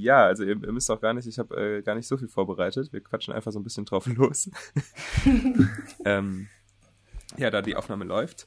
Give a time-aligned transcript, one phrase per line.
[0.00, 2.28] ja, also ihr, ihr, müsst auch gar nicht, ich habe äh, gar nicht so viel
[2.28, 2.92] vorbereitet.
[2.92, 4.50] Wir quatschen einfach so ein bisschen drauf los.
[6.04, 6.48] ähm,
[7.36, 8.46] ja, da die Aufnahme läuft.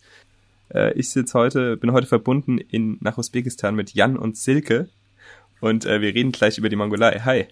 [0.74, 4.90] Äh, ich sitze heute, bin heute verbunden in, nach Usbekistan mit Jan und Silke
[5.62, 7.20] und äh, wir reden gleich über die Mongolei.
[7.20, 7.48] Hi.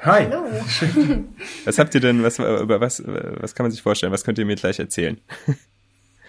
[0.00, 0.26] Hi.
[0.26, 0.44] Hallo.
[1.64, 4.12] Was habt ihr denn, was, über was, was kann man sich vorstellen?
[4.12, 5.20] Was könnt ihr mir gleich erzählen?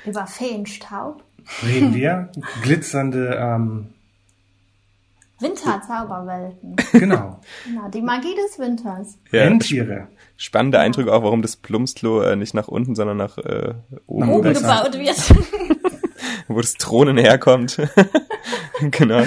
[0.06, 1.24] Über Feenstaub?
[1.66, 2.32] Reden wir?
[2.62, 3.88] Glitzernde ähm,
[5.44, 6.76] Winterzauberwelten.
[6.94, 7.40] Genau.
[7.74, 9.18] Na, die Magie des Winters.
[9.32, 10.08] Ja, Rentiere.
[10.38, 13.74] spannende Eindrücke auch, warum das Plumpsklo äh, nicht nach unten, sondern nach äh,
[14.08, 15.18] oben, Nach oben gebaut wird.
[16.48, 17.78] wo das Thronen herkommt.
[18.92, 19.20] genau.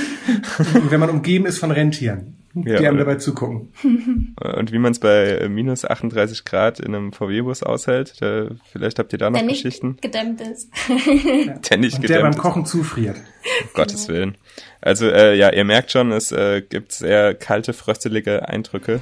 [0.74, 3.73] Und wenn man umgeben ist von Rentieren, Ja, die einem oder- dabei zugucken.
[4.41, 8.98] Und wie man es bei äh, minus 38 Grad in einem VW-Bus aushält, da, vielleicht
[8.98, 10.70] habt ihr da noch Der nicht Geschichten, gedämmt ist.
[11.70, 12.41] der nicht Und der beim gedämmt ist.
[12.41, 13.16] Kochen zufriert.
[13.16, 14.37] Um Gottes Willen.
[14.80, 19.01] Also äh, ja, ihr merkt schon, es äh, gibt sehr kalte, fröstelige Eindrücke.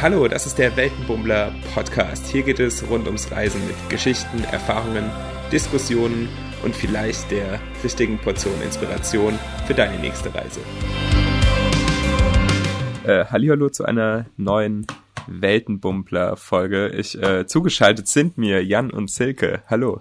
[0.00, 2.26] Hallo, das ist der Weltenbummler Podcast.
[2.26, 5.10] Hier geht es rund ums Reisen mit Geschichten, Erfahrungen,
[5.50, 6.28] Diskussionen
[6.62, 10.60] und vielleicht der richtigen Portion Inspiration für deine nächste Reise.
[13.04, 14.86] Äh, Hallihallo zu einer neuen
[15.26, 16.88] Weltenbummler-Folge.
[16.88, 19.62] Ich, äh, zugeschaltet sind mir Jan und Silke.
[19.68, 20.00] Hallo.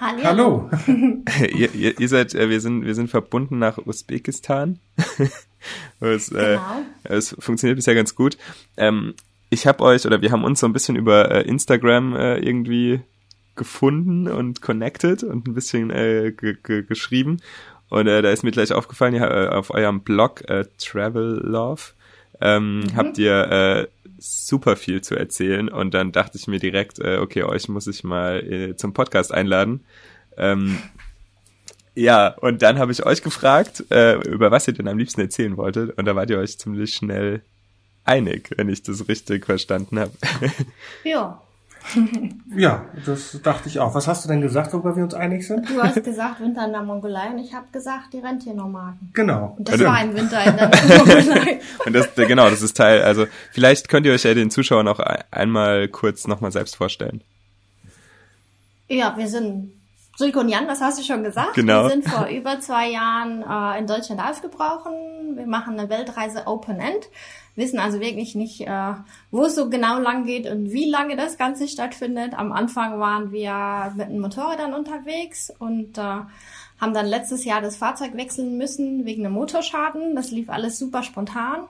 [0.00, 0.22] Hallo.
[0.24, 0.70] Hallo.
[1.54, 4.80] ihr, ihr, ihr seid, äh, wir sind, wir sind verbunden nach Usbekistan.
[6.00, 6.60] es, äh, Genau.
[7.04, 8.36] es funktioniert bisher ganz gut.
[8.76, 9.14] Ähm,
[9.50, 13.00] ich habe euch oder wir haben uns so ein bisschen über äh, Instagram äh, irgendwie
[13.54, 17.40] gefunden und connected und ein bisschen äh, ge ge geschrieben.
[17.92, 21.82] Und äh, da ist mir gleich aufgefallen, ihr, äh, auf eurem Blog äh, Travel Love
[22.40, 25.68] ähm, habt ihr äh, super viel zu erzählen.
[25.68, 29.34] Und dann dachte ich mir direkt, äh, okay, euch muss ich mal äh, zum Podcast
[29.34, 29.84] einladen.
[30.38, 30.78] Ähm,
[31.94, 35.58] ja, und dann habe ich euch gefragt, äh, über was ihr denn am liebsten erzählen
[35.58, 35.98] wolltet.
[35.98, 37.42] Und da wart ihr euch ziemlich schnell
[38.04, 40.12] einig, wenn ich das richtig verstanden habe.
[41.04, 41.42] Ja.
[42.56, 43.94] Ja, das dachte ich auch.
[43.94, 45.68] Was hast du denn gesagt, worüber wir uns einig sind?
[45.70, 49.10] Du hast gesagt Winter in der Mongolei und ich habe gesagt die Rentiernomaden.
[49.14, 49.54] Genau.
[49.58, 50.68] Und das Also- war ein Winter in der
[50.98, 51.60] Mongolei.
[51.86, 55.00] Und das, genau, das ist Teil, also vielleicht könnt ihr euch ja den Zuschauern auch
[55.00, 57.22] ein- einmal kurz nochmal selbst vorstellen.
[58.88, 59.72] Ja, wir sind
[60.22, 61.54] Silke und Jan, das hast du schon gesagt.
[61.54, 61.82] Genau.
[61.82, 65.34] Wir sind vor über zwei Jahren äh, in Deutschland aufgebrochen.
[65.34, 67.08] Wir machen eine Weltreise Open End.
[67.56, 68.94] Wissen also wirklich nicht, äh,
[69.32, 72.34] wo es so genau lang geht und wie lange das Ganze stattfindet.
[72.38, 77.76] Am Anfang waren wir mit den Motorrädern unterwegs und äh, haben dann letztes Jahr das
[77.76, 80.14] Fahrzeug wechseln müssen wegen einem Motorschaden.
[80.14, 81.64] Das lief alles super spontan.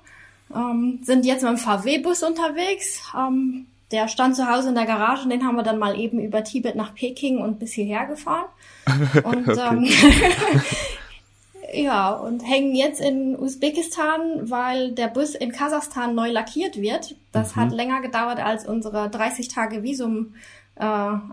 [0.55, 3.01] Ähm, sind jetzt mit dem VW-Bus unterwegs.
[3.17, 6.43] Ähm, der stand zu Hause in der Garage, den haben wir dann mal eben über
[6.43, 8.47] Tibet nach Peking und bis hierher gefahren.
[9.23, 9.87] Und ähm,
[11.73, 17.15] ja, und hängen jetzt in Usbekistan, weil der Bus in Kasachstan neu lackiert wird.
[17.31, 20.35] Das hat länger gedauert als unsere 30 Tage Visum
[20.75, 20.85] äh,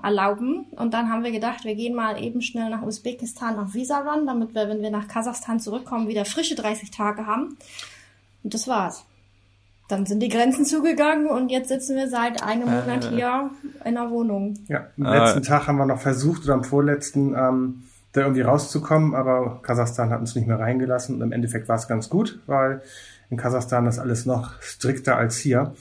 [0.04, 0.66] erlauben.
[0.72, 4.28] Und dann haben wir gedacht, wir gehen mal eben schnell nach Usbekistan auf Visa Run,
[4.28, 7.58] damit wir, wenn wir nach Kasachstan zurückkommen, wieder frische 30 Tage haben.
[8.44, 9.06] Und das war's.
[9.90, 13.50] Dann sind die Grenzen zugegangen und jetzt sitzen wir seit einem Monat hier
[13.84, 14.54] in der Wohnung.
[14.70, 15.26] Ja, am Ah.
[15.26, 17.84] letzten Tag haben wir noch versucht oder am vorletzten ähm,
[18.14, 21.88] da irgendwie rauszukommen, aber Kasachstan hat uns nicht mehr reingelassen und im Endeffekt war es
[21.88, 22.82] ganz gut, weil
[23.30, 25.74] in Kasachstan ist alles noch strikter als hier.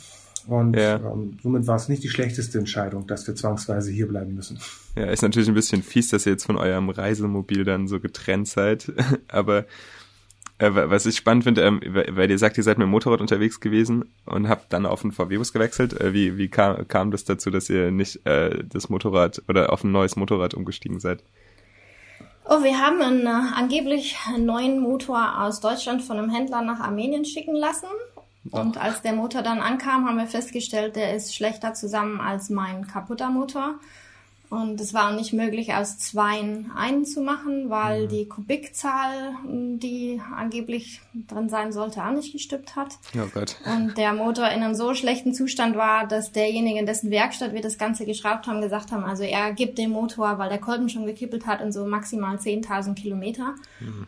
[0.46, 0.96] Und Ja.
[0.96, 4.58] ähm, somit war es nicht die schlechteste Entscheidung, dass wir zwangsweise hier bleiben müssen.
[4.96, 8.48] Ja, ist natürlich ein bisschen fies, dass ihr jetzt von eurem Reisemobil dann so getrennt
[8.48, 8.90] seid.
[9.28, 9.66] Aber
[10.58, 13.20] äh, wa- was ich spannend finde, ähm, weil ihr sagt, ihr seid mit dem Motorrad
[13.20, 15.98] unterwegs gewesen und habt dann auf einen VW-Bus gewechselt.
[16.00, 19.84] Äh, wie wie kam, kam das dazu, dass ihr nicht äh, das Motorrad oder auf
[19.84, 21.22] ein neues Motorrad umgestiegen seid?
[22.44, 26.80] Oh, wir haben einen, äh, angeblich einen neuen Motor aus Deutschland von einem Händler nach
[26.80, 27.88] Armenien schicken lassen.
[28.50, 32.86] Und als der Motor dann ankam, haben wir festgestellt, der ist schlechter zusammen als mein
[32.86, 33.74] kaputter Motor.
[34.50, 40.22] Und es war auch nicht möglich, aus zweien einen zu machen, weil die Kubikzahl, die
[40.34, 42.96] angeblich drin sein sollte, auch nicht gestimmt hat.
[43.14, 43.56] Oh Gott.
[43.66, 47.60] Und der Motor in einem so schlechten Zustand war, dass derjenige, in dessen Werkstatt wir
[47.60, 51.04] das Ganze geschraubt haben, gesagt haben, also er gibt dem Motor, weil der Kolben schon
[51.04, 53.54] gekippelt hat, in so maximal 10.000 Kilometer.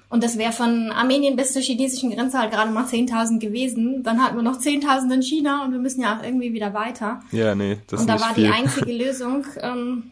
[0.08, 4.02] Und das wäre von Armenien bis zur chinesischen Grenze halt gerade mal 10.000 gewesen.
[4.02, 7.20] Dann hatten wir noch 10.000 in China und wir müssen ja auch irgendwie wieder weiter.
[7.30, 8.44] Ja, nee, das und ist da nicht war viel.
[8.44, 10.04] die einzige Lösung, ähm,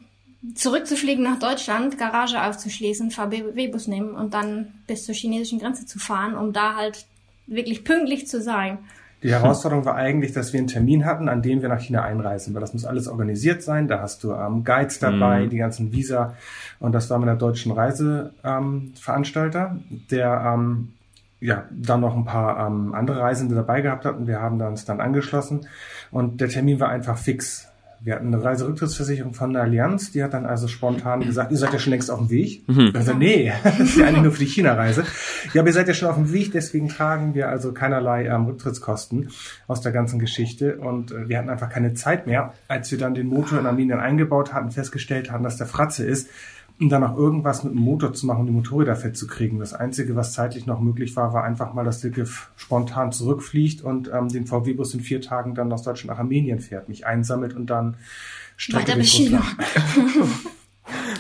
[0.55, 6.37] zurückzufliegen nach Deutschland, Garage aufzuschließen, VW-Bus nehmen und dann bis zur chinesischen Grenze zu fahren,
[6.37, 7.07] um da halt
[7.47, 8.79] wirklich pünktlich zu sein.
[9.25, 12.55] Die Herausforderung war eigentlich, dass wir einen Termin hatten, an dem wir nach China einreisen,
[12.55, 13.89] weil das muss alles organisiert sein.
[13.89, 15.51] Da hast du ähm, Guides dabei, Mhm.
[15.51, 16.37] die ganzen Visa.
[16.79, 19.77] Und das war mit der deutschen Reiseveranstalter, ähm, Veranstalter,
[20.13, 20.93] der ähm,
[21.41, 24.29] ja, dann noch ein paar ähm, andere Reisende dabei gehabt hatten.
[24.29, 25.67] Wir haben uns dann angeschlossen
[26.13, 27.67] und der Termin war einfach fix.
[28.01, 31.73] Wir hatten eine Reiserücktrittsversicherung von der Allianz, die hat dann also spontan gesagt, ihr seid
[31.73, 32.69] ja schon längst auf dem Weg.
[32.69, 32.93] Mhm.
[32.95, 35.05] Also nee, das ist ja eigentlich nur für die China-Reise.
[35.53, 38.47] Ja, aber ihr seid ja schon auf dem Weg, deswegen tragen wir also keinerlei ähm,
[38.47, 39.31] Rücktrittskosten
[39.67, 40.79] aus der ganzen Geschichte.
[40.79, 44.01] Und äh, wir hatten einfach keine Zeit mehr, als wir dann den Motor in Armenien
[44.01, 46.29] eingebaut hatten, festgestellt haben, dass der Fratze ist
[46.81, 49.59] um dann auch irgendwas mit dem Motor zu machen, um die Motorräder fett zu kriegen.
[49.59, 52.27] Das Einzige, was zeitlich noch möglich war, war einfach mal, dass Silke
[52.57, 56.89] spontan zurückfliegt und ähm, den VW-Bus in vier Tagen dann aus Deutschland nach Armenien fährt,
[56.89, 57.97] mich einsammelt und dann
[58.57, 59.43] Strecke Weiter China.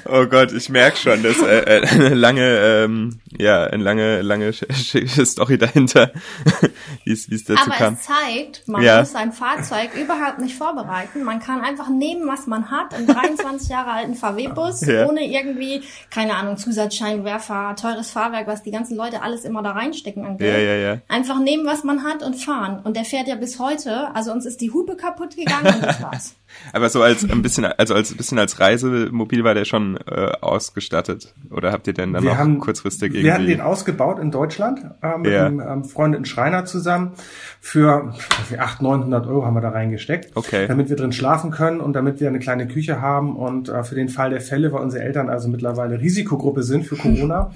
[0.04, 4.52] Oh Gott, ich merke schon, dass äh, äh, eine lange, ähm, ja, eine lange, lange
[4.52, 6.12] Story dahinter,
[7.04, 7.94] wie es dazu Aber kam.
[7.94, 9.00] es zeigt, man ja.
[9.00, 11.24] muss sein Fahrzeug überhaupt nicht vorbereiten.
[11.24, 15.06] Man kann einfach nehmen, was man hat, einen 23 Jahre alten VW-Bus, ja.
[15.06, 20.24] ohne irgendwie, keine Ahnung, Zusatzscheinwerfer, teures Fahrwerk, was die ganzen Leute alles immer da reinstecken
[20.24, 20.54] an Geld.
[20.54, 21.00] Ja, ja, ja.
[21.08, 22.80] Einfach nehmen, was man hat und fahren.
[22.82, 26.02] Und der fährt ja bis heute, also uns ist die Hupe kaputt gegangen und das
[26.02, 26.37] war's.
[26.72, 30.32] Aber so als ein bisschen, also als ein bisschen als Reisemobil war der schon äh,
[30.40, 31.34] ausgestattet.
[31.50, 33.24] Oder habt ihr denn dann wir noch haben, kurzfristig irgendwie?
[33.24, 35.46] Wir hatten den ausgebaut in Deutschland äh, mit ja.
[35.46, 37.12] einem ähm, Freund Schreiner zusammen.
[37.60, 38.14] Für
[38.56, 40.36] 800, 900 Euro haben wir da reingesteckt.
[40.36, 40.66] Okay.
[40.66, 43.36] Damit wir drin schlafen können und damit wir eine kleine Küche haben.
[43.36, 46.96] Und äh, für den Fall der Fälle, weil unsere Eltern also mittlerweile Risikogruppe sind für
[46.96, 47.50] Corona.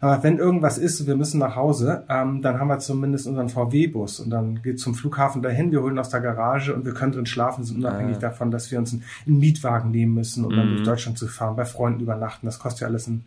[0.00, 4.20] äh, wenn irgendwas ist, wir müssen nach Hause, ähm, dann haben wir zumindest unseren VW-Bus.
[4.20, 7.26] Und dann geht zum Flughafen dahin, wir holen aus der Garage und wir können drin
[7.26, 8.20] schlafen, sind unabhängig ah.
[8.20, 10.56] davon davon, dass wir uns einen, Mietwagen nehmen müssen, um mhm.
[10.56, 12.46] dann durch Deutschland zu fahren, bei Freunden übernachten.
[12.46, 13.24] Das kostet ja alles ein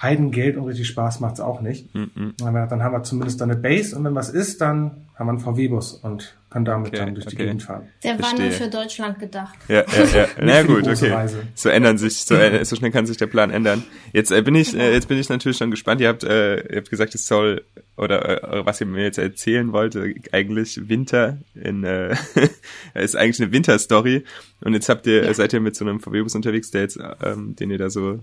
[0.00, 1.94] Heidengeld und richtig Spaß macht's auch nicht.
[1.94, 2.34] Mhm.
[2.38, 5.94] Dann haben wir zumindest eine Base und wenn was ist, dann haben wir einen VW-Bus
[5.94, 7.88] und können damit okay, dann durch die Gegend fahren.
[8.04, 9.56] Der war nur für Deutschland gedacht.
[9.68, 10.26] Ja, ja, ja.
[10.40, 11.10] Na gut, okay.
[11.10, 11.42] Reise.
[11.54, 13.84] So ändern sich, so, äh, so schnell kann sich der Plan ändern.
[14.12, 16.02] Jetzt äh, bin ich, äh, jetzt bin ich natürlich schon gespannt.
[16.02, 17.64] Ihr habt, äh, ihr habt gesagt, es soll
[17.96, 19.96] oder äh, was ihr mir jetzt erzählen wollt,
[20.32, 22.14] eigentlich Winter in, äh,
[22.94, 24.24] ist eigentlich eine Winterstory.
[24.60, 25.34] Und jetzt habt ihr, ja.
[25.34, 28.20] seid ihr mit so einem VW-Bus unterwegs, der jetzt, ähm, den ihr da so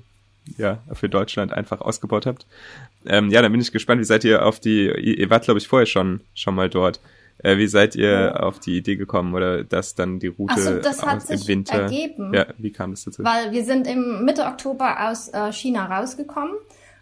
[0.57, 2.45] ja, für Deutschland einfach ausgebaut habt.
[3.05, 5.67] Ähm, ja, dann bin ich gespannt, wie seid ihr auf die, ihr wart glaube ich
[5.67, 6.99] vorher schon, schon mal dort.
[7.39, 8.35] Äh, wie seid ihr ja.
[8.37, 11.47] auf die Idee gekommen oder dass dann die Route so, das hat aus, sich im
[11.47, 12.33] Winter ergeben.
[12.33, 13.23] Ja, wie kam das dazu?
[13.23, 16.55] Weil wir sind im Mitte Oktober aus äh, China rausgekommen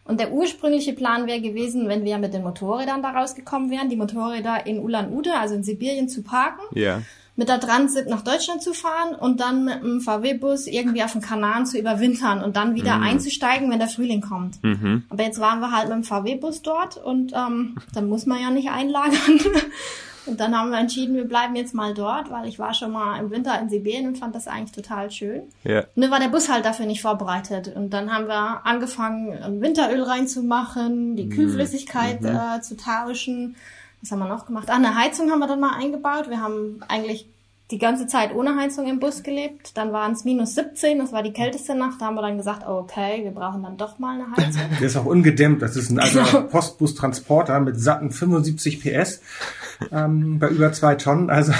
[0.06, 3.98] und der ursprüngliche Plan wäre gewesen, wenn wir mit den Motorrädern da rausgekommen wären, die
[3.98, 6.62] Motorräder in Ulan-Ude, also in Sibirien, zu parken.
[6.74, 7.02] Ja
[7.42, 11.22] mit der Transit nach Deutschland zu fahren und dann mit dem VW-Bus irgendwie auf dem
[11.22, 13.04] Kanal zu überwintern und dann wieder mhm.
[13.04, 14.64] einzusteigen, wenn der Frühling kommt.
[14.64, 15.06] Mhm.
[15.10, 18.52] Aber jetzt waren wir halt mit dem VW-Bus dort und ähm, dann muss man ja
[18.52, 19.40] nicht einlagern.
[20.28, 23.20] und dann haben wir entschieden, wir bleiben jetzt mal dort, weil ich war schon mal
[23.20, 25.42] im Winter in Sibirien und fand das eigentlich total schön.
[25.64, 25.86] Ja.
[25.96, 27.76] Dann war der Bus halt dafür nicht vorbereitet.
[27.76, 31.32] Und dann haben wir angefangen, Winteröl reinzumachen, die mhm.
[31.32, 32.28] Kühlflüssigkeit mhm.
[32.28, 33.56] äh, zu tauschen
[34.02, 34.70] was haben wir noch gemacht?
[34.70, 36.30] Ah, eine Heizung haben wir dann mal eingebaut.
[36.30, 37.28] Wir haben eigentlich
[37.72, 39.78] die ganze Zeit ohne Heizung im Bus gelebt.
[39.78, 42.02] Dann waren es minus 17, das war die kälteste Nacht.
[42.02, 44.64] Da haben wir dann gesagt, oh, okay, wir brauchen dann doch mal eine Heizung.
[44.80, 45.62] Der ist auch ungedämmt.
[45.62, 46.42] Das ist ein alter genau.
[46.48, 49.22] Postbus-Transporter mit satten 75 PS
[49.92, 51.30] ähm, bei über zwei Tonnen.
[51.30, 51.54] Also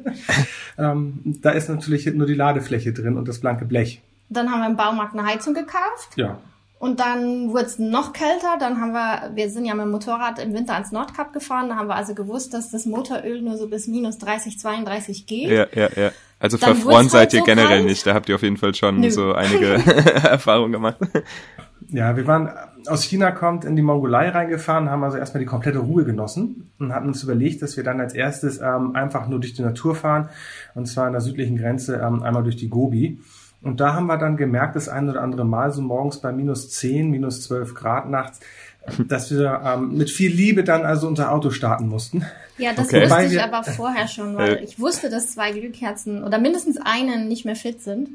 [0.78, 4.02] ähm, da ist natürlich nur die Ladefläche drin und das blanke Blech.
[4.30, 6.16] Dann haben wir im Baumarkt eine Heizung gekauft.
[6.16, 6.38] Ja.
[6.78, 8.56] Und dann wurde es noch kälter.
[8.60, 11.68] Dann haben wir, wir sind ja mit dem Motorrad im Winter ans Nordkap gefahren.
[11.68, 15.50] Da haben wir also gewusst, dass das Motoröl nur so bis minus 30, 32 geht.
[15.50, 16.12] Ja, ja, ja.
[16.38, 17.84] Also dann verfroren seid halt ihr so generell kalt.
[17.84, 18.06] nicht.
[18.06, 19.10] Da habt ihr auf jeden Fall schon Nö.
[19.10, 19.66] so einige
[20.22, 20.98] Erfahrungen gemacht.
[21.90, 22.50] Ja, wir waren
[22.86, 26.94] aus China kommt in die Mongolei reingefahren, haben also erstmal die komplette Ruhe genossen und
[26.94, 30.28] hatten uns überlegt, dass wir dann als erstes ähm, einfach nur durch die Natur fahren
[30.74, 33.20] und zwar an der südlichen Grenze ähm, einmal durch die Gobi.
[33.60, 36.70] Und da haben wir dann gemerkt, das ein oder andere Mal, so morgens bei minus
[36.70, 38.40] 10, minus 12 Grad nachts,
[39.08, 42.24] dass wir ähm, mit viel Liebe dann also unser Auto starten mussten.
[42.56, 43.08] Ja, das okay.
[43.08, 47.44] wusste ich aber vorher schon, weil ich wusste, dass zwei Glühkerzen oder mindestens einen nicht
[47.44, 48.10] mehr fit sind.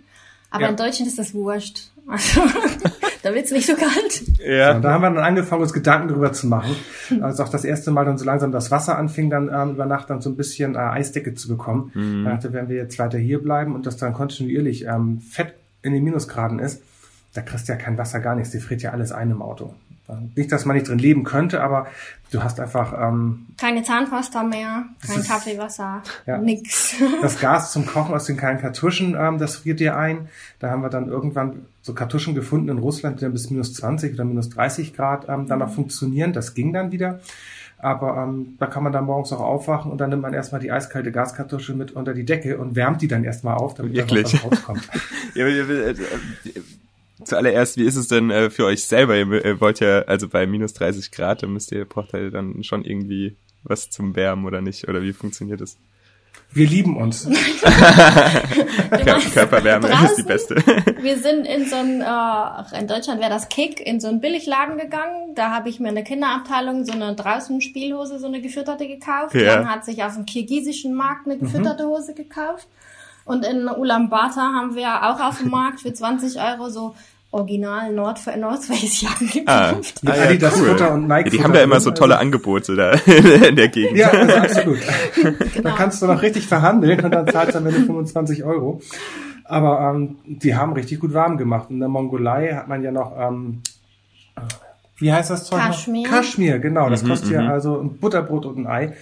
[0.54, 0.70] Aber ja.
[0.70, 1.90] in Deutschland ist das wurscht.
[2.08, 2.42] Also,
[3.24, 4.24] da wird's nicht so kalt.
[4.38, 4.76] Ja.
[4.76, 6.76] So, da haben wir dann angefangen, uns Gedanken drüber zu machen.
[7.22, 10.12] Also auch das erste Mal dann so langsam das Wasser anfing, dann ähm, über Nacht
[10.12, 11.90] dann so ein bisschen äh, Eisdecke zu bekommen.
[11.96, 12.24] Mhm.
[12.24, 15.92] Da dachte, wenn wir jetzt weiter hier bleiben und das dann kontinuierlich ähm, fett in
[15.92, 16.84] den Minusgraden ist,
[17.34, 18.52] da kriegst du ja kein Wasser, gar nichts.
[18.52, 19.74] Die friert ja alles ein im Auto.
[20.36, 21.88] Nicht, dass man nicht drin leben könnte, aber
[22.32, 26.96] du hast einfach ähm, keine Zahnpasta mehr, kein ist, Kaffeewasser, ja, nix.
[27.22, 30.30] Das Gas zum Kochen aus den kleinen Kartuschen, ähm, das friert dir ein.
[30.60, 34.14] Da haben wir dann irgendwann so Kartuschen gefunden in Russland, die dann bis minus 20
[34.14, 35.74] oder minus 30 Grad ähm, dann noch mhm.
[35.74, 36.34] funktionieren.
[36.34, 37.20] Das ging dann wieder.
[37.84, 40.72] Aber ähm, da kann man dann morgens auch aufwachen und dann nimmt man erstmal die
[40.72, 44.32] eiskalte Gaskartusche mit unter die Decke und wärmt die dann erstmal auf, damit Wirklich?
[44.32, 44.90] da was rauskommt.
[45.36, 45.46] ja,
[47.26, 49.16] zuallererst, wie ist es denn äh, für euch selber?
[49.16, 52.64] Ihr äh, wollt ja, also bei minus 30 Grad, dann müsst ihr, braucht ihr dann
[52.64, 54.88] schon irgendwie was zum Wärmen oder nicht?
[54.88, 55.78] Oder wie funktioniert das?
[56.52, 57.28] Wir lieben uns.
[59.34, 60.56] Körperwärme Draußen, ist die beste.
[61.02, 64.78] Wir sind in so ein, äh, in Deutschland wäre das Kick, in so einen Billigladen
[64.78, 65.34] gegangen.
[65.36, 69.34] Da habe ich mir eine Kinderabteilung, so eine draußen Spielhose, so eine gefütterte gekauft.
[69.34, 69.58] Ja.
[69.58, 72.68] Man hat sich auf dem kirgisischen Markt eine gefütterte Hose gekauft.
[73.26, 76.94] Und in Ulaanbaatar haben wir auch auf dem Markt für 20 Euro so
[77.34, 80.04] original Nord North Face Jacken Ah, gekauft.
[80.04, 80.68] Mit ah, ja, Adidas cool.
[80.70, 82.92] Futter und Nike ja, die haben Futter da immer drin, so also- tolle Angebote da
[83.48, 83.98] in der Gegend.
[83.98, 84.80] Ja, also absolut.
[85.24, 85.76] Da Genau.
[85.76, 88.82] kannst du noch richtig verhandeln und dann zahlst du am Ende 25 Euro.
[89.46, 91.70] Aber ähm, die haben richtig gut warm gemacht.
[91.70, 93.62] In der Mongolei hat man ja noch, ähm,
[94.98, 95.60] wie heißt das Zeug?
[95.60, 95.66] noch?
[95.68, 96.08] Kaschmir.
[96.10, 96.86] Kaschmir, genau.
[96.88, 98.94] Mhm, Das kostet ja also ein Butterbrot und ein Ei.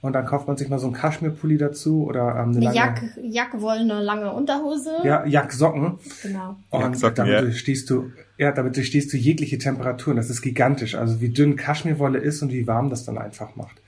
[0.00, 2.74] Und dann kauft man sich mal so einen Kaschmirpulli dazu oder ähm, eine Eine lange
[2.74, 4.90] Jack, Jackwollene lange Unterhose.
[5.04, 5.98] ja, Jacksocken.
[6.22, 6.56] Genau.
[6.70, 7.40] Und Jacksocken, damit ja.
[7.40, 10.16] durchstehst du, ja, damit durchstehst du jegliche Temperaturen.
[10.16, 10.94] Das ist gigantisch.
[10.94, 13.80] Also wie dünn Kaschmirwolle ist und wie warm das dann einfach macht.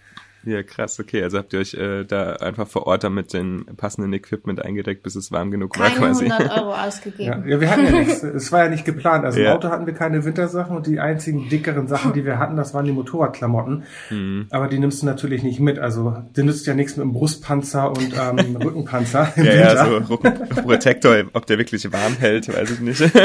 [0.45, 1.23] Ja, krass, okay.
[1.23, 5.02] Also habt ihr euch äh, da einfach vor Ort dann mit dem passenden Equipment eingedeckt,
[5.02, 6.30] bis es warm genug war quasi.
[6.30, 7.45] 100 Euro Ja, ausgegeben.
[7.49, 8.23] ja, wir hatten ja nichts.
[8.23, 9.25] Es war ja nicht geplant.
[9.25, 9.50] Also Ja.
[9.50, 12.73] im Auto hatten wir keine Wintersachen und die einzigen dickeren Sachen, die wir hatten, das
[12.73, 13.83] waren die Motorradklamotten.
[14.11, 14.47] Mhm.
[14.50, 15.78] Aber die nimmst du natürlich nicht mit.
[15.78, 20.04] Also dir nützt ja nichts mit dem Brustpanzer und ähm, Rückenpanzer im Ja, ja, Winter.
[20.07, 23.02] so Ru- Protektor, ob der wirklich warm hält, weiß ich nicht.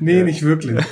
[0.00, 0.82] Nee, nicht wirklich.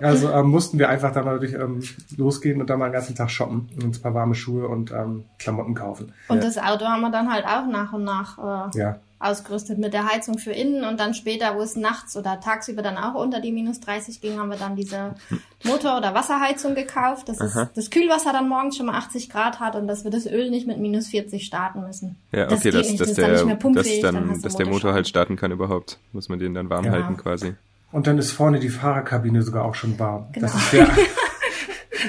[0.00, 1.80] Also ähm, mussten wir einfach da mal durch, ähm,
[2.16, 4.90] losgehen und da mal den ganzen Tag shoppen und uns ein paar warme Schuhe und
[4.92, 6.12] ähm, Klamotten kaufen.
[6.28, 6.42] Und Ja.
[6.44, 8.96] das Auto haben wir dann halt auch nach und nach äh, Ja.
[9.18, 12.98] ausgerüstet mit der Heizung für innen und dann später, wo es nachts oder tagsüber dann
[12.98, 15.14] auch unter die minus 30 ging, haben wir dann diese
[15.64, 17.38] Motor- oder Wasserheizung gekauft, dass
[17.74, 20.66] das Kühlwasser dann morgens schon mal 80 Grad hat und dass wir das Öl nicht
[20.66, 22.16] mit minus 40 starten müssen.
[22.32, 24.14] Ja, Das okay, geht dass, nicht, dass, das ist dann der, nicht mehr dass, dann,
[24.28, 25.98] dann dass der Motor halt starten kann überhaupt.
[26.12, 26.92] Muss man den dann warm Ja.
[26.92, 27.54] halten quasi.
[27.92, 30.26] Und dann ist vorne die Fahrerkabine sogar auch schon warm.
[30.32, 30.46] Genau.
[30.46, 30.88] Das ist der,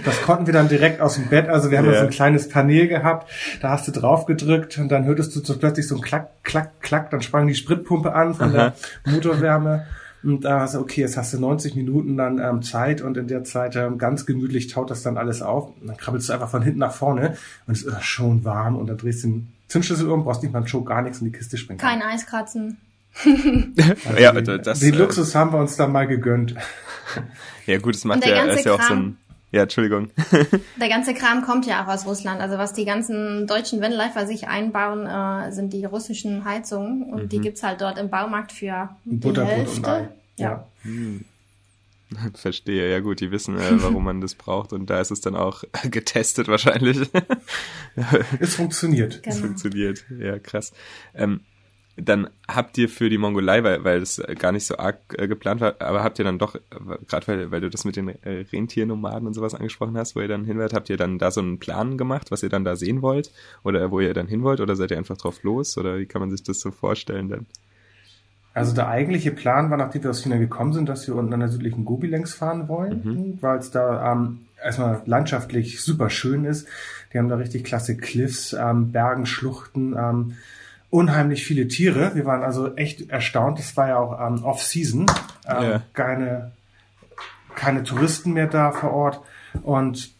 [0.08, 1.48] Das konnten wir dann direkt aus dem Bett.
[1.50, 1.92] Also wir haben Ja.
[1.92, 3.30] da so ein kleines Panel gehabt.
[3.62, 6.82] Da hast du drauf gedrückt und dann hörtest du so plötzlich so ein Klack, Klack,
[6.82, 7.12] Klack.
[7.12, 8.74] Dann sprang die Spritpumpe an von Aha.
[9.06, 9.86] der Motorwärme.
[10.24, 13.28] Und da hast du, okay, jetzt hast du 90 Minuten dann ähm, Zeit und in
[13.28, 15.70] der Zeit ähm, ganz gemütlich taut das dann alles auf.
[15.80, 17.38] Und dann krabbelst du einfach von hinten nach vorne
[17.68, 20.52] und es ist äh, schon warm und dann drehst du den Zündschlüssel um, brauchst nicht
[20.52, 22.10] mal einen Show, gar nichts und die Kiste springt Kein an.
[22.10, 22.78] Eiskratzen.
[24.08, 26.56] Also ja, den, das, den äh, Luxus haben wir uns dann mal gegönnt.
[27.66, 29.18] Ja gut, das macht ja, ist ja auch so ein,
[29.52, 30.10] ja, Entschuldigung.
[30.80, 32.42] Der ganze Kram kommt ja auch aus Russland.
[32.42, 37.04] Also was die ganzen deutschen Vanlifer sich einbauen, äh, sind die russischen Heizungen.
[37.12, 37.30] Und Mhm.
[37.30, 39.78] die gibt's halt dort im Baumarkt für die Butterbrot Hälfte.
[39.78, 40.08] und Ei.
[40.38, 40.68] Ja.
[42.36, 45.36] Verstehe, ja gut, die wissen, äh, warum man das braucht und da ist es dann
[45.36, 47.10] auch getestet wahrscheinlich.
[48.40, 49.24] Es funktioniert.
[49.24, 49.36] Genau.
[49.36, 50.06] funktioniert.
[50.18, 50.72] Ja, krass.
[51.14, 51.42] Ähm,
[52.00, 55.28] dann habt ihr für die Mongolei, weil, weil das äh, gar nicht so arg äh,
[55.28, 56.56] geplant war, aber habt ihr dann doch,
[57.08, 60.28] gerade weil, weil du das mit den äh, Rentiernomaden und sowas angesprochen hast, wo ihr
[60.28, 63.02] dann hinwollt, habt ihr dann da so einen Plan gemacht, was ihr dann da sehen
[63.02, 63.32] wollt?
[63.64, 64.62] Oder wo ihr dann hin wollt?
[64.62, 65.78] Oder seid ihr einfach drauf los?
[65.78, 67.46] Oder wie kann man sich das so vorstellen dann?
[68.54, 71.42] Also der eigentliche Plan war, nachdem wir aus China gekommen sind, dass wir unten an
[71.42, 76.68] der südlichen Gobi längs fahren wollen, weil es da ähm, erstmal landschaftlich super schön ist.
[77.14, 80.34] Die haben da richtig klasse Cliffs, ähm, Bergen, Schluchten, ähm,
[80.90, 82.12] unheimlich viele Tiere.
[82.16, 83.60] Wir waren also echt erstaunt.
[83.60, 85.06] Das war ja auch ähm, Off-Season.
[85.48, 85.82] Ähm, Ja.
[85.94, 86.52] keine,
[87.56, 89.22] keine Touristen mehr da vor Ort
[89.64, 90.12] und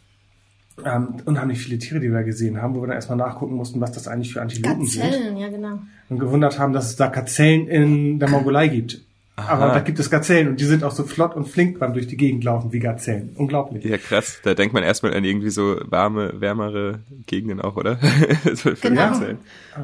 [0.86, 3.92] ähm, unheimlich viele Tiere, die wir gesehen haben, wo wir dann erstmal nachgucken mussten, was
[3.94, 5.80] das eigentlich für Antilopen sind Gazellen, ja genau.
[6.10, 9.02] und gewundert haben, dass es da Gazellen in der Mongolei gibt.
[9.40, 12.08] Aber da gibt es Gazellen und die sind auch so flott und flink beim durch
[12.08, 13.36] die Gegend laufen wie Gazellen.
[13.36, 13.86] Unglaublich.
[13.86, 14.40] Ja, krass.
[14.44, 18.00] Da denkt man erstmal an irgendwie so warme, wärmere Gegenden auch, oder?
[18.46, 19.12] so für Genau.
[19.12, 19.38] Gazellen.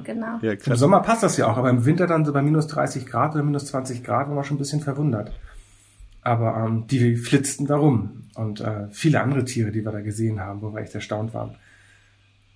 [0.03, 0.39] Genau.
[0.41, 0.79] Ja, Im krass.
[0.79, 3.43] Sommer passt das ja auch, aber im Winter dann so bei minus 30 Grad oder
[3.43, 5.31] minus 20 Grad waren wir schon ein bisschen verwundert.
[6.24, 10.39] Aber ähm, die flitzten da rum und äh, viele andere Tiere, die wir da gesehen
[10.39, 11.55] haben, wo wir echt erstaunt waren.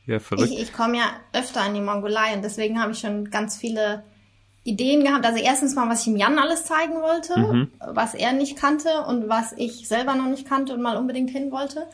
[0.07, 0.49] Ja, verrückt.
[0.51, 4.03] Ich, ich komme ja öfter in die Mongolei und deswegen habe ich schon ganz viele
[4.67, 5.25] Ideen gehabt.
[5.25, 7.71] Also erstens mal, was ich ihm Jan alles zeigen wollte, Mhm.
[7.79, 11.51] was er nicht kannte und was ich selber noch nicht kannte und mal unbedingt hin
[11.51, 11.87] wollte.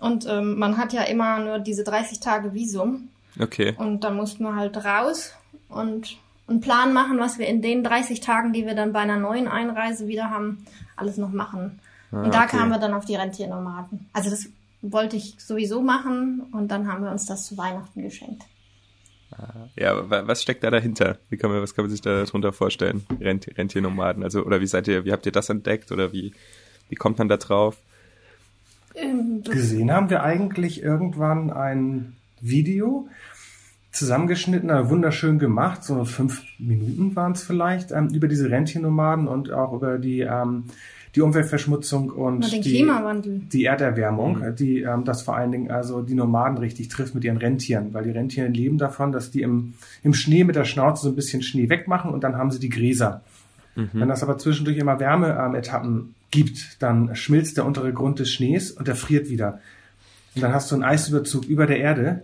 [0.00, 3.08] Und ähm, man hat ja immer nur diese 30 Tage Visum
[3.40, 3.74] Okay.
[3.78, 5.32] und da mussten wir halt raus
[5.68, 6.16] und
[6.48, 9.48] einen Plan machen, was wir in den 30 Tagen, die wir dann bei einer neuen
[9.48, 10.64] Einreise wieder haben,
[10.96, 11.78] alles noch machen.
[12.10, 12.56] Ah, und da okay.
[12.56, 14.08] kamen wir dann auf die Rentiernomaden.
[14.12, 14.46] Also das
[14.82, 18.42] wollte ich sowieso machen und dann haben wir uns das zu Weihnachten geschenkt.
[19.76, 21.18] Ja, was steckt da dahinter?
[21.28, 23.04] Wie kann man, was kann man sich da drunter vorstellen?
[23.20, 26.32] Rent, Rentiernomaden, also, oder wie seid ihr, wie habt ihr das entdeckt oder wie,
[26.88, 27.76] wie kommt man da drauf?
[28.94, 33.08] Ähm, Gesehen haben wir eigentlich irgendwann ein Video,
[33.92, 39.72] zusammengeschnitten, wunderschön gemacht, so fünf Minuten waren es vielleicht, ähm, über diese Rentiernomaden und auch
[39.72, 40.64] über die ähm,
[41.14, 43.40] die Umweltverschmutzung und, die, Klimawandel.
[43.52, 44.56] die Erderwärmung, Mhm.
[44.56, 48.04] die ähm, das vor allen Dingen also die Nomaden richtig trifft mit ihren Rentieren, weil
[48.04, 51.42] die Rentiere leben davon, dass die im, im Schnee mit der Schnauze so ein bisschen
[51.42, 53.22] Schnee wegmachen und dann haben sie die Gräser.
[53.74, 53.90] Mhm.
[53.94, 58.86] Wenn das aber zwischendurch immer Wärmeetappen gibt, dann schmilzt der untere Grund des Schnees und
[58.88, 59.60] der friert wieder.
[60.34, 62.22] Und dann hast du einen Eisüberzug über der Erde,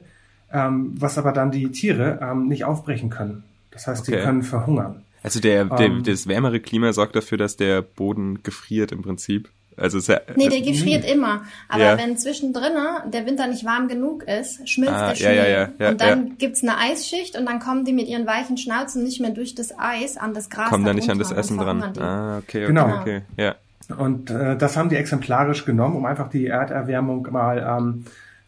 [0.53, 3.45] ähm, was aber dann die Tiere ähm, nicht aufbrechen können.
[3.71, 4.23] Das heißt, die Okay.
[4.23, 5.03] können verhungern.
[5.25, 6.02] Also der, der Ähm.
[6.04, 9.49] das wärmere Klima sorgt dafür, dass der Boden gefriert im Prinzip.
[9.76, 11.43] Also es ist ja, Nee, der gefriert immer.
[11.69, 11.99] Aber Ja.
[11.99, 12.75] wenn zwischendrin
[13.12, 15.37] der Winter nicht warm genug ist, schmilzt Ah, der ja, Schnee.
[15.37, 18.57] ja, ja, ja, und dann gibt's eine Eisschicht und dann kommen die mit ihren weichen
[18.57, 20.69] Schnauzen nicht mehr durch das Eis an das Gras.
[20.69, 21.83] kommen da nicht an das Essen dran.
[21.99, 23.00] Ah, okay, okay, Genau.
[23.00, 23.23] okay.
[23.37, 23.57] Ja.
[23.99, 28.04] Und äh, das haben die exemplarisch genommen, um einfach die Erderwärmung mal ähm,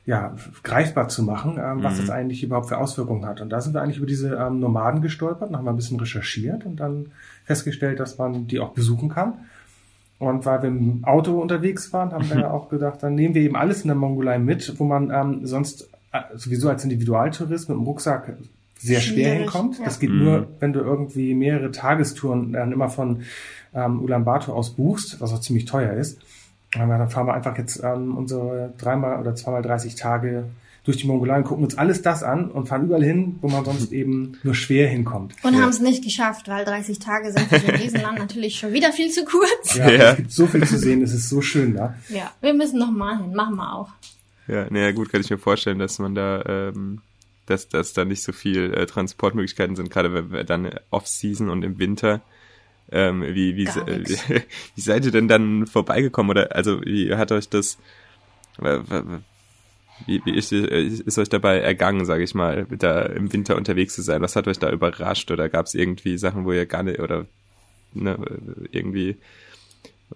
[0.07, 2.01] ja, greifbar zu machen, ähm, was Mhm.
[2.01, 3.41] das eigentlich überhaupt für Auswirkungen hat.
[3.41, 6.65] Und da sind wir eigentlich über diese ähm, Nomaden gestolpert, noch mal ein bisschen recherchiert
[6.65, 7.07] und dann
[7.45, 9.35] festgestellt, dass man die auch besuchen kann.
[10.19, 13.43] Und weil wir im Auto unterwegs waren, haben wir ja auch gedacht, dann nehmen wir
[13.43, 17.77] eben alles in der Mongolei mit, wo man ähm, sonst äh, sowieso als Individualtourist mit
[17.77, 18.37] dem Rucksack
[18.79, 19.79] sehr schwer Schwierig, hinkommt.
[19.79, 19.85] ja.
[19.87, 20.19] Das geht Mhm.
[20.25, 23.23] nur, wenn du irgendwie mehrere Tagestouren dann immer von
[23.75, 26.19] ähm, Ulaanbaatar aus buchst, was auch ziemlich teuer ist.
[26.83, 30.45] Und dann fahren wir einfach jetzt ähm, unsere dreimal oder zweimal 30 Tage
[30.85, 33.65] durch die Mongolei und gucken uns alles das an und fahren überall hin, wo man
[33.65, 35.35] sonst eben nur schwer hinkommt.
[35.43, 35.63] Und Ja.
[35.63, 38.93] haben es nicht geschafft, weil 30 Tage sind für so ein Riesenland natürlich schon wieder
[38.93, 39.75] viel zu kurz.
[39.75, 40.11] Ja, Ja.
[40.13, 41.95] Es gibt so viel zu sehen, es ist so schön da.
[42.09, 43.89] Ja, wir müssen noch mal hin, machen wir auch.
[44.47, 47.01] Ja, naja, gut, kann ich mir vorstellen, dass man da, ähm,
[47.47, 51.65] dass, dass da nicht so viel äh, Transportmöglichkeiten sind, gerade wenn wir dann Off-Season und
[51.65, 52.23] im Winter.
[52.93, 54.43] Ähm, wie, wie, wie,
[54.75, 56.31] wie seid ihr denn dann vorbeigekommen?
[56.31, 57.79] Oder also wie hat euch das
[60.07, 64.03] wie, wie ist, ist euch dabei ergangen, sage ich mal, da im Winter unterwegs zu
[64.03, 64.23] sein?
[64.23, 65.31] Was hat euch da überrascht?
[65.31, 67.27] Oder gab es irgendwie Sachen, wo ihr gar nicht oder
[67.95, 68.17] ne,
[68.73, 69.17] irgendwie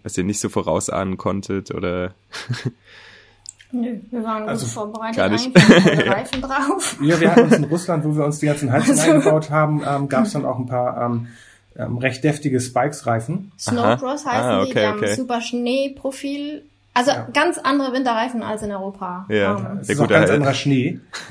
[0.03, 2.15] was ihr nicht so vorausahnen konntet oder
[3.73, 5.47] Nö, wir waren Also, gut vorbereitet, gar nicht.
[5.47, 6.97] eigentlich hatten alle Reifen drauf.
[7.03, 9.83] Ja, wir hatten uns in Russland, wo wir uns die ganzen Heizungen Also- eingebaut haben,
[9.87, 11.29] ähm, gab es dann auch ein paar ähm,
[11.77, 13.53] ähm, recht deftige Spikes-Reifen.
[13.59, 15.15] Snowcross heißen Ah, die, okay, die haben okay.
[15.15, 16.65] super Schneeprofil.
[16.93, 17.29] Also Ja.
[17.33, 19.27] ganz andere Winterreifen als in Europa.
[19.29, 19.57] Ja.
[19.59, 20.99] Ähm, Es Sehr ist ganz äh, anderer Schnee.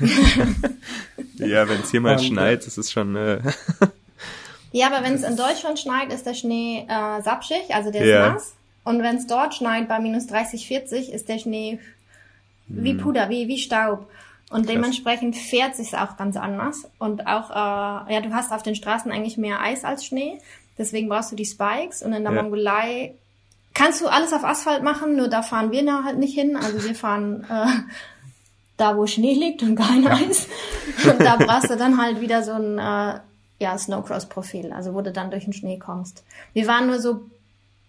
[1.36, 3.40] ja, wenn es hier mal Und, äh, schneit, das ist schon äh,
[4.72, 8.08] ja aber wenn es in Deutschland schneit, ist der Schnee äh, sapschig, also der ist
[8.08, 8.32] Ja.
[8.32, 8.54] nass.
[8.84, 11.78] Und wenn es dort schneit bei minus 30, 40, ist der Schnee
[12.66, 14.08] wie Puder, wie, wie Staub.
[14.50, 16.88] Und dementsprechend fährt sich's auch ganz anders.
[16.98, 20.38] Und auch, äh, ja, du hast auf den Straßen eigentlich mehr Eis als Schnee.
[20.76, 22.02] Deswegen brauchst du die Spikes.
[22.02, 22.42] Und in der Ja.
[22.42, 23.14] Mongolei
[23.74, 26.56] kannst du alles auf Asphalt machen, nur da fahren wir halt nicht hin.
[26.56, 27.66] Also wir fahren äh,
[28.76, 30.48] da, wo Schnee liegt und kein Eis.
[31.04, 33.20] Und da brauchst du dann halt wieder so ein äh,
[33.60, 36.24] ja, Snowcross-Profil, also wo du dann durch den Schnee kommst.
[36.54, 37.22] Wir waren nur so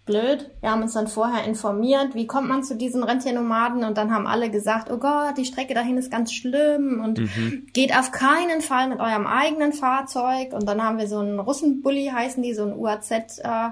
[0.04, 0.50] blöd.
[0.60, 4.26] Wir haben uns dann vorher informiert, wie kommt man zu diesen Rentiernomaden und dann haben
[4.26, 7.66] alle gesagt, oh Gott, die Strecke dahin ist ganz schlimm und Mhm.
[7.72, 12.10] geht auf keinen Fall mit eurem eigenen Fahrzeug und dann haben wir so einen Russenbully
[12.12, 13.10] heißen die, so ein UAZ.
[13.38, 13.70] Äh,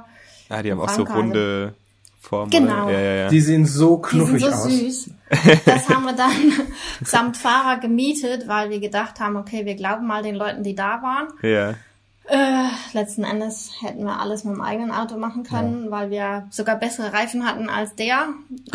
[0.52, 1.74] Ah, die haben auch so runde
[2.20, 2.50] Formen.
[2.50, 2.88] Genau.
[2.90, 3.28] Ja, ja, ja.
[3.28, 4.64] Die sehen so die knuffig sind so aus.
[4.64, 5.10] süß.
[5.64, 6.30] Das haben wir dann
[7.04, 11.02] samt Fahrer gemietet, weil wir gedacht haben, okay, wir glauben mal den Leuten, die da
[11.02, 11.28] waren.
[11.42, 11.74] ja.
[12.28, 16.76] Äh, letzten Endes hätten wir alles mit dem eigenen Auto machen können, weil wir sogar
[16.76, 18.28] bessere Reifen hatten als der.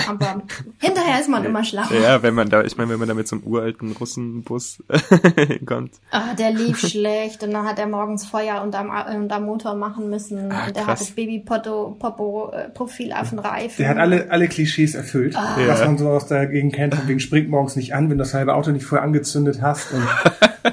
[0.09, 0.41] Aber
[0.79, 1.93] hinterher ist man immer schlauer.
[1.93, 4.83] Ja, wenn man da, ich meine, wenn man da mit so einem uralten Russenbus
[5.37, 5.91] hinkommt.
[6.11, 10.51] Ah, der lief schlecht und dann hat er morgens Feuer unterm, unterm Motor machen müssen.
[10.51, 10.99] Ah, und der krass.
[10.99, 13.75] hat das Baby-Popo-Profil auf den Reifen.
[13.77, 15.55] Der hat alle, alle Klischees erfüllt, Ah.
[15.65, 15.85] was Ja.
[15.85, 16.95] man so aus der Gegend kennt.
[16.95, 19.93] Von wegen springt morgens nicht an, wenn du das halbe Auto nicht vorher angezündet hast.
[19.93, 20.03] Und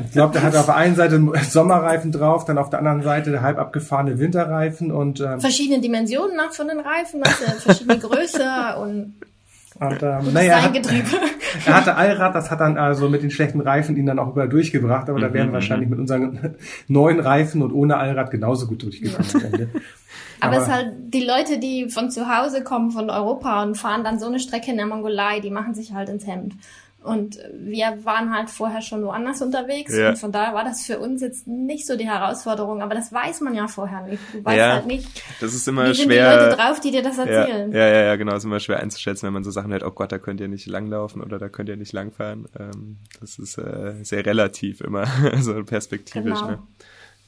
[0.07, 3.31] ich glaube, der hat auf der einen Seite Sommerreifen drauf, dann auf der anderen Seite
[3.31, 8.77] der halb abgefahrene Winterreifen und, ähm, verschiedene Dimensionen nach von den Reifen, du, verschiedene Größe
[8.81, 9.15] und
[9.81, 10.77] und ähm, naja, er hat,
[11.67, 14.49] er hatte Allrad, das hat dann also mit den schlechten Reifen ihn dann auch überall
[14.49, 16.57] durchgebracht, aber da Mhm, wären wir wahrscheinlich mit unseren
[16.89, 19.69] neuen Reifen und ohne Allrad genauso gut durchgekommen am Ende.
[20.41, 23.77] Aber es ist Aber- halt die Leute, die von zu Hause kommen, von Europa und
[23.77, 26.55] fahren dann so eine Strecke in der Mongolei, die machen sich halt ins Hemd.
[27.05, 30.11] Und wir waren halt vorher schon woanders unterwegs Ja.
[30.11, 33.41] und von daher war das für uns jetzt nicht so die Herausforderung, aber das weiß
[33.41, 34.23] man ja vorher nicht.
[34.33, 35.09] Du weißt Ja, halt nicht,
[35.41, 36.37] Das ist immer wie sind die schwer.
[36.45, 37.73] Leute drauf, die dir das ja, erzählen.
[37.73, 38.37] ja, ja, ja, genau.
[38.37, 40.67] ist immer schwer einzuschätzen, wenn man so Sachen hört, oh Gott, da könnt ihr nicht
[40.67, 42.47] langlaufen oder da könnt ihr nicht langfahren.
[42.59, 45.07] Ähm, das ist äh, sehr relativ immer,
[45.41, 46.39] so perspektivisch.
[46.41, 46.51] Genau.
[46.51, 46.59] Ne?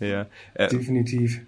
[0.09, 0.27] Ja.
[0.55, 1.41] Äh, Definitiv.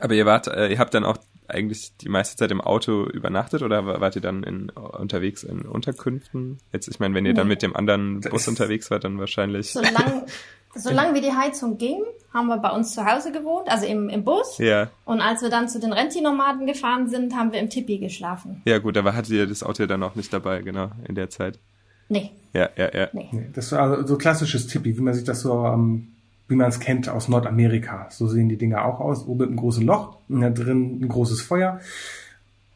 [0.00, 1.18] aber ihr wart, äh, ihr habt dann auch
[1.50, 5.62] eigentlich die meiste Zeit im Auto übernachtet oder wa- wart ihr dann in, unterwegs in
[5.62, 6.58] Unterkünften?
[6.72, 7.54] Jetzt, ich meine, wenn ihr dann Nee.
[7.54, 9.72] mit dem anderen Bus unterwegs wart, dann wahrscheinlich.
[9.72, 10.26] Solange
[10.76, 12.00] Solange wie die Heizung ging,
[12.32, 14.58] haben wir bei uns zu Hause gewohnt, also im, im Bus.
[14.58, 14.88] Ja.
[15.04, 18.62] Und als wir dann zu den Rentinomaden gefahren sind, haben wir im Tipi geschlafen.
[18.66, 21.28] Ja, gut, aber hattet ihr das Auto ja dann auch nicht dabei, genau, in der
[21.28, 21.58] Zeit.
[22.08, 23.08] Nee, Ja, ja, ja.
[23.12, 23.48] nee.
[23.52, 26.12] Das war also so klassisches Tippi, wie man sich das so, ähm,
[26.50, 28.08] wie man es kennt aus Nordamerika.
[28.10, 29.24] So sehen die Dinger auch aus.
[29.26, 31.80] Oben mit einem großen Loch, und da drin ein großes Feuer.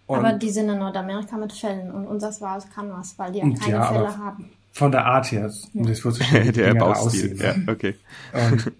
[0.07, 3.39] Und Aber die sind in Nordamerika mit Fällen und unseres war aus Canvas, weil die
[3.39, 4.51] ja keine ja, Fälle haben.
[4.73, 7.33] von der Art her, um das wie die der Baustil.
[7.33, 7.65] aussehen.
[7.67, 7.95] Ja, okay.
[8.33, 8.73] Und,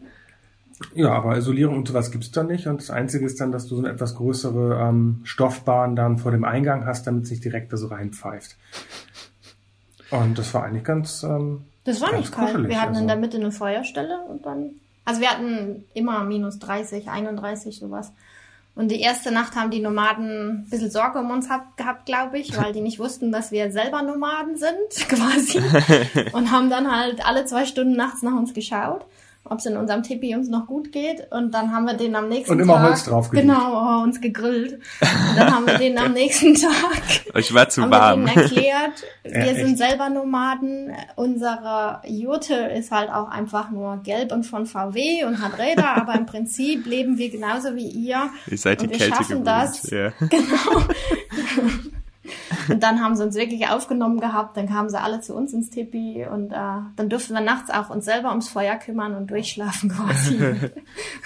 [0.95, 2.67] ja, aber Isolierung und sowas gibt's da nicht.
[2.67, 6.31] Und das Einzige ist dann, dass du so eine etwas größere ähm, Stoffbahn dann vor
[6.31, 8.57] dem Eingang hast, damit es nicht direkt da so reinpfeift.
[10.11, 11.23] Und das war eigentlich ganz.
[11.23, 12.69] Ähm, Das war ganz nicht kalt.
[12.69, 13.07] Wir hatten in also.
[13.07, 14.73] der Mitte eine Feuerstelle und dann,
[15.05, 18.13] also wir hatten immer minus 30, 31, sowas.
[18.77, 22.39] Und die erste Nacht haben die Nomaden ein bisschen Sorge um uns hab, gehabt, glaube
[22.39, 25.61] ich, weil die nicht wussten, dass wir selber Nomaden sind, quasi.
[26.33, 29.07] und haben dann halt alle zwei Stunden nachts nach uns geschaut,
[29.45, 31.31] ob es in unserem Tipi uns noch gut geht.
[31.31, 32.89] Und dann haben wir den am nächsten Und immer Tag...
[32.89, 33.47] Holz draufgelegt.
[33.47, 34.75] Genau, oh, uns gegrillt.
[35.01, 36.71] Und dann haben wir den am nächsten Tag
[37.37, 38.27] Ich war zu haben warm.
[38.27, 40.93] wir erklärt, wir Ja, sind selber Nomaden.
[41.17, 46.15] Unsere Jurte ist halt auch einfach nur gelb und von VW und hat Räder, aber
[46.15, 48.31] im Prinzip leben wir genauso wie ihr.
[48.47, 49.47] Ihr seid die und wir Kälte schaffen gewöhnt.
[49.47, 49.91] das.
[49.91, 50.13] Ja.
[52.69, 55.71] Und dann haben sie uns wirklich aufgenommen gehabt, dann kamen sie alle zu uns ins
[55.71, 56.57] Tipi und äh,
[56.97, 60.39] dann durften wir nachts auch uns selber ums Feuer kümmern und durchschlafen quasi.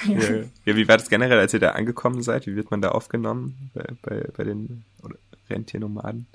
[0.07, 0.19] Ja.
[0.65, 2.47] ja, wie war das generell, als ihr da angekommen seid?
[2.47, 4.85] Wie wird man da aufgenommen bei, bei, bei den
[5.51, 6.27] Rentiernomaden?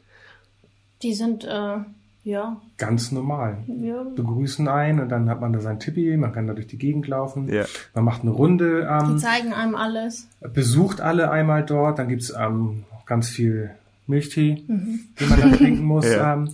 [1.01, 1.77] Die sind, äh,
[2.23, 3.63] ja, ganz normal.
[3.67, 6.77] ja, Begrüßen ein und dann hat man da sein Tippi, man kann da durch die
[6.77, 7.51] Gegend laufen.
[7.51, 7.65] Ja.
[7.93, 10.27] Man macht eine Runde, die ähm, zeigen einem alles.
[10.53, 13.71] besucht alle einmal dort, dann gibt's ähm, ganz viel
[14.07, 14.99] Milchtee, Mhm.
[15.19, 16.05] den man dann trinken muss.
[16.11, 16.33] Ja.
[16.33, 16.49] ähm,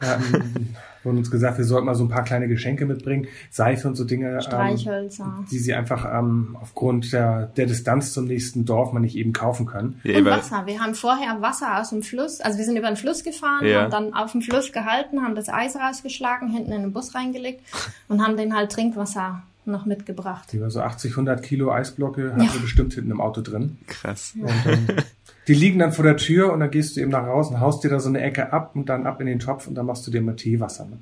[0.00, 0.68] ähm,
[1.04, 4.04] wurden uns gesagt, wir sollten mal so ein paar kleine Geschenke mitbringen, Seife und so
[4.04, 4.30] Dinge.
[4.34, 5.44] Ähm, Streichhölzer.
[5.50, 9.66] die sie einfach ähm, aufgrund der, der Distanz zum nächsten Dorf man nicht eben kaufen
[9.66, 10.00] können.
[10.04, 10.66] Ja, Und Wasser.
[10.66, 13.82] Wir haben vorher Wasser aus dem Fluss, also wir sind über den Fluss gefahren, Ja.
[13.82, 17.60] haben dann auf dem Fluss gehalten, haben das Eis rausgeschlagen, hinten in den Bus reingelegt
[18.08, 20.48] und haben den halt Trinkwasser noch mitgebracht.
[20.52, 22.52] Die war so 80, 100 Kilo Eisblocke hatten Ja.
[22.54, 23.78] wir bestimmt hinten im Auto drin.
[23.86, 24.34] krass.
[24.40, 24.86] Und, ähm,
[25.48, 27.88] die liegen dann vor der Tür und dann gehst du eben nach draußen, haust dir
[27.88, 30.10] da so eine Ecke ab und dann ab in den Topf und dann machst du
[30.10, 30.84] dir mal Teewasser.
[30.84, 30.98] Ne?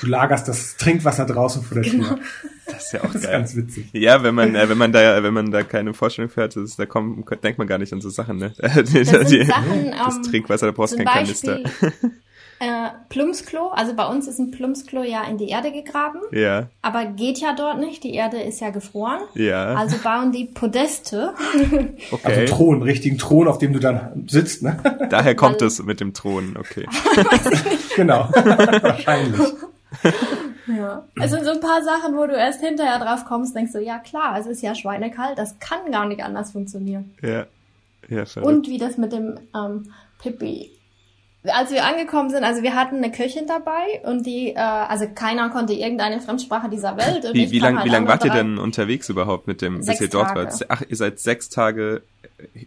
[0.00, 2.08] Du lagerst das Trinkwasser draußen vor der Genau.
[2.08, 2.18] Tür.
[2.66, 3.32] Das ist ja auch Das ist geil.
[3.32, 3.88] ganz witzig.
[3.92, 6.62] Ja, wenn man, äh, wenn man da, wenn man da keine Vorstellung für hat, das
[6.64, 8.52] ist, da kommt, denkt man gar nicht an so Sachen, ne?
[8.60, 11.60] Die- sind die- Sachen, das ähm, Trinkwasser, da brauchst du Zum kein Kanister.
[12.58, 17.04] Äh, Plumpsklo, also bei uns ist ein Plumpsklo ja in die Erde gegraben, Ja, aber
[17.04, 19.20] geht ja dort nicht, die Erde ist ja gefroren.
[19.34, 21.34] ja, Also bauen die Podeste.
[22.10, 22.20] okay.
[22.24, 24.78] Also Thron, richtigen Thron, auf dem du dann sitzt, ne?
[25.10, 26.86] Daher kommt Weil- es mit dem Thron, okay.
[27.96, 28.28] genau.
[28.32, 29.40] Wahrscheinlich.
[30.66, 31.04] Ja.
[31.20, 33.98] Es sind so ein paar Sachen, wo du erst hinterher drauf kommst, denkst du, ja
[33.98, 37.14] klar, es ist ja schweinekalt, das kann gar nicht anders funktionieren.
[37.22, 37.46] Ja,
[38.08, 38.46] ja, verrückt.
[38.50, 40.70] Und wie das mit dem ähm, Pippi.
[41.52, 45.50] Als wir angekommen sind, also wir hatten eine Köchin dabei und die, äh, also keiner
[45.50, 47.24] konnte irgendeine Fremdsprache dieser Welt.
[47.24, 49.84] Und Wie, wie kam lang, halt wie lang wart ihr denn unterwegs überhaupt mit dem,
[49.84, 50.44] bis ihr dort Tage.
[50.44, 50.66] wart?
[50.68, 52.02] Ach, ihr seid sechs Tage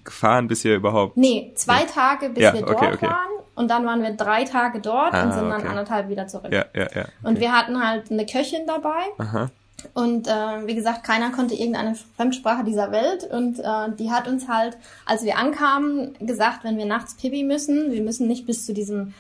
[0.04, 1.18] gefahren, bis ihr überhaupt.
[1.18, 3.08] Nee, zwei Tage, bis Ja, wir okay, dort okay.
[3.08, 3.30] waren.
[3.56, 5.68] Und dann waren wir drei Tage dort Ah, und sind dann okay.
[5.68, 6.52] anderthalb wieder zurück.
[6.52, 7.06] Ja, ja, ja.
[7.24, 9.02] Und wir hatten halt eine Köchin dabei.
[9.18, 9.50] Aha.
[9.94, 10.32] Und äh,
[10.66, 13.24] wie gesagt, keiner konnte irgendeine Fremdsprache dieser Welt.
[13.30, 17.92] Und äh, die hat uns halt, als wir ankamen, gesagt, wenn wir nachts Pipi müssen,
[17.92, 19.14] wir müssen nicht bis zu diesem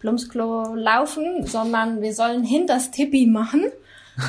[0.00, 3.64] Plumpsklo laufen, sondern wir sollen hinters Tippi machen.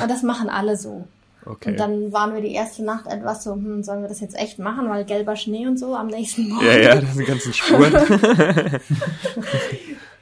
[0.00, 1.04] Und das machen alle so.
[1.44, 1.70] Okay.
[1.70, 4.58] Und dann waren wir die erste Nacht etwas so, hm, sollen wir das jetzt echt
[4.58, 6.66] machen, weil gelber Schnee und so am nächsten Morgen.
[6.66, 7.92] ja, ja, das sind ganzen Spuren.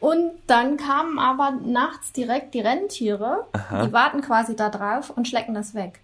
[0.00, 3.86] Und dann kamen aber nachts direkt die Rentiere, Aha.
[3.86, 6.00] die warten quasi da drauf und schlecken das weg.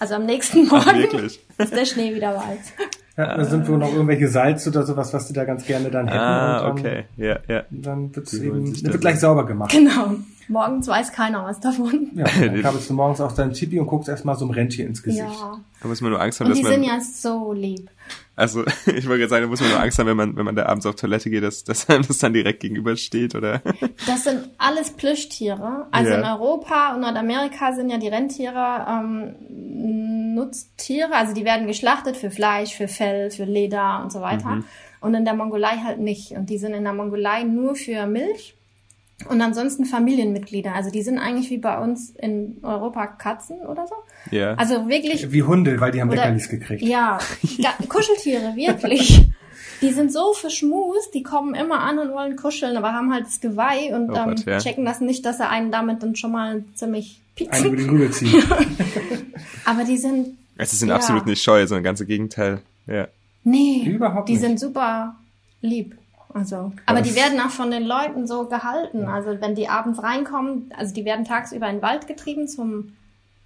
[0.00, 1.40] Also am nächsten Morgen wirklich?
[1.58, 2.72] ist der Schnee wieder weiß.
[3.16, 6.06] Ja, da sind wohl noch irgendwelche Salz oder sowas, was die da ganz gerne dann
[6.06, 6.20] hätten.
[6.20, 7.04] ah, und, ähm, okay.
[7.16, 7.64] Ja, ja.
[7.70, 9.72] Dann wird's eben, wird gleich sauber gemacht.
[9.72, 10.14] Genau.
[10.48, 12.10] Morgens weiß keiner was davon.
[12.14, 15.02] Ja, dann kabelst du morgens auf dein Tipi und guckst erstmal so einem Rentier ins
[15.02, 15.22] Gesicht.
[15.24, 15.60] Ja.
[15.82, 16.72] Da muss man nur Angst haben, Und dass die man.
[16.72, 17.90] sind ja so lieb.
[18.34, 20.56] Also, ich wollte gerade sagen, da muss man nur Angst haben, wenn man, wenn man
[20.56, 23.60] da abends auf Toilette geht, dass, dass einem das dann direkt gegenübersteht, oder?
[24.06, 25.86] Das sind alles Plüschtiere.
[25.90, 26.18] Also Ja.
[26.18, 31.14] in Europa und Nordamerika sind ja die Rentiere ähm, Nutztiere.
[31.14, 34.48] Also die werden geschlachtet für Fleisch, für Fell, für Leder und so weiter.
[34.48, 34.64] Mhm.
[35.00, 36.32] Und in der Mongolei halt nicht.
[36.32, 38.54] Und die sind in der Mongolei nur für Milch.
[39.28, 40.74] Und ansonsten Familienmitglieder.
[40.74, 43.94] Also die sind eigentlich wie bei uns in Europa Katzen oder so.
[44.30, 44.54] Ja.
[44.54, 46.82] Also wirklich Wie Hunde, weil die haben Oder- Leckerlis gekriegt.
[46.82, 47.18] Ja,
[47.88, 49.26] Kuscheltiere, wirklich.
[49.80, 53.40] Die sind so verschmust, die kommen immer an und wollen kuscheln, aber haben halt das
[53.40, 54.58] Geweih und Oh ähm, Gott, ja.
[54.58, 57.76] checken das nicht, dass er einen damit dann schon mal ziemlich Einen über pieksen.
[57.76, 58.42] die Rübe ziehen.
[59.64, 60.96] Aber die sind, Also sie sind Ja.
[60.96, 62.60] absolut nicht scheu, sondern ganz im Gegenteil.
[62.86, 63.06] Ja.
[63.44, 64.40] nee, Überhaupt die nicht.
[64.42, 65.14] sind super
[65.60, 65.96] lieb.
[66.34, 69.06] Also, aber die werden auch von den Leuten so gehalten.
[69.06, 72.92] Also wenn die abends reinkommen, also die werden tagsüber in den Wald getrieben zum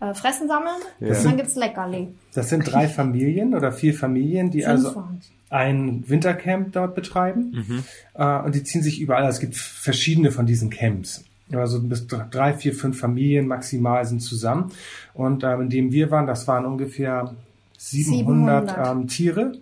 [0.01, 1.17] äh, Fressen sammeln Ja.
[1.17, 2.09] und dann gibt's Leckerli.
[2.35, 5.05] Das sind drei Familien oder vier Familien, die Fünf also
[5.51, 7.85] ein Wintercamp dort betreiben.
[8.15, 9.29] Äh, und die ziehen sich überall.
[9.29, 11.25] Es gibt verschiedene von diesen Camps.
[11.53, 14.73] Also bis drei, vier, fünf Familien maximal sind zusammen.
[15.15, 17.35] Und ähm, in dem wir waren, das waren ungefähr
[17.77, 18.91] 700, 700.
[18.91, 19.53] Ähm, Tiere,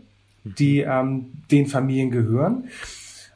[0.45, 2.69] die ähm, den Familien gehören.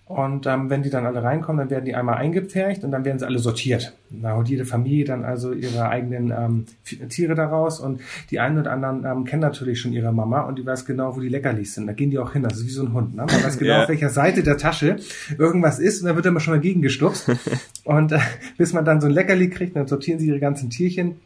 [0.06, 3.18] Und ähm, wenn die dann alle reinkommen, dann werden die einmal eingepfercht und dann werden
[3.18, 3.94] sie alle sortiert.
[4.10, 6.66] Da holt jede Familie dann also ihre eigenen ähm,
[7.08, 10.66] Tiere daraus und die einen oder anderen ähm, kennen natürlich schon ihre Mama und die
[10.66, 11.86] weiß genau, wo die Leckerlis sind.
[11.86, 12.42] Da gehen die auch hin.
[12.42, 13.14] Das ist wie so ein Hund.
[13.16, 13.24] Ne?
[13.24, 13.82] Man weiß genau, Ja.
[13.84, 14.96] auf welcher Seite der Tasche
[15.38, 17.30] irgendwas ist und da wird immer schon mal gegengestupst.
[17.84, 18.18] und äh,
[18.58, 21.16] bis man dann so ein Leckerli kriegt, dann sortieren sie ihre ganzen Tierchen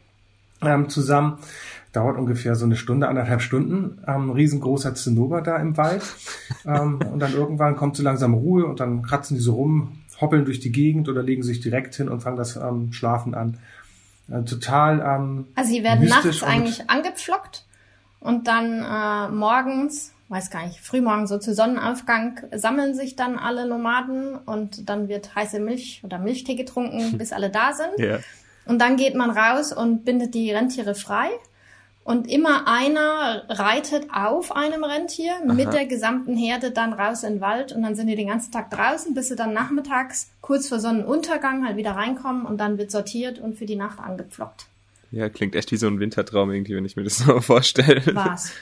[0.61, 1.37] ähm, zusammen.
[1.91, 3.99] Dauert ungefähr so eine Stunde, anderthalb Stunden.
[4.07, 6.03] Ähm, riesengroßer Zinnober da im Wald.
[6.65, 10.45] ähm, und dann irgendwann kommt so langsam Ruhe und dann kratzen die so rum, hoppeln
[10.45, 13.57] durch die Gegend oder legen sich direkt hin und fangen das ähm, Schlafen an.
[14.29, 17.65] Äh, total ähm, Also sie werden nachts eigentlich angepflockt
[18.19, 23.67] und dann äh, morgens, weiß gar nicht, frühmorgen so zu Sonnenaufgang sammeln sich dann alle
[23.67, 27.97] Nomaden und dann wird heiße Milch oder Milchtee getrunken, bis alle da sind.
[27.97, 28.19] Ja.
[28.65, 31.29] Und dann geht man raus und bindet die Rentiere frei.
[32.09, 37.41] Und immer einer reitet auf einem Rentier mit der gesamten Herde dann raus in den
[37.41, 40.79] Wald und dann sind die den ganzen Tag draußen, bis sie dann nachmittags kurz vor
[40.79, 44.65] Sonnenuntergang halt wieder reinkommen und dann wird sortiert und für die Nacht angepflockt.
[45.11, 48.01] ja, klingt echt wie so ein Wintertraum irgendwie, wenn ich mir das so vorstelle.
[48.15, 48.53] War's.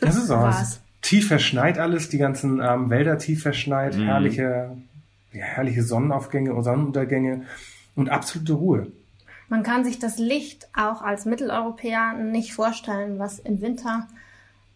[0.00, 0.80] Das ist auch Was?
[1.02, 4.04] tief verschneit alles, die ganzen ähm, Wälder tief verschneit, Mhm.
[4.04, 4.76] herrliche,
[5.34, 7.42] ja, herrliche Sonnenaufgänge und Sonnenuntergänge
[7.96, 8.86] und absolute Ruhe.
[9.54, 14.08] Man kann sich das Licht auch als Mitteleuropäer nicht vorstellen, was im Winter,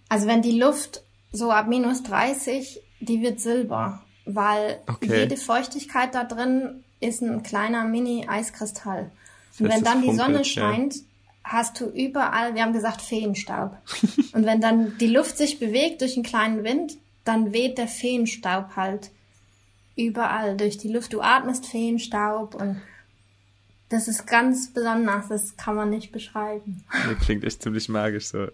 [0.08, 5.22] also wenn die Luft so ab minus 30, die wird silber, weil Okay.
[5.22, 9.10] jede Feuchtigkeit da drin ist ein kleiner Mini-Eiskristall.
[9.58, 10.70] Und heißt, wenn dann die Sonne funkelt, ja.
[10.70, 10.94] scheint,
[11.42, 13.76] hast du überall, wir haben gesagt Feenstaub.
[14.32, 18.76] Und wenn dann die Luft sich bewegt durch einen kleinen Wind, dann weht der Feenstaub
[18.76, 19.10] halt
[19.96, 21.12] überall durch die Luft.
[21.12, 22.80] Du atmest Feenstaub und
[23.88, 26.82] das ist ganz besonders, das kann man nicht beschreiben.
[27.08, 28.48] Nee, klingt echt ziemlich magisch so.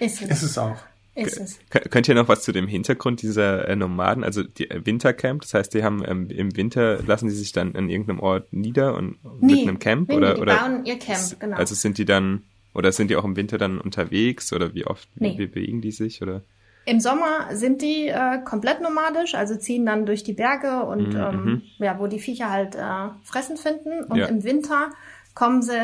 [0.00, 0.76] Ist Ist es, es auch.
[1.14, 1.58] ist es.
[1.70, 5.42] Kön- Könnt ihr noch was zu dem Hintergrund dieser äh, Nomaden, also die äh, Wintercamp,
[5.42, 8.94] das heißt, die haben ähm, im Winter, lassen die sich dann an irgendeinem Ort nieder
[8.96, 11.56] und mit einem Camp nee, oder die oder bauen ihr Camp, genau.
[11.56, 12.42] also sind die dann
[12.74, 15.38] oder sind die auch im Winter dann unterwegs oder wie oft wie, Nee.
[15.38, 16.42] wie bewegen die sich oder
[16.86, 21.20] Im Sommer sind die äh, komplett nomadisch, also ziehen dann durch die Berge und Mhm,
[21.20, 22.80] ähm, ja, wo die Viecher halt äh,
[23.24, 24.04] Fressen finden.
[24.04, 24.26] Und Ja.
[24.26, 24.90] im Winter
[25.34, 25.78] kommen sie,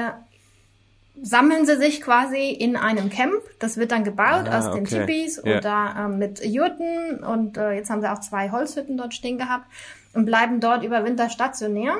[1.23, 3.35] sammeln sie sich quasi in einem Camp.
[3.59, 5.07] Das wird dann gebaut Ah, aus den okay.
[5.07, 5.59] Tipis Ja.
[5.59, 9.67] oder ähm, mit Jurten und äh, jetzt haben sie auch zwei Holzhütten dort stehen gehabt
[10.13, 11.95] und bleiben dort über Winter stationär.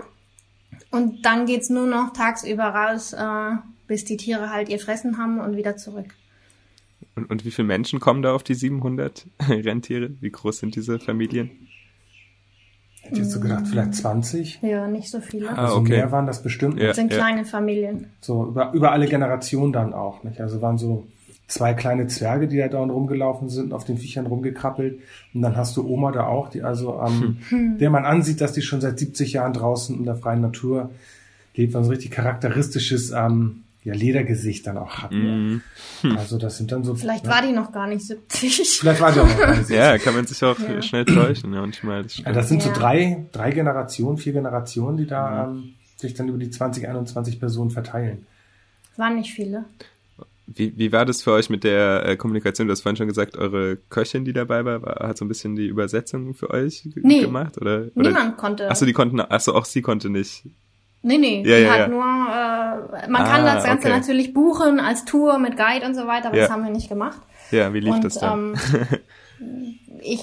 [0.91, 5.41] Und dann geht's nur noch tagsüber raus, äh, bis die Tiere halt ihr Fressen haben
[5.41, 6.15] und wieder zurück.
[7.17, 10.11] Und, und wie viele Menschen kommen da auf die 700 Rentiere?
[10.21, 11.51] Wie groß sind diese Familien?
[13.03, 14.61] Hätte ich jetzt so gedacht, vielleicht 20.
[14.63, 15.49] Ja, nicht so viele.
[15.51, 15.93] Ah, also okay.
[15.93, 16.79] mehr waren das bestimmt.
[16.79, 16.89] Ja.
[16.89, 18.07] Das sind kleine Familien.
[18.21, 20.23] So über, über alle Generationen dann auch.
[20.23, 20.41] Nicht?
[20.41, 21.07] Also waren so
[21.47, 25.01] zwei kleine Zwerge, die da dauernd rumgelaufen sind, auf den Viechern rumgekrabbelt.
[25.35, 27.79] Und dann hast du Oma da auch, die also ähm, Hm.
[27.79, 30.91] der man ansieht, dass die schon seit 70 Jahren draußen in der freien Natur
[31.55, 35.11] lebt, was ein richtig charakteristisches ähm, ja, Ledergesicht dann auch hat.
[35.13, 35.63] Mhm.
[36.03, 36.19] Ne?
[36.19, 36.95] Also das sind dann so.
[36.95, 38.79] Vielleicht ja, war die noch gar nicht 70.
[38.81, 40.83] Vielleicht war die auch noch gar nicht Ja, kann man sich auch Ja.
[40.83, 42.03] schnell täuschen, ja, manchmal.
[42.03, 46.29] Das Ja, das sind so drei, drei Generationen, vier Generationen, die da ähm, sich dann
[46.29, 48.27] über die 20, 21 Personen verteilen.
[48.97, 49.65] Waren nicht viele.
[50.47, 52.67] Wie, wie war das für euch mit der äh, Kommunikation?
[52.67, 55.55] Du hast vorhin schon gesagt, eure Köchin, die dabei war, war hat so ein bisschen
[55.55, 57.21] die Übersetzung für euch Nee.
[57.21, 57.57] gemacht?
[57.59, 58.09] Oder, oder?
[58.09, 58.69] Niemand konnte.
[58.69, 60.43] Achso, die konnten, achso, auch sie konnte nicht.
[61.03, 61.43] Nee, nee.
[61.47, 61.89] Ja, ja, hat ja.
[61.89, 63.97] nur, äh, man kann Ah, das Ganze okay.
[63.97, 66.45] natürlich buchen als Tour mit Guide und so weiter, aber Ja.
[66.45, 67.21] das haben wir nicht gemacht.
[67.51, 68.55] Ja, wie lief und das dann?
[69.41, 70.23] Ähm, ich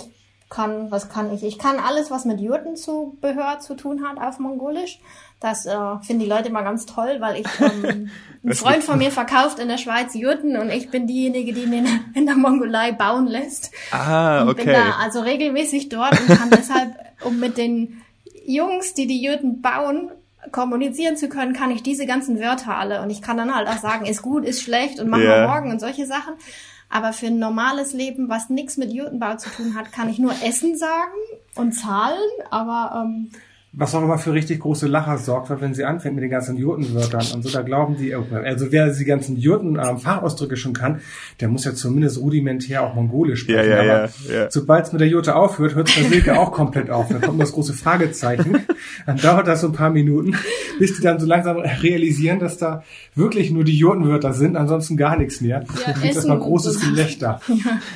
[0.49, 1.43] kann, was kann ich?
[1.43, 4.99] Ich kann alles, was mit Jurtenzubehör zu tun hat auf Mongolisch.
[5.39, 8.09] Das äh, finden die Leute immer ganz toll, weil ich ähm,
[8.43, 11.85] ein Freund von mir verkauft in der Schweiz Jurten und ich bin diejenige, die ihn
[12.15, 13.71] in, der Mongolei bauen lässt.
[13.91, 14.77] ah, und bin okay.
[14.77, 18.01] da also regelmäßig dort und kann deshalb, um mit den
[18.45, 20.11] Jungs, die die Jürten bauen,
[20.51, 23.77] kommunizieren zu können, kann ich diese ganzen Wörter alle und ich kann dann halt auch
[23.77, 25.41] sagen, ist gut, ist schlecht und machen Ja.
[25.41, 26.33] wir morgen und solche Sachen.
[26.89, 30.31] Aber für ein normales Leben, was nichts mit Jutenbau zu tun hat, kann ich nur
[30.43, 31.11] Essen sagen
[31.55, 32.17] und Zahlen.
[32.49, 33.31] Aber ähm,
[33.79, 36.57] was auch immer für richtig große Lacher sorgt, weil wenn sie anfängt mit den ganzen
[36.57, 40.73] Jurtenwörtern und so, da glauben die, oh, also wer die ganzen Jurten ähm, Fachausdrücke schon
[40.73, 41.01] kann,
[41.39, 43.69] der muss ja zumindest rudimentär auch Mongolisch sprechen.
[43.69, 44.51] Ja, ja, Aber ja, ja.
[44.51, 47.09] sobald es mit der Jurte aufhört, hört es bei Silke auch komplett auf.
[47.09, 48.65] Dann kommt das große Fragezeichen.
[49.05, 50.35] Dann dauert das so ein paar Minuten,
[50.79, 55.17] bis die dann so langsam realisieren, dass da wirklich nur die Jurtenwörter sind, ansonsten gar
[55.17, 55.63] nichts mehr.
[55.85, 56.89] Ja, dann gibt mal großes so.
[56.89, 57.41] Gelächter.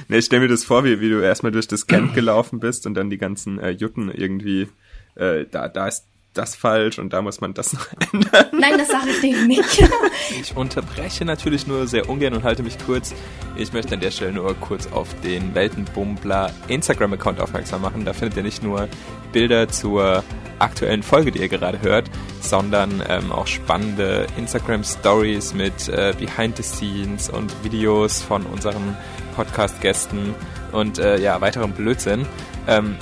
[0.08, 2.86] Ne, ich stell mir das vor, wie, wie du erstmal durch das Camp gelaufen bist
[2.86, 4.68] und dann die ganzen äh, Jutten irgendwie,
[5.16, 8.46] äh, da, da ist das falsch und da muss man das noch ändern.
[8.58, 9.84] nein, das sage ich denen nicht.
[10.40, 13.14] Ich unterbreche natürlich nur sehr ungern und halte mich kurz.
[13.58, 18.06] Ich möchte an der Stelle nur kurz auf den Weltenbummler Instagram-Account aufmerksam machen.
[18.06, 18.88] Da findet ihr nicht nur
[19.34, 20.24] Bilder zur
[20.60, 26.64] aktuellen Folge, die ihr gerade hört, sondern ähm, auch spannende Instagram-Stories mit äh, Behind the
[26.64, 28.96] Scenes und Videos von unseren
[29.36, 30.34] Podcast-Gästen
[30.72, 32.26] und äh, ja, weiterem Blödsinn.
[32.68, 32.96] Ähm,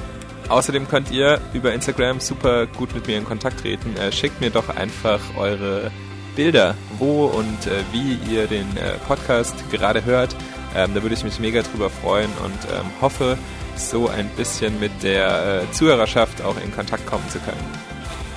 [0.49, 3.95] Außerdem könnt ihr über Instagram super gut mit mir in Kontakt treten.
[3.95, 5.91] Äh, schickt mir doch einfach eure
[6.35, 10.35] Bilder, wo und äh, wie ihr den äh, Podcast gerade hört.
[10.75, 13.37] Ähm, da würde ich mich mega drüber freuen und ähm, hoffe,
[13.75, 17.88] so ein bisschen mit der äh, Zuhörerschaft auch in Kontakt kommen zu können.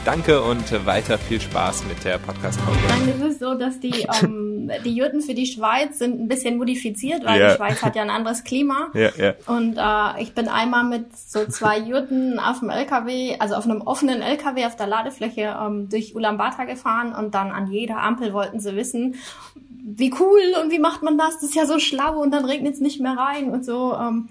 [0.05, 2.81] Danke und weiter viel Spaß mit der Podcast-Folge.
[3.25, 7.25] Es ist so, dass die, ähm, die Jurten für die Schweiz sind ein bisschen modifiziert,
[7.25, 7.51] weil Ja.
[7.51, 8.89] die Schweiz hat ja ein anderes Klima.
[8.95, 9.35] Ja, ja.
[9.47, 13.81] Und äh, ich bin einmal mit so zwei Jurten auf dem LKW, also auf einem
[13.83, 18.59] offenen LKW auf der Ladefläche ähm, durch Ulaanbaatar gefahren und dann an jeder Ampel wollten
[18.59, 19.15] sie wissen,
[19.85, 21.35] wie cool und wie macht man das?
[21.35, 23.95] Das ist ja so schlau und dann regnet es nicht mehr rein und so.
[23.95, 24.29] Ähm,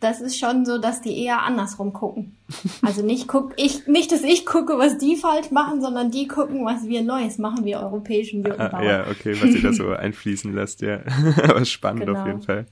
[0.00, 2.36] das ist schon so, dass die eher andersrum gucken.
[2.82, 6.64] Also nicht guck ich, nicht, dass ich gucke, was die falsch machen, sondern die gucken,
[6.64, 8.82] was wir Neues machen, wir europäischen Ah, Jurtenbauer.
[8.84, 11.00] ja, okay, was ihr da so einfließen lässt, ja.
[11.42, 12.20] Aber spannend Genau.
[12.20, 12.66] auf jeden Fall.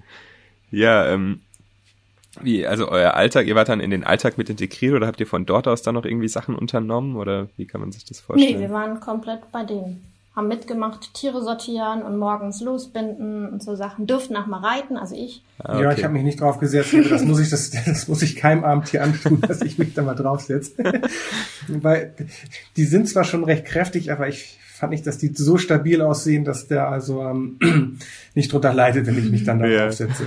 [0.70, 1.40] Ja, ähm,
[2.42, 5.26] wie, also euer Alltag, ihr wart dann in den Alltag mit integriert oder habt ihr
[5.26, 8.54] von dort aus dann noch irgendwie Sachen unternommen oder wie kann man sich das vorstellen?
[8.56, 10.04] Nee, wir waren komplett bei denen.
[10.36, 14.06] Haben mitgemacht, Tiere sortieren und morgens losbinden und so Sachen.
[14.06, 15.42] Durften auch mal reiten, also ich.
[15.58, 15.94] Ah, Ja, okay.
[15.98, 16.94] ich habe mich nicht drauf gesetzt.
[17.10, 20.02] Das muss ich, das, das muss ich keinem Abend hier antun, dass ich mich da
[20.02, 20.72] mal draufsetze.
[21.68, 22.12] Weil
[22.76, 26.44] die sind zwar schon recht kräftig, aber ich fand nicht, dass die so stabil aussehen,
[26.44, 27.98] dass der also ähm,
[28.34, 29.84] nicht drunter leidet, wenn ich mich dann da Ja.
[29.86, 30.24] draufsetze.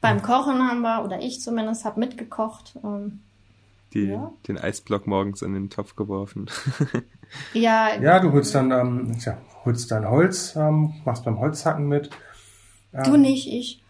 [0.00, 2.76] Beim Kochen haben wir, oder ich zumindest, habe mitgekocht.
[2.84, 3.20] Ähm,
[3.94, 4.32] Die, Ja.
[4.46, 6.46] den Eisblock morgens in den Topf geworfen.
[7.54, 12.10] ja, Ja, du holst dann, ähm, ja, holst dein Holz, ähm, machst beim Holzhacken mit.
[13.04, 13.82] du nicht, ich.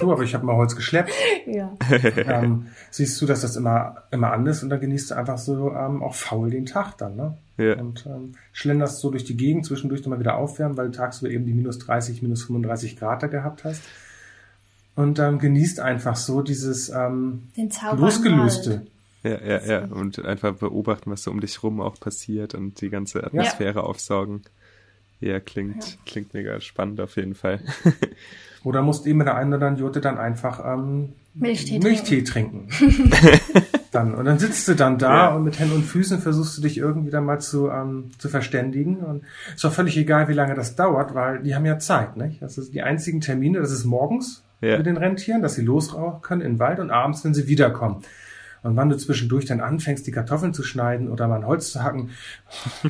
[0.00, 1.12] Du, aber ich habe mal Holz geschleppt.
[1.46, 1.76] Ja.
[2.16, 5.72] ähm, siehst du, dass das immer, immer an ist und dann genießt du einfach so
[5.72, 7.36] ähm, auch faul den Tag dann, ne?
[7.58, 7.76] Ja.
[7.78, 11.30] Und ähm, schlenderst so durch die Gegend, zwischendurch dann mal wieder aufwärmen, weil du tagsüber
[11.30, 13.82] eben die minus 30, minus 35 Grad da gehabt hast.
[14.94, 17.48] Und ähm, genießt einfach so dieses ähm.
[17.96, 18.86] Losgelöste.
[19.22, 19.84] Ja, ja, ja.
[19.84, 24.42] Und einfach beobachten, was so um dich rum auch passiert und die ganze Atmosphäre aufsaugen.
[25.20, 27.60] Ja, klingt, klingt mega spannend auf jeden Fall.
[28.64, 32.68] Oder musst eben mit der einen oder anderen Jote dann einfach ähm, Milchtee Milchtee trinken.
[33.92, 35.34] dann, und dann sitzt du dann da Ja.
[35.34, 38.96] und mit Händen und Füßen versuchst du dich irgendwie dann mal zu, ähm, zu verständigen.
[38.98, 39.22] Und
[39.54, 42.16] ist auch völlig egal, wie lange das dauert, weil die haben ja Zeit.
[42.16, 42.40] Nicht?
[42.42, 44.76] Das ist die einzigen Termine, das ist morgens Ja.
[44.76, 48.02] mit den Rentieren, dass sie losrauchen können in den Wald und abends, wenn sie wiederkommen.
[48.62, 51.82] Und wann du zwischendurch dann anfängst, die Kartoffeln zu schneiden oder mal ein Holz zu
[51.82, 52.10] hacken,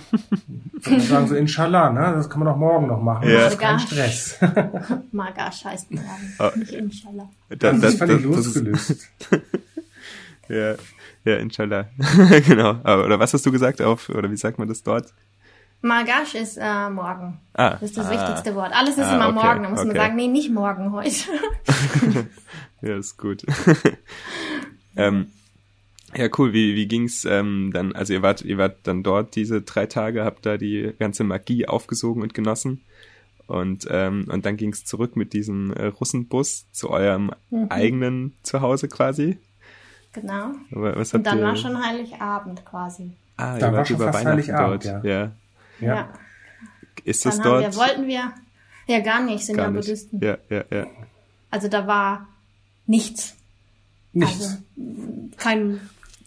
[0.84, 2.12] dann sagen so, Inshallah, ne?
[2.14, 3.28] das kann man auch morgen noch machen.
[3.28, 3.44] Ja.
[3.44, 4.38] Das ist kein Stress.
[5.12, 6.34] Mal gar scheiß morgen.
[6.38, 6.52] Ah.
[6.56, 7.28] Nicht inshallah.
[7.48, 9.08] Das, Das ist völlig losgelöst.
[10.48, 10.74] ja,
[11.24, 11.86] ja, inshallah.
[12.46, 12.76] genau.
[12.82, 15.12] Aber, oder was hast du gesagt auf, oder wie sagt man das dort?
[15.80, 17.40] Margash ist äh, morgen.
[17.54, 18.10] Ah, Das ist das ah.
[18.10, 18.72] wichtigste Wort.
[18.72, 19.62] Alles ist Ah, immer okay, morgen.
[19.64, 19.98] Da muss man okay.
[19.98, 21.16] sagen, nee, nicht morgen heute.
[22.82, 23.44] Ja, ist gut.
[24.96, 25.26] ähm,
[26.14, 26.52] ja, cool.
[26.52, 27.94] Wie, wie ging's ähm, dann?
[27.94, 31.66] Also ihr wart, ihr wart dann dort diese drei Tage, habt da die ganze Magie
[31.66, 32.82] aufgesogen und genossen.
[33.46, 37.66] Und, ähm, und dann ging's zurück mit diesem äh, Russenbus zu eurem Mhm.
[37.70, 39.38] eigenen Zuhause quasi.
[40.12, 40.52] genau.
[40.74, 41.44] Aber was Und dann ihr?
[41.44, 43.10] war schon Heiligabend quasi.
[43.36, 45.04] ah, Da ihr war wart schon über Weihnachten Heiligabend, dort.
[45.04, 45.10] ja.
[45.10, 45.32] Ja.
[45.80, 46.12] Ja.
[47.04, 47.62] Ist Dann das dort?
[47.62, 48.32] wir, wollten wir,
[48.86, 49.80] ja gar nicht, sind Gar ja nicht.
[49.86, 50.20] Buddhisten.
[50.22, 50.86] Ja, ja, ja.
[51.50, 52.28] Also da war
[52.86, 53.34] nichts.
[54.12, 54.40] Nichts.
[54.44, 54.56] Also
[55.38, 55.80] kein,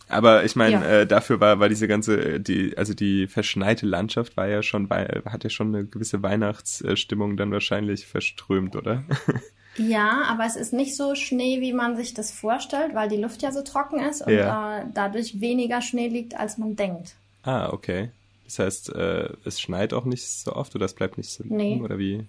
[0.07, 0.83] Aber ich meine, Ja.
[1.01, 4.89] äh, dafür war, war diese ganze, äh, die, also die verschneite Landschaft war ja schon,
[4.89, 9.03] hat ja schon eine gewisse Weihnachtsstimmung dann wahrscheinlich verströmt, oder?
[9.77, 13.41] ja, aber es ist nicht so Schnee, wie man sich das vorstellt, weil die Luft
[13.41, 14.79] ja so trocken ist und Ja.
[14.81, 17.15] äh, dadurch weniger Schnee liegt, als man denkt.
[17.43, 18.09] ah, okay.
[18.45, 21.81] Das heißt, äh, es schneit auch nicht so oft oder es bleibt nicht so Nee.
[21.83, 22.27] oder wie?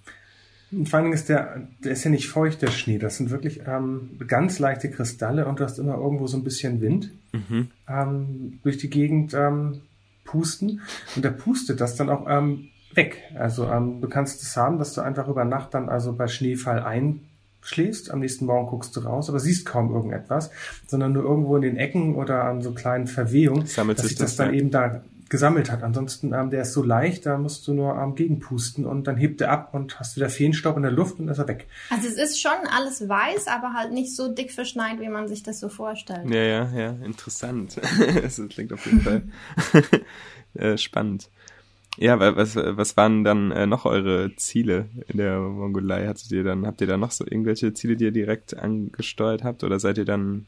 [0.73, 2.99] Und vor allen Dingen ist der, der ist ja nicht feucht, der Schnee.
[2.99, 6.81] Das sind wirklich ähm, ganz leichte Kristalle und du hast immer irgendwo so ein bisschen
[6.81, 7.69] Wind Mhm.
[7.89, 9.81] ähm, durch die Gegend ähm,
[10.25, 10.81] pusten.
[11.14, 13.23] Und der pustet das dann auch ähm, weg.
[13.35, 16.83] Also ähm, du kannst es haben, dass du einfach über Nacht dann also bei Schneefall
[16.83, 18.11] einschläfst.
[18.11, 20.51] Am nächsten Morgen guckst du raus, aber siehst kaum irgendetwas,
[20.87, 24.37] sondern nur irgendwo in den Ecken oder an so kleinen Verwehungen, Sammelt dass sich das,
[24.37, 24.61] dann ja.
[24.61, 25.83] eben da gesammelt hat.
[25.83, 29.41] Ansonsten, ähm, der ist so leicht, da musst du nur ähm, gegenpusten und dann hebt
[29.41, 31.66] er ab und hast wieder Feenstaub in der Luft und ist er weg.
[31.91, 35.43] Also es ist schon alles weiß, aber halt nicht so dick verschneit, wie man sich
[35.43, 36.29] das so vorstellt.
[36.31, 37.81] Ja, ja, ja, interessant.
[38.22, 39.22] das klingt auf jeden Fall
[40.55, 41.29] äh, spannend.
[41.99, 46.07] Ja, wa- was, was waren dann äh, noch eure Ziele in der Mongolei?
[46.07, 49.64] Hattet ihr dann, habt ihr da noch so irgendwelche Ziele, die ihr direkt angesteuert habt?
[49.64, 50.47] Oder seid ihr dann,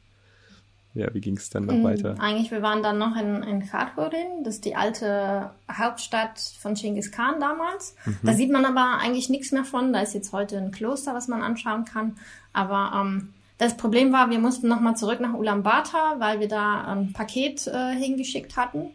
[0.98, 1.84] ja, wie ging es dann noch Mhm.
[1.84, 2.14] weiter?
[2.20, 7.10] Eigentlich, wir waren dann noch in, in Khathurin, das ist die alte Hauptstadt von Genghis
[7.12, 7.94] Khan damals.
[8.22, 9.92] Da sieht man aber eigentlich nichts mehr von.
[9.92, 12.16] Da ist jetzt heute ein Kloster, was man anschauen kann.
[12.52, 17.12] Aber ähm, das Problem war, wir mussten nochmal zurück nach Ulaanbaatar, weil wir da ein
[17.12, 18.90] Paket äh, hingeschickt hatten.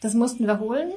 [0.00, 0.90] Das mussten wir holen.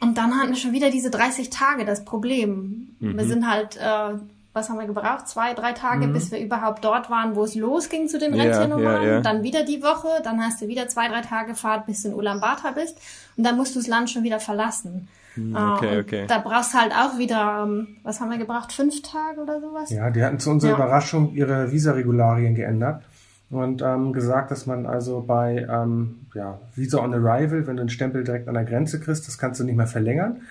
[0.00, 2.96] Und dann hatten wir schon wieder diese 30 Tage das Problem.
[2.98, 4.14] Wir sind halt, äh,
[4.54, 5.28] was haben wir gebraucht?
[5.28, 9.02] Zwei, drei Tage, bis wir überhaupt dort waren, wo es losging zu den Ja, Rentiernummern.
[9.02, 9.20] ja, ja.
[9.20, 12.14] Dann wieder die Woche, dann hast du wieder zwei, drei Tage Fahrt, bis du in
[12.14, 12.98] Ulaanbaatar bist.
[13.36, 15.08] Und dann musst du das Land schon wieder verlassen.
[15.34, 16.24] Hm, Äh, okay, und okay.
[16.28, 18.72] Da brauchst du halt auch wieder, ähm, was haben wir gebracht?
[18.72, 19.88] Fünf Tage oder sowas?
[19.90, 20.76] Ja, die hatten zu unserer Ja.
[20.76, 23.02] Überraschung ihre Visa-Regularien geändert
[23.48, 27.88] und ähm, gesagt, dass man also bei ähm, ja, Visa on Arrival, wenn du einen
[27.88, 30.42] Stempel direkt an der Grenze kriegst, das kannst du nicht mehr verlängern.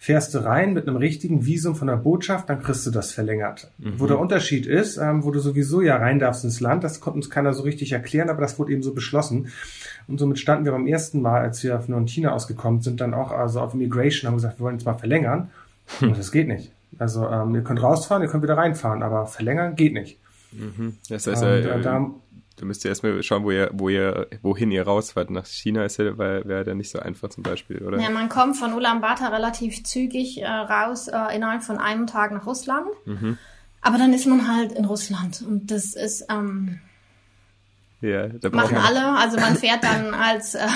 [0.00, 3.68] Fährst du rein mit einem richtigen Visum von der Botschaft, dann kriegst du das verlängert.
[3.98, 7.16] Wo der Unterschied ist, ähm, wo du sowieso ja rein darfst ins Land, das konnte
[7.16, 9.48] uns keiner so richtig erklären, aber das wurde eben so beschlossen.
[10.06, 13.32] Und somit standen wir beim ersten Mal, als wir von China ausgekommen sind, dann auch
[13.32, 15.50] also auf Immigration, haben gesagt, wir wollen jetzt mal verlängern.
[16.00, 16.70] Und das geht nicht.
[16.98, 20.18] Also ähm, ihr könnt rausfahren, ihr könnt wieder reinfahren, aber verlängern geht nicht.
[21.08, 21.82] Das heißt, Und, äh, äh,
[22.58, 25.30] da, du müsst ja erstmal schauen, wo ihr, wo ihr, wohin ihr rausfahrt.
[25.30, 27.98] Nach China ist ja, wäre ja nicht so einfach zum Beispiel, oder?
[28.00, 32.46] Ja, man kommt von Ulaanbaatar relativ zügig äh, raus, äh, innerhalb von einem Tag nach
[32.46, 32.88] Russland.
[33.80, 36.80] Aber dann ist man halt in Russland und das ist, ähm,
[38.00, 39.18] Ja, da machen man, alle.
[39.18, 40.66] Also man fährt dann als äh,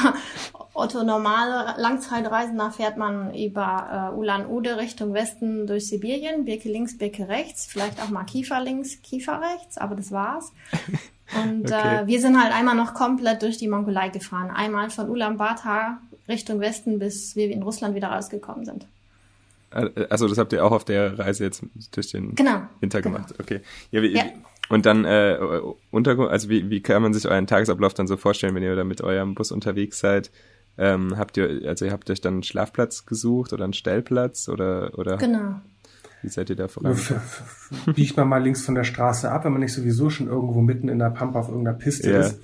[0.74, 7.28] Otto normale Langzeitreisender fährt man über äh, Ulan-Ude Richtung Westen durch Sibirien, Birke links, Birke
[7.28, 10.52] rechts, vielleicht auch mal Kiefer links, Kiefer rechts, aber das war's.
[11.34, 12.02] Und Okay.
[12.02, 14.50] äh, wir sind halt einmal noch komplett durch die Mongolei gefahren.
[14.50, 18.86] Einmal von Ulaanbaatar Richtung Westen, bis wir in Russland wieder rausgekommen sind.
[20.10, 21.62] also das habt ihr auch auf der Reise jetzt
[21.92, 22.62] durch den Genau.
[22.80, 23.16] Winter genau.
[23.16, 23.34] gemacht.
[23.40, 23.60] Okay.
[23.90, 24.24] Ja, wie, Ja.
[24.68, 25.38] Und dann äh,
[25.90, 28.84] Untergrund, also wie, wie kann man sich euren Tagesablauf dann so vorstellen, wenn ihr da
[28.84, 30.30] mit eurem Bus unterwegs seid?
[30.78, 34.92] Ähm, habt ihr, also ihr habt euch dann einen Schlafplatz gesucht oder einen Stellplatz oder
[34.98, 35.56] oder Genau.
[36.22, 36.96] Wie seid ihr da voran?
[37.94, 40.88] biegt man mal links von der Straße ab, wenn man nicht sowieso schon irgendwo mitten
[40.88, 42.20] in der Pampa auf irgendeiner Piste Ja.
[42.20, 42.38] ist.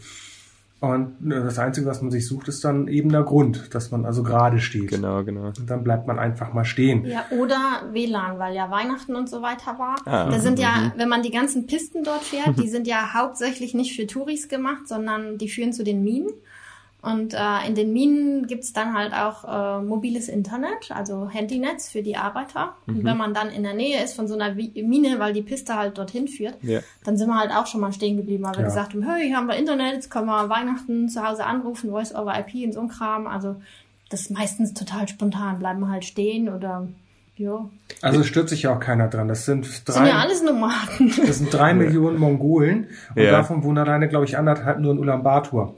[0.81, 4.05] Und äh, das Einzige, was man sich sucht, ist dann eben der Grund, dass man
[4.05, 4.89] also gerade steht.
[4.91, 5.47] Genau, genau.
[5.47, 7.05] Und dann bleibt man einfach mal stehen.
[7.05, 9.97] Ja, oder WLAN, weil ja Weihnachten und so weiter war.
[10.05, 13.75] Ah, da sind ja, wenn man die ganzen Pisten dort fährt, die sind ja hauptsächlich
[13.75, 16.29] nicht für Touris gemacht, sondern die führen zu den Minen.
[17.13, 22.03] Und äh, in den Minen gibt's dann halt auch äh, mobiles Internet, also Handynetz für
[22.03, 22.75] die Arbeiter.
[22.87, 25.75] Und wenn man dann in der Nähe ist von so einer Mine, weil die Piste
[25.77, 26.81] halt dorthin führt, Ja.
[27.05, 28.67] dann sind wir halt auch schon mal stehen geblieben, weil wir Ja.
[28.67, 32.15] gesagt haben, hey, hier haben wir Internet, jetzt können wir Weihnachten zu Hause anrufen, Voice
[32.15, 33.27] over IP und so ein Kram.
[33.27, 33.57] Also
[34.11, 36.89] das ist meistens total spontan, bleiben wir halt stehen oder
[37.37, 37.69] ja.
[38.03, 39.29] Also stört sich ja auch keiner dran.
[39.29, 41.13] Das sind Das sind ja drei, alles Nomaden.
[41.27, 43.31] das sind drei Millionen Mongolen und Ja.
[43.31, 45.75] davon wohnen alleine, glaube ich, anderthalb nur in Ulaanbaatar.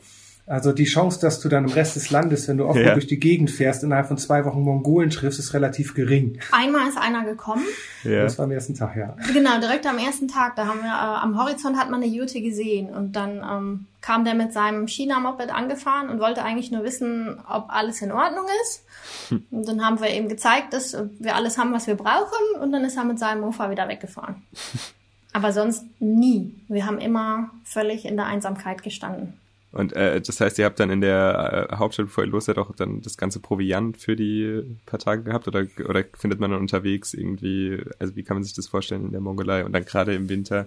[0.50, 2.94] Also die Chance, dass du dann im Rest des Landes, wenn du oft Ja.
[2.94, 6.40] durch die Gegend fährst, innerhalb von zwei Wochen Mongolen triffst, ist relativ gering.
[6.50, 7.62] Einmal ist einer gekommen.
[8.02, 8.24] Ja.
[8.24, 9.14] Das war am ersten Tag, ja.
[9.32, 12.40] Genau, direkt am ersten Tag, da haben wir, äh, am Horizont hat man eine Jute
[12.42, 17.38] gesehen und dann ähm, kam der mit seinem China-Moped angefahren und wollte eigentlich nur wissen,
[17.48, 18.84] ob alles in Ordnung ist.
[19.52, 22.84] Und dann haben wir ihm gezeigt, dass wir alles haben, was wir brauchen und dann
[22.84, 24.42] ist er mit seinem Mofa wieder weggefahren.
[25.32, 26.56] Aber sonst nie.
[26.66, 29.34] Wir haben immer völlig in der Einsamkeit gestanden.
[29.72, 32.58] Und äh, das heißt, ihr habt dann in der äh, Hauptstadt, bevor ihr los seid,
[32.58, 36.60] auch dann das ganze Proviant für die paar Tage gehabt oder oder findet man dann
[36.60, 40.14] unterwegs irgendwie, also wie kann man sich das vorstellen in der Mongolei und dann gerade
[40.14, 40.66] im Winter?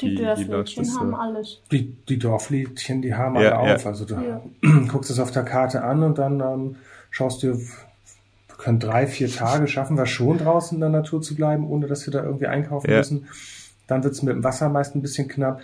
[0.00, 1.00] Die läuft Dörfmädchen das so?
[1.00, 1.60] haben alles.
[1.70, 3.74] Die, die Dorfliedchen, die haben Ja, alle ja.
[3.76, 3.86] auf.
[3.86, 4.42] Also du Ja.
[4.88, 6.76] guckst es auf der Karte an und dann ähm,
[7.10, 11.34] schaust du, wir können drei, vier Tage schaffen wir schon draußen in der Natur zu
[11.34, 12.98] bleiben, ohne dass wir da irgendwie einkaufen Ja.
[12.98, 13.26] müssen.
[13.86, 15.60] Dann wird's mit dem Wasser meist ein bisschen knapp,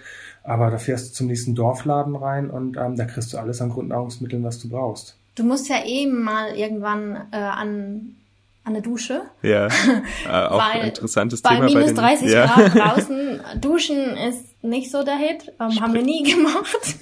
[0.50, 3.70] aber da fährst du zum nächsten Dorfladen rein und ähm, da kriegst du alles an
[3.70, 5.16] Grundnahrungsmitteln, was du brauchst.
[5.36, 8.16] Du musst ja eben mal irgendwann äh, an
[8.64, 9.22] an der Dusche.
[9.42, 9.66] Ja,
[10.26, 12.46] äh, auch Weil ein interessantes bei Thema minus bei den 30 ja.
[12.46, 15.52] Grad draußen duschen ist nicht so der Hit.
[15.60, 16.96] Ähm, haben wir nie gemacht.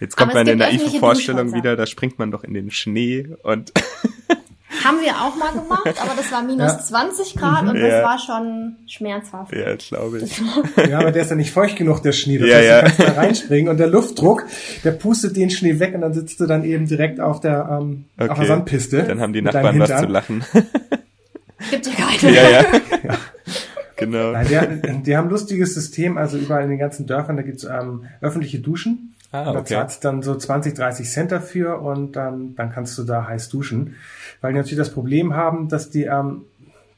[0.00, 3.72] Jetzt kommt Aber meine naive Vorstellung wieder, da springt man doch in den Schnee und
[4.84, 6.78] haben wir auch mal gemacht, aber das war minus Ja.
[6.78, 7.88] 20 Grad und Ja.
[7.88, 9.52] das war schon schmerzhaft.
[9.54, 10.40] ja, glaube ich.
[10.90, 12.38] Ja, aber der ist ja nicht feucht genug, der Schnee.
[12.38, 12.80] Das Ja, heißt, ja.
[12.80, 14.44] du kannst da reinspringen und der Luftdruck,
[14.84, 18.04] der pustet den Schnee weg und dann sitzt du dann eben direkt auf der, ähm,
[18.18, 18.38] auf Okay.
[18.40, 19.02] der Sandpiste.
[19.04, 20.44] Dann haben die Nachbarn was zu lachen.
[21.70, 22.34] Gibt ja keine.
[22.34, 22.64] ja, ja.
[23.96, 24.32] Genau.
[24.32, 27.62] Nein, die, die haben ein lustiges System, also überall in den ganzen Dörfern, da gibt's
[27.64, 29.14] ähm, öffentliche Duschen.
[29.32, 29.74] Ah, Und Da okay.
[29.74, 33.96] zahlst dann so 20, 30 Cent dafür und ähm, dann kannst du da heiß duschen.
[34.40, 36.42] Weil die natürlich das Problem haben, dass die ähm,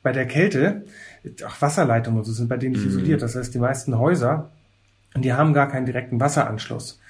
[0.03, 0.85] bei der Kälte
[1.47, 2.79] auch Wasserleitungen und so sind bei denen Mhm.
[2.81, 3.23] nicht isoliert.
[3.23, 4.51] Das heißt, die meisten Häuser,
[5.17, 7.01] die haben gar keinen direkten Wasseranschluss.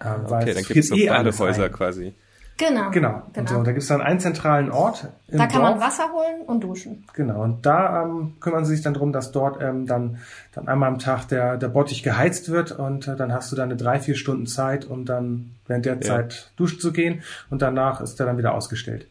[0.00, 2.14] Ähm, Ah, Okay, es dann gibt es so eh Badehäuser quasi.
[2.58, 2.90] Genau.
[2.90, 3.22] Genau.
[3.36, 5.06] Und so, da gibt's dann einen zentralen Ort.
[5.28, 5.84] Im Da kann man Dorf.
[5.86, 7.04] Wasser holen und duschen.
[7.14, 10.18] Genau, und da ähm, kümmern sie sich dann drum, dass dort ähm, dann,
[10.54, 13.68] dann einmal am Tag der, der Bottich geheizt wird und äh, dann hast du dann
[13.70, 16.00] eine drei, vier Stunden Zeit, um dann während der Ja.
[16.00, 19.06] Zeit duschen zu gehen und danach ist er dann wieder ausgestellt.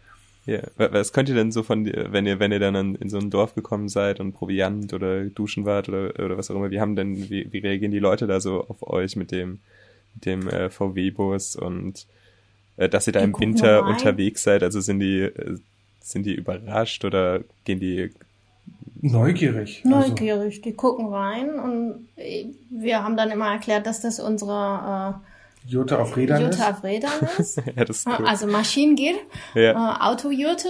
[0.45, 0.59] Ja.
[0.75, 3.17] Wa- Was könnt ihr denn so von, wenn ihr, wenn ihr dann an- in so
[3.17, 6.81] ein Dorf gekommen seid und Proviant oder duschen wart oder, oder was auch immer, wie
[6.81, 9.59] haben denn, wie, wie reagieren die Leute da so auf euch mit dem,
[10.15, 12.05] dem äh, VW-Bus und äh,
[12.77, 14.63] dass ihr da im Winter unterwegs seid?
[14.63, 15.57] Also sind die, äh,
[15.99, 18.11] sind die überrascht oder gehen die
[19.01, 19.83] Neugierig.
[19.85, 25.21] Also, Neugierig, die gucken rein und äh, wir haben dann immer erklärt, dass das unsere
[25.67, 26.63] Jute auf äh, Rädern Jute ist.
[26.67, 27.57] auf Rädern ist.
[27.75, 28.25] ja, das ist cool.
[28.27, 29.15] Also Maschinengear,
[29.53, 29.71] Ja.
[29.71, 30.69] äh, Autojurte.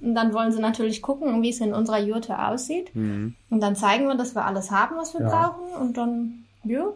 [0.00, 2.94] Und dann wollen sie natürlich gucken, wie es in unserer Jurte aussieht.
[2.94, 3.34] Mhm.
[3.50, 5.28] Und dann zeigen wir, dass wir alles haben, was wir Ja.
[5.28, 5.80] brauchen.
[5.82, 6.86] Und dann, ja,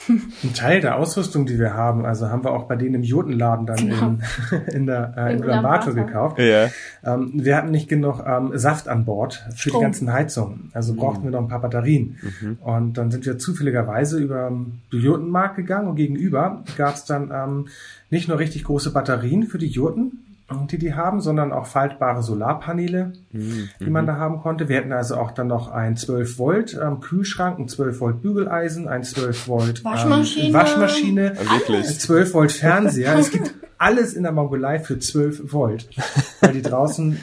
[0.08, 3.66] Ein Teil der Ausrüstung, die wir haben, also haben wir auch bei denen im Jotenladen
[3.66, 4.22] dann in,
[4.72, 6.38] in der äh, in In Ulaanbaatar gekauft.
[6.38, 6.44] Ja,
[7.04, 9.80] Ähm, wir hatten nicht genug ähm, Saft an Bord für Strom.
[9.80, 10.70] die ganzen Heizungen.
[10.72, 12.16] Also brauchten wir noch ein paar Batterien.
[12.60, 17.68] Und dann sind wir zufälligerweise über den Jotenmarkt gegangen und gegenüber gab es dann ähm,
[18.10, 20.24] nicht nur richtig große Batterien für die Jurten,
[20.70, 24.68] die die haben, sondern auch faltbare Solarpaneele, die man da haben konnte.
[24.68, 28.88] Wir hatten also auch dann noch ein 12 Volt ähm, Kühlschrank, ein 12 Volt Bügeleisen,
[28.88, 30.46] ein 12 Volt Waschmaschine.
[30.48, 31.86] Ähm, Waschmaschine, Ah, wirklich.
[31.86, 33.18] ein 12 Volt Fernseher.
[33.18, 35.88] es gibt alles in der Mongolei für 12 Volt,
[36.40, 37.18] weil die draußen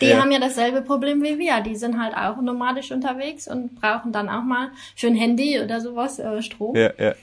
[0.00, 0.20] die Ja.
[0.20, 1.60] haben ja dasselbe Problem wie wir.
[1.62, 5.80] Die sind halt auch nomadisch unterwegs und brauchen dann auch mal für ein Handy oder
[5.80, 6.74] sowas äh, Strom.
[6.76, 7.14] ja, ja.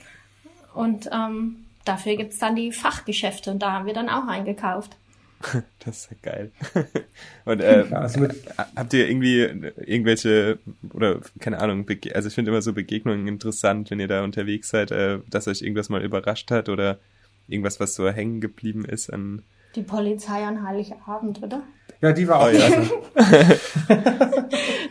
[0.73, 4.95] Und ähm, dafür gibt's dann die Fachgeschäfte und da haben wir dann auch eingekauft.
[5.85, 6.51] Das ist ja geil.
[7.45, 8.35] Und äh, also mit-
[8.75, 9.41] habt ihr irgendwie
[9.85, 10.59] irgendwelche
[10.93, 14.91] oder keine Ahnung, also ich finde immer so Begegnungen interessant, wenn ihr da unterwegs seid,
[14.91, 16.99] äh, dass euch irgendwas mal überrascht hat oder
[17.47, 19.43] irgendwas, was so hängen geblieben ist an
[19.75, 21.61] Die Polizei an Heiligabend, oder?
[22.01, 22.69] Ja, die war auch Oh ja.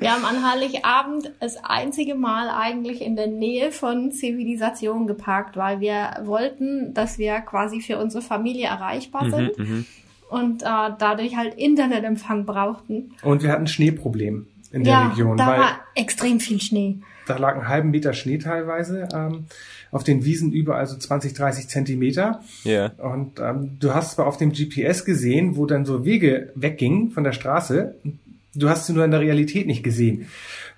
[0.00, 5.80] Wir haben an Heiligabend das einzige Mal eigentlich in der Nähe von Zivilisation geparkt, weil
[5.80, 9.52] wir wollten, dass wir quasi für unsere Familie erreichbar sind
[10.28, 10.66] und äh,
[10.98, 13.12] dadurch halt Internetempfang brauchten.
[13.22, 16.98] Und wir hatten ein Schneeproblem in der ja, Region, da weil war extrem viel Schnee.
[17.26, 19.08] da lag einen halben Meter Schnee teilweise.
[19.14, 19.46] Ähm,
[19.92, 22.42] auf den Wiesen überall so 20, 30 Zentimeter.
[22.64, 22.92] Ja.
[22.98, 27.24] Und ähm, du hast zwar auf dem GPS gesehen, wo dann so Wege weggingen von
[27.24, 27.94] der Straße.
[28.54, 30.28] Du hast sie nur in der Realität nicht gesehen.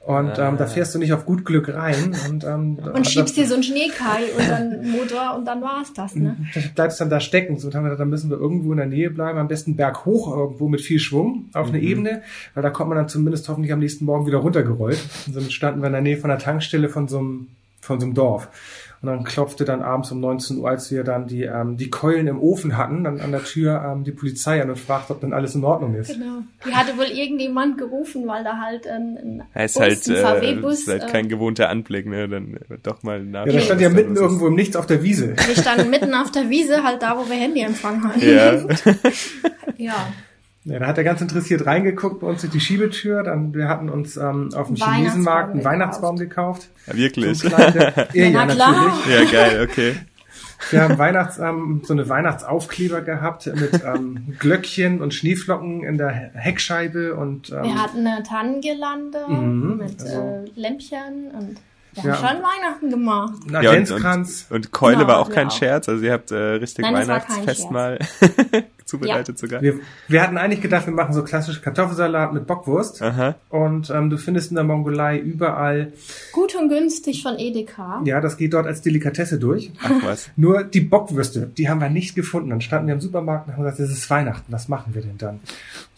[0.09, 2.16] Und ähm, da fährst du nicht auf gut Glück rein.
[2.30, 6.14] Und, ähm, Und schiebst dir so einen Schneekeil unter den Motor und dann war's das,
[6.14, 6.34] ne?
[6.54, 7.59] Du bleibst dann da stecken.
[7.59, 10.34] So haben wir gedacht, dann müssen wir irgendwo in der Nähe bleiben, am besten berghoch
[10.34, 12.22] irgendwo mit viel Schwung auf eine Ebene,
[12.54, 14.98] weil da kommt man dann zumindest hoffentlich am nächsten Morgen wieder runtergerollt.
[15.26, 17.48] Und somit standen wir in der Nähe von der Tankstelle von so einem,
[17.82, 18.48] von so einem Dorf.
[19.01, 22.26] Und dann klopfte dann abends um 19 Uhr, als wir dann die, ähm, die Keulen
[22.26, 25.32] im Ofen hatten, dann an der Tür ähm, die Polizei an und fragte, ob dann
[25.32, 26.12] alles in Ordnung ist.
[26.12, 26.42] Genau.
[26.66, 30.80] Die hatte wohl irgendjemand gerufen, weil da halt ein, ein Heißt Bus, halt, ein VW-Bus,
[30.80, 32.28] ist halt äh, kein gewohnter Anblick, ne?
[32.28, 33.46] Dann äh, doch mal nach.
[33.46, 35.36] Ja, da stand ja mitten irgendwo im Nichts auf der Wiese.
[35.36, 38.20] wir standen mitten auf der Wiese, halt da, wo wir Handyempfang hatten.
[38.20, 38.55] Ja.
[39.76, 40.09] ja.
[40.68, 43.22] Ja, da hat er ganz interessiert reingeguckt bei uns durch die Schiebetür.
[43.22, 45.64] Dann, wir hatten uns ähm, auf dem Chinesenmarkt einen.
[45.64, 46.68] Weihnachtsbaum gekauft.
[46.86, 47.38] Ja, Wirklich.
[47.38, 48.72] So der, ja, Na ja, klar.
[48.72, 49.32] natürlich.
[49.32, 49.94] Ja, geil, okay.
[50.70, 56.08] Wir haben Weihnachts, ähm, so eine Weihnachtsaufkleber gehabt mit ähm, Glöckchen und Schneeflocken in der
[56.10, 61.60] Heckscheibe und ähm, Wir hatten eine Tannengirlande Mhm, mit also- äh, Lämpchen und
[61.94, 62.20] wir Ja.
[62.22, 63.32] haben schon Weihnachten gemacht.
[63.54, 65.52] einen Ja, und, und, und Keule Genau, war auch kein auch.
[65.56, 67.98] Scherz, also ihr habt äh, richtig Nein, Weihnachtsfest mal
[68.89, 69.62] zubereitet sogar.
[69.62, 69.74] Wir,
[70.09, 73.03] wir hatten eigentlich gedacht, wir machen so klassisch Kartoffelsalat mit Bockwurst.
[73.03, 73.36] Aha.
[73.51, 75.93] Und ähm, du findest in der Mongolei überall,
[76.32, 78.03] Gut und günstig von Edeka.
[78.05, 79.70] ja, das geht dort als Delikatesse durch.
[79.82, 80.30] Ach was.
[80.36, 82.51] Nur die Bockwürste, die haben wir nicht gefunden.
[82.51, 85.18] Dann standen wir im Supermarkt und haben gesagt, es ist Weihnachten, was machen wir denn
[85.18, 85.41] dann?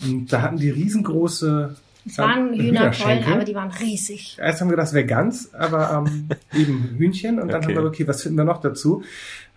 [0.02, 1.76] Und da hatten die riesengroße
[2.06, 4.38] Es waren ähm, Hühnerkeulen, aber die waren riesig.
[4.40, 6.28] Erst haben wir gedacht, das wäre ganz, aber ähm,
[6.58, 7.38] eben Hühnchen.
[7.38, 7.74] Und dann Okay.
[7.74, 9.02] haben wir, okay, was finden wir noch dazu?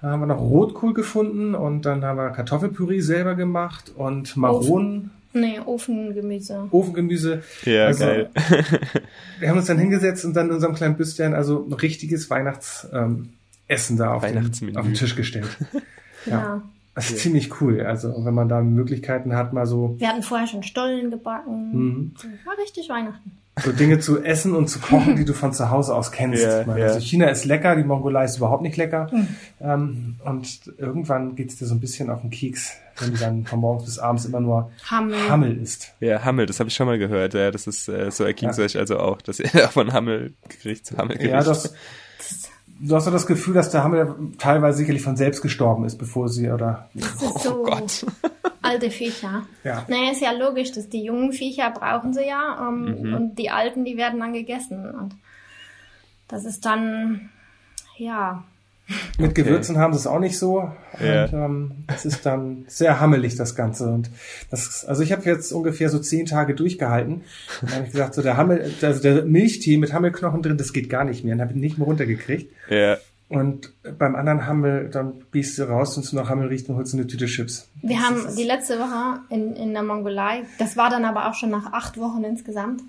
[0.03, 5.11] Dann haben wir noch Rotkohl gefunden und dann haben wir Kartoffelpüree selber gemacht und Maronen,
[5.31, 6.67] Nee, Ofengemüse.
[6.71, 7.41] Ofengemüse.
[7.63, 8.29] Ja, Also, geil.
[9.39, 13.31] Wir haben uns dann hingesetzt und dann in unserem kleinen Büstchen also ein richtiges Weihnachtsessen
[13.71, 15.47] ähm, da auf den, auf den Tisch gestellt.
[16.25, 16.61] Ja.
[16.95, 17.81] Das ist ziemlich cool.
[17.81, 21.71] Also wenn man da Möglichkeiten hat, mal so, Wir hatten vorher schon Stollen gebacken.
[21.73, 22.11] Mhm.
[22.45, 23.31] War richtig Weihnachten.
[23.61, 26.43] So Dinge zu essen und zu kochen, die du von zu Hause aus kennst.
[26.43, 26.85] Ich meine, ja.
[26.87, 29.07] Also China ist lecker, die Mongolei ist überhaupt nicht lecker.
[29.11, 29.27] Mhm.
[29.61, 33.59] Ähm, und irgendwann geht's dir so ein bisschen auf den Keks, wenn du dann von
[33.59, 35.29] morgens bis abends immer nur Hammel.
[35.29, 35.93] Hammel isst.
[35.99, 37.35] Ja, Hammel, das habe ich schon mal gehört.
[37.35, 38.63] Ja, das ist äh, so erging es Ja.
[38.63, 41.31] euch also auch, dass ihr von Hammelgericht zu Hammelgericht.
[41.31, 41.73] Ja, das,
[42.87, 46.29] du hast so das Gefühl, dass der Hammel teilweise sicherlich von selbst gestorben ist, bevor
[46.29, 48.05] sie oder Das ist so Oh Gott.
[48.61, 49.43] alte Viecher.
[49.63, 49.85] ja.
[49.87, 53.13] Naja, ist ja logisch, dass die jungen Viecher brauchen sie ja ähm, Mhm.
[53.13, 54.89] und die alten, die werden dann gegessen.
[54.89, 55.15] Und
[56.27, 57.29] das ist dann,
[57.97, 58.43] ja,
[59.17, 59.43] Mit Okay.
[59.43, 60.71] Gewürzen haben sie es auch nicht so.
[60.99, 61.25] Ja.
[61.25, 63.87] Und ähm, das ist dann sehr hammelig, das Ganze.
[63.89, 64.09] Und
[64.51, 67.13] das, also ich habe jetzt ungefähr so zehn Tage durchgehalten.
[67.13, 67.23] Und
[67.61, 70.89] dann habe ich gesagt, so der Hammel, also der Milchtee mit Hammelknochen drin, das geht
[70.89, 71.35] gar nicht mehr.
[71.35, 72.51] Und habe ich nicht mehr runtergekriegt.
[72.69, 72.97] Ja,
[73.29, 76.93] Und beim anderen Hammel, dann gehst du raus und du noch Hammel riecht und holst
[76.93, 77.67] eine Tüte Chips.
[77.81, 81.33] Wir Das haben die letzte Woche in, in der Mongolei, das war dann aber auch
[81.33, 82.81] schon nach acht Wochen insgesamt,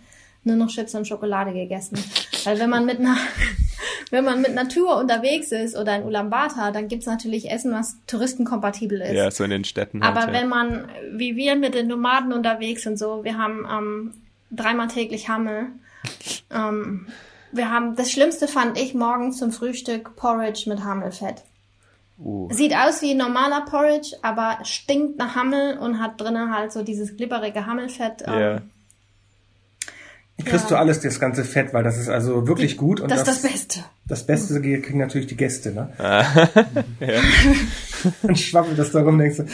[0.45, 1.99] nur noch Chips und Schokolade gegessen.
[2.45, 3.17] Weil wenn man mit einer,
[4.11, 9.01] wenn man mit Natur unterwegs ist oder in Ulaanbaatar, dann gibt's natürlich Essen, was touristenkompatibel
[9.01, 9.13] ist.
[9.13, 10.17] ja, so in den Städten halt.
[10.17, 10.41] aber ja.
[10.41, 14.15] wenn man, wie wir mit den Nomaden unterwegs und so, wir haben ähm,
[14.51, 15.69] dreimal täglich Hammel.
[16.51, 17.07] Ähm,
[17.53, 21.43] wir haben, das Schlimmste fand ich morgens zum Frühstück Porridge mit Hammelfett.
[22.19, 26.83] Uh, Sieht aus wie normaler Porridge, aber stinkt nach Hammel und hat drinnen halt so
[26.83, 28.25] dieses glibberige Hammelfett.
[28.27, 28.63] ähm, ja.
[30.43, 33.01] Kriegst du alles, das ganze Fett, weil das ist also wirklich gut.
[33.01, 33.81] Und das ist das Beste.
[34.07, 35.91] Das Beste kriegen natürlich die Gäste, ne?
[35.99, 37.21] ja.
[38.23, 39.45] Dann schwabbelt das darum, denkst du,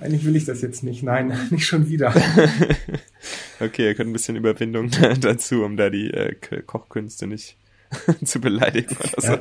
[0.00, 1.02] eigentlich will ich das jetzt nicht.
[1.02, 2.12] Nein, nicht schon wieder.
[3.60, 6.34] Okay, ihr könnt ein bisschen Überwindung dazu, um da die äh,
[6.66, 7.56] Kochkünste nicht
[8.24, 9.32] zu beleidigen oder so.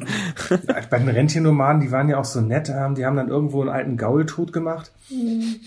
[0.67, 3.61] Ja, bei den Rentiernomaden, die waren ja auch so nett, ähm, die haben dann irgendwo
[3.61, 4.91] einen alten Gaul tot gemacht.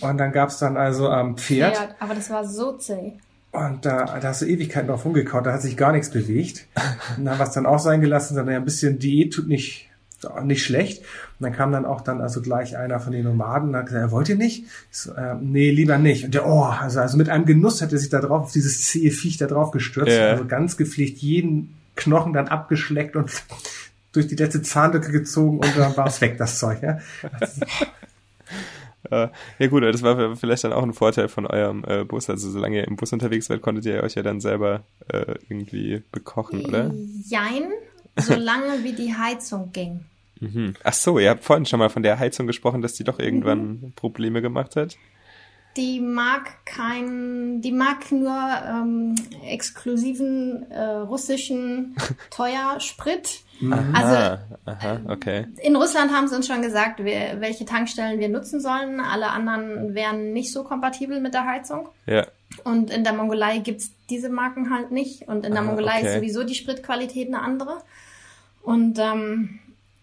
[0.00, 1.74] Und dann gab's dann also am Pferd.
[1.74, 3.18] Ja, aber das war so zäh.
[3.66, 6.66] Und da, da hast du Ewigkeiten drauf rumgekaut, da hat sich gar nichts bewegt.
[7.16, 9.88] Und dann haben wir es dann auch sein gelassen, dann ein bisschen Diät tut nicht,
[10.44, 11.00] nicht schlecht.
[11.00, 14.04] Und dann kam dann auch dann also gleich einer von den Nomaden und hat gesagt,
[14.06, 14.64] ja, wollt ihr nicht?
[14.90, 16.24] Ich so, äh, nee, lieber nicht.
[16.24, 18.84] Und der, oh, also, also mit einem Genuss hat er sich da drauf, auf dieses
[18.84, 20.16] zähe Viech da drauf gestürzt.
[20.16, 20.30] Ja.
[20.30, 23.30] Also ganz gepflegt, jeden Knochen dann abgeschleckt und
[24.12, 26.82] durch die letzte Zahnlücke gezogen und dann war es weg, das Zeug.
[26.82, 26.98] Ja?
[29.10, 29.28] Äh,
[29.58, 32.28] ja gut, das war vielleicht dann auch ein Vorteil von eurem äh, Bus.
[32.30, 36.02] Also solange ihr im Bus unterwegs seid, konntet ihr euch ja dann selber äh, irgendwie
[36.12, 36.92] bekochen, oder?
[37.24, 37.70] Jein,
[38.16, 40.04] solange wie die Heizung ging.
[40.40, 40.74] Mhm.
[40.84, 43.92] Ach so, ihr habt vorhin schon mal von der Heizung gesprochen, dass die doch irgendwann
[43.96, 44.96] Probleme gemacht hat.
[45.76, 51.94] Die mag kein, die mag nur ähm, exklusiven äh, russischen
[52.30, 53.42] Teuersprit.
[53.92, 55.46] Also ah, aha, okay.
[55.62, 59.00] in Russland haben sie uns schon gesagt, wir, welche Tankstellen wir nutzen sollen.
[59.00, 61.88] Alle anderen wären nicht so kompatibel mit der Heizung.
[62.06, 62.26] Ja,
[62.64, 65.26] Und in der Mongolei gibt's diese Marken halt nicht.
[65.28, 66.06] Und in der Ah, Mongolei okay.
[66.06, 67.78] ist sowieso die Spritqualität eine andere.
[68.62, 69.58] Und ähm,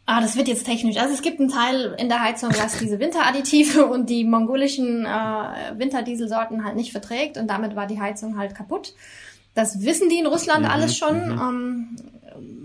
[0.05, 0.97] ah, das wird jetzt technisch.
[0.97, 5.79] Also es gibt einen Teil in der Heizung, was diese Winteradditive und die mongolischen äh,
[5.79, 7.37] Winterdieselsorten halt nicht verträgt.
[7.37, 8.93] Und damit war die Heizung halt kaputt.
[9.53, 11.15] Das wissen die in Russland Mhm, alles schon.
[11.15, 11.95] Ähm,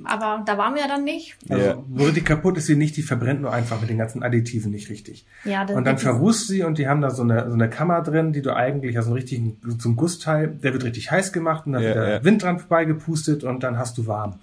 [0.04, 1.36] aber da waren wir ja dann nicht.
[1.48, 1.78] Also, Ja.
[1.88, 4.88] wo die kaputt ist, sie nicht, die verbrennt nur einfach mit den ganzen Additiven nicht
[4.90, 5.26] richtig.
[5.44, 8.02] Ja, das, Und dann verrußt sie und die haben da so eine, so eine Kammer
[8.02, 11.66] drin, die du eigentlich, also einen richtigen, so einen Gussteil, der wird richtig heiß gemacht
[11.66, 12.24] und dann Ja, wird der ja.
[12.24, 14.36] Wind dran vorbeigepustet und dann hast du warm.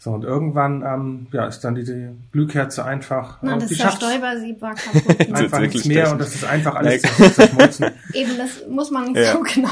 [0.00, 4.62] So, und irgendwann, ähm, ja, ist dann die, die Glühkerze einfach, Na, das die Zerstäubersieb
[4.62, 5.20] war kaputt.
[5.34, 7.02] einfach nichts mehr und das ist einfach alles
[7.34, 7.86] zerschmolzen.
[8.14, 9.32] Eben, das muss man nicht Ja.
[9.36, 9.70] so genau.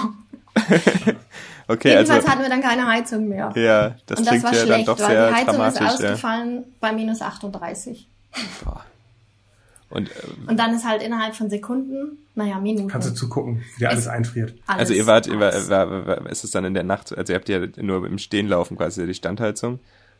[1.68, 3.52] Okay, Jedenfalls also hatten wir dann keine Heizung mehr.
[3.56, 5.56] ja, das und das klingt war ja dann schlecht, doch weil sehr die Heizung ist
[5.56, 5.80] dramatisch.
[5.80, 5.88] Ja.
[5.92, 8.06] ausgefallen bei minus 38.
[8.64, 8.84] Boah.
[9.88, 10.12] Und äh,
[10.48, 12.88] Und dann ist halt innerhalb von Sekunden, naja, Minuten.
[12.88, 14.54] Kannst du zugucken, wie dir alles einfriert.
[14.66, 17.16] alles, also ihr wart, ihr war, war, war, war, ist es dann in der Nacht,
[17.16, 19.78] also ihr habt ja nur im Stehen laufen quasi die Standheizung.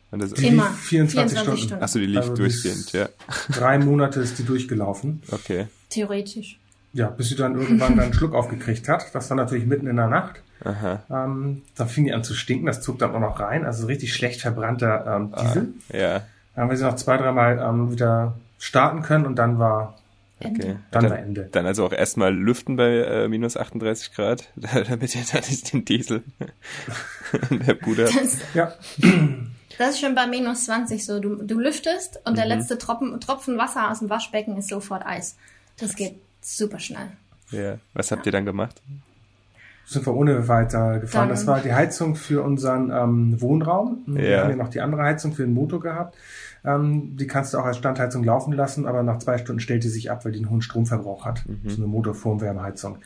[0.09, 0.69] Und das, Die Immer.
[0.69, 1.57] lief 24 Stunden.
[1.61, 1.83] Stunden.
[1.83, 3.09] achso, die lief Also durchgehend, ja.
[3.51, 5.21] Drei Monate ist die durchgelaufen.
[5.31, 5.67] Okay.
[5.89, 6.59] Theoretisch.
[6.93, 9.13] ja, bis sie dann irgendwann dann einen Schluck aufgekriegt hat.
[9.13, 10.41] Das war natürlich mitten in der Nacht.
[10.67, 11.03] Aha.
[11.09, 14.13] Ähm, da fing die an zu stinken, das zog dann auch noch rein, also richtig
[14.13, 15.73] schlecht verbrannter ähm, Diesel.
[15.93, 16.13] Ah, ja.
[16.55, 19.97] Dann haben wir sie noch zwei, dreimal ähm, wieder starten können und dann war
[20.39, 20.75] Okay.
[20.91, 21.49] Dann dann, war Ende.
[21.51, 25.83] Dann also auch erstmal lüften bei äh, minus 38 Grad, damit ihr dann nicht den
[25.83, 26.23] Diesel
[27.49, 28.03] in der Bude.
[28.03, 28.71] Das, ja
[29.79, 31.19] das ist schon bei minus 20 so.
[31.19, 32.51] Du, du lüftest und der Mhm.
[32.51, 35.37] letzte Tropfen, Tropfen Wasser aus dem Waschbecken ist sofort Eis.
[35.79, 37.07] Das geht super schnell.
[37.49, 37.79] Ja.
[37.95, 38.79] Was habt ihr dann gemacht?
[39.87, 41.23] Sind wir ohne weiter gefahren.
[41.23, 44.03] Dann- das war die Heizung für unseren ähm, Wohnraum.
[44.05, 44.41] Wir Ja.
[44.43, 46.15] haben ja noch die andere Heizung für den Motor gehabt.
[46.65, 49.89] Ähm, die kannst du auch als Standheizung laufen lassen, aber nach zwei Stunden stellt die
[49.89, 51.43] sich ab, weil die einen hohen Stromverbrauch hat.
[51.65, 52.97] So eine Motorformwärmeheizung.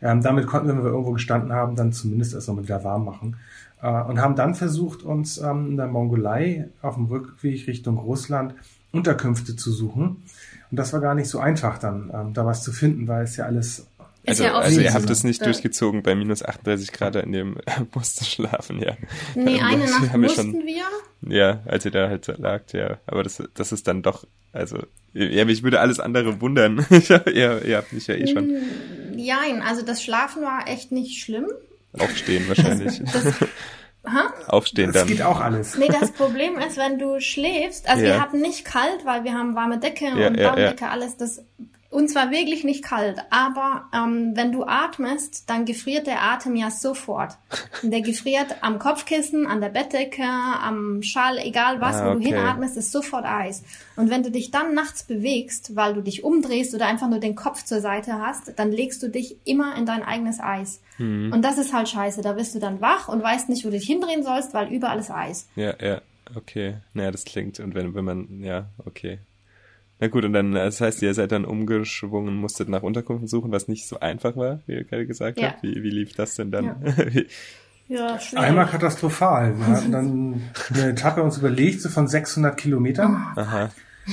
[0.00, 3.04] Ähm, damit konnten wir, wenn wir irgendwo gestanden haben, dann zumindest erst mal wieder warm
[3.04, 3.36] machen.
[3.82, 8.54] Äh, und haben dann versucht, uns ähm, in der Mongolei auf dem Rückweg Richtung Russland
[8.92, 10.22] Unterkünfte zu suchen.
[10.70, 13.36] Und das war gar nicht so einfach dann, ähm, da was zu finden, weil es
[13.36, 13.86] ja alles
[14.28, 17.32] Also, ja also ihr nicht habt es nicht Da- durchgezogen, bei minus 38 Grad in
[17.32, 17.56] dem
[17.92, 18.96] Bus zu schlafen, ja.
[19.34, 20.84] Nee, eine Wir Nacht mussten schon- wir.
[21.36, 22.98] Ja, als ihr da halt lagt, ja.
[23.06, 24.78] Aber das, das ist dann doch, also,
[25.14, 26.86] ja, mich würde alles andere wundern.
[26.90, 28.54] Ihr, ihr habt mich ja eh schon
[29.16, 31.46] Jein, also das Schlafen war echt nicht schlimm.
[31.98, 33.00] aufstehen wahrscheinlich.
[33.12, 33.24] Das,
[34.06, 34.32] ha?
[34.46, 35.08] Aufstehen Das dann.
[35.08, 35.76] geht auch alles.
[35.76, 38.14] Nee, das Problem ist, wenn du schläfst, also Ja.
[38.14, 41.16] wir hatten nicht kalt, weil wir haben warme Decke Ja, und ja, Daunendecke, alles.
[41.16, 41.42] Das,
[41.90, 46.70] uns war wirklich nicht kalt, aber ähm, wenn du atmest, dann gefriert der Atem ja
[46.70, 47.38] sofort.
[47.82, 52.18] Und der gefriert am Kopfkissen, an der Bettdecke, am Schal, egal was, Ah, wo du
[52.18, 52.28] okay.
[52.28, 53.62] hinatmest, ist sofort Eis.
[53.96, 57.34] Und wenn du dich dann nachts bewegst, weil du dich umdrehst oder einfach nur den
[57.34, 60.82] Kopf zur Seite hast, dann legst du dich immer in dein eigenes Eis.
[60.98, 61.32] Mhm.
[61.32, 62.20] Und das ist halt scheiße.
[62.20, 64.98] Da bist du dann wach und weißt nicht, wo du dich hindrehen sollst, weil überall
[64.98, 65.48] ist Eis.
[65.56, 66.02] Ja, ja,
[66.34, 66.76] okay.
[66.92, 69.20] Naja, das klingt, und wenn, wenn man, ja, okay.
[70.00, 73.66] Na gut, und dann, das heißt, ihr seid dann umgeschwungen, musstet nach Unterkünften suchen, was
[73.66, 75.48] nicht so einfach war, wie ihr gerade gesagt Ja.
[75.48, 75.62] habt.
[75.64, 76.64] Wie, wie lief das denn dann?
[76.64, 76.74] Ja.
[77.90, 78.44] Ja, schwierig.
[78.44, 79.56] Einmal katastrophal.
[79.58, 80.42] Wir hatten dann
[80.74, 83.16] eine Etappe uns überlegt, so von 600 Kilometern.
[83.34, 83.70] Aha.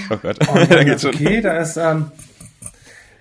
[0.09, 1.13] Oh Gott, Und da geht's schon.
[1.13, 2.05] okay, da ist, ähm,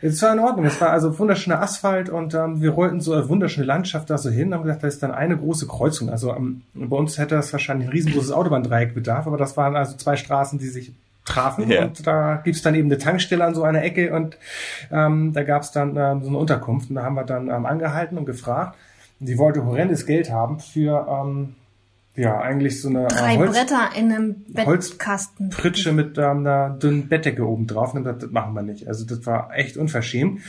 [0.01, 0.65] es war in Ordnung.
[0.67, 4.31] Es war also wunderschöner Asphalt und ähm, wir rollten so eine wunderschöne Landschaft da so
[4.31, 6.09] hin und haben gesagt, da ist dann eine große Kreuzung.
[6.09, 9.97] Also ähm, bei uns hätte das wahrscheinlich ein riesengroßes Autobahndreieck bedarf, aber das waren also
[9.97, 10.93] zwei Straßen, die sich
[11.25, 11.85] trafen Ja.
[11.85, 14.37] und da gibt's dann eben eine Tankstelle an so einer Ecke und
[14.93, 18.18] ähm, da gab's dann ähm, so eine Unterkunft und da haben wir dann ähm, angehalten
[18.18, 18.77] und gefragt.
[19.20, 21.55] Und die wollte horrendes Geld haben für ähm,
[22.16, 25.51] ja eigentlich so eine äh, Drei Holz- Bretter in einem Bettkasten.
[25.51, 27.95] Pritsche mit ähm, einer dünnen Bettdecke oben drauf.
[27.95, 28.87] Und das, das machen wir nicht.
[28.89, 30.41] Also das war echt unverschämt.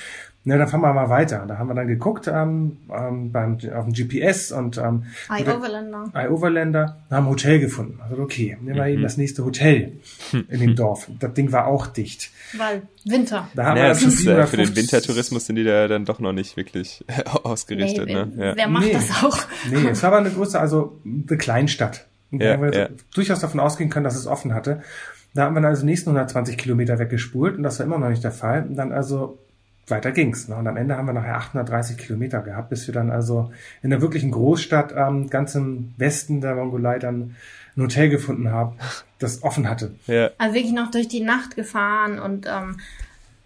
[0.48, 1.44] Na, dann fahren wir mal weiter.
[1.48, 5.48] Da haben wir dann geguckt ähm, ähm, beim, auf dem GPS und ähm, Ei mit
[5.48, 6.12] der- Overlander.
[6.14, 8.00] iOverlander, haben ein Hotel gefunden.
[8.08, 9.94] Also okay, nehmen wir eben das nächste Hotel
[10.32, 11.10] in dem Dorf.
[11.20, 12.30] Das Ding war auch dicht.
[12.58, 13.48] Weil Winter.
[13.56, 16.06] Da haben Ja, wir das ist, äh, für den 750 Wintertourismus sind die da dann
[16.06, 17.04] doch noch nicht wirklich
[17.44, 18.32] ausgerichtet, nee, ne?
[18.36, 18.56] wer, Ja.
[18.56, 18.94] wer macht Nee.
[18.94, 19.38] das auch?
[19.72, 22.06] Nee, es war aber eine große, also eine Kleinstadt.
[22.32, 22.90] Ja, haben wir ja.
[23.14, 24.82] durchaus davon ausgehen können, dass es offen hatte.
[25.34, 28.10] Da haben wir dann also die nächsten 120 Kilometer weggespult und das war immer noch
[28.10, 28.64] nicht der Fall.
[28.68, 29.38] Und dann also
[29.88, 30.48] weiter ging's.
[30.48, 30.56] Ne?
[30.56, 33.52] Und am Ende haben wir nachher 830 Kilometer gehabt, bis wir dann also
[33.84, 37.36] in der wirklichen Großstadt ähm, ganz im Westen der Mongolei dann
[37.78, 38.78] ein Hotel gefunden haben,
[39.20, 39.96] das offen hatte.
[40.08, 40.30] ja.
[40.38, 42.80] Also wirklich noch durch die Nacht gefahren und ähm,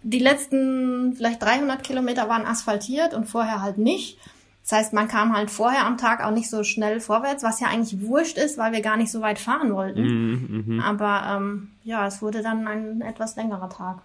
[0.02, 4.18] die letzten vielleicht 300 Kilometer waren asphaltiert und vorher halt nicht.
[4.62, 7.68] Das heißt, man kam halt vorher am Tag auch nicht so schnell vorwärts, was ja
[7.68, 10.02] eigentlich wurscht ist, weil wir gar nicht so weit fahren wollten.
[10.02, 10.80] Mhm, mhm.
[10.80, 13.98] Aber ähm, ja, es wurde dann ein etwas längerer Tag.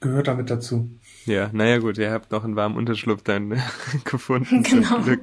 [0.00, 0.90] Gehört damit dazu.
[1.26, 3.60] Ja, naja gut, ihr habt noch einen warmen Unterschlupf dann
[4.04, 4.62] gefunden.
[4.62, 4.88] Genau.
[4.96, 5.22] Zum Glück.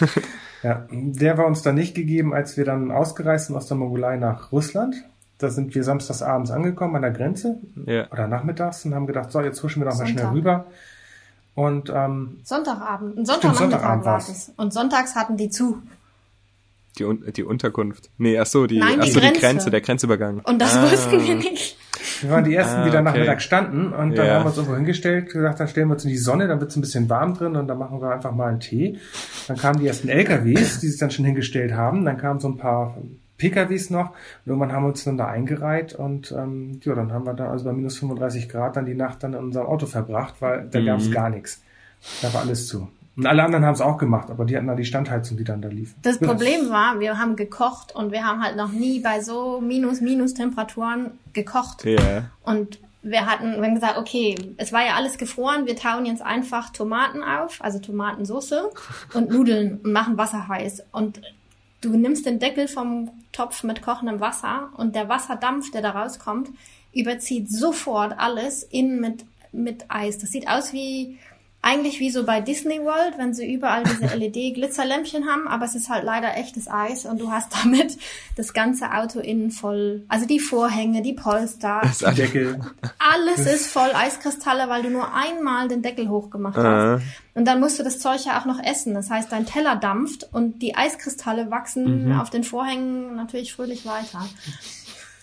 [0.64, 4.16] Ja, der war uns dann nicht gegeben, als wir dann ausgereist sind aus der Mongolei
[4.16, 4.96] nach Russland.
[5.38, 8.10] Da sind wir samstags abends angekommen an der Grenze Ja.
[8.10, 10.34] oder nachmittags und haben gedacht, so, jetzt huschen wir doch mal schnell Sonntag.
[10.36, 10.66] rüber.
[11.54, 14.28] Und ähm, Sonntagabend, ein Stimmt, Sonntagnachmittag Sonntagabend war war's.
[14.28, 14.52] es.
[14.56, 15.80] Und sonntags hatten die zu.
[16.98, 18.10] Die, die Unterkunft.
[18.18, 19.40] Nee, ach so, die, Nein, ach die so, die Grenze.
[19.40, 20.40] Grenze, der Grenzübergang.
[20.40, 20.90] Und das Ah.
[20.90, 21.76] wussten wir nicht.
[22.22, 23.18] Wir waren die Ersten, die Ah, dann okay.
[23.18, 24.34] Nachmittag standen und dann Ja.
[24.34, 26.70] haben wir uns irgendwo hingestellt, gesagt, dann stellen wir uns in die Sonne, dann wird
[26.70, 28.98] es ein bisschen warm drin und dann machen wir einfach mal einen Tee.
[29.46, 32.04] Dann kamen die ersten LKWs, die sich dann schon hingestellt haben.
[32.04, 32.96] Dann kamen so ein paar
[33.38, 37.24] PKWs noch und irgendwann haben wir uns dann da eingereiht und ähm, ja, dann haben
[37.24, 40.34] wir da also bei minus 35 Grad dann die Nacht dann in unserem Auto verbracht,
[40.40, 40.86] weil da Mhm.
[40.86, 41.62] gab es gar nichts.
[42.22, 42.88] Da war alles zu.
[43.18, 45.60] Und alle anderen haben es auch gemacht, aber die hatten da die Standheizung, die dann
[45.60, 45.96] da lief.
[46.02, 46.18] Das.
[46.18, 50.34] Problem war, wir haben gekocht und wir haben halt noch nie bei so minus minus
[50.34, 51.84] Temperaturen gekocht.
[51.84, 52.30] Ja.
[52.44, 56.22] Und wir hatten, wir haben gesagt, okay, es war ja alles gefroren, wir tauen jetzt
[56.22, 58.54] einfach Tomaten auf, also Tomatensauce
[59.14, 60.84] und Nudeln und machen Wasser heiß.
[60.92, 61.20] Und
[61.80, 66.50] du nimmst den Deckel vom Topf mit kochendem Wasser und der Wasserdampf, der da rauskommt,
[66.94, 70.18] überzieht sofort alles innen mit mit Eis.
[70.18, 71.18] Das sieht aus wie
[71.60, 75.88] eigentlich wie so bei Disney World, wenn sie überall diese LED-Glitzerlämpchen haben, aber es ist
[75.88, 77.98] halt leider echtes Eis und du hast damit
[78.36, 82.60] das ganze Auto innen voll, also die Vorhänge, die Polster, die Deckel.
[82.98, 87.02] alles ist voll Eiskristalle, weil du nur einmal den Deckel hochgemacht hast.
[87.34, 88.94] Und dann musst du das Zeug ja auch noch essen.
[88.94, 92.20] Das heißt, dein Teller dampft und die Eiskristalle wachsen Mhm.
[92.20, 94.26] auf den Vorhängen natürlich fröhlich weiter.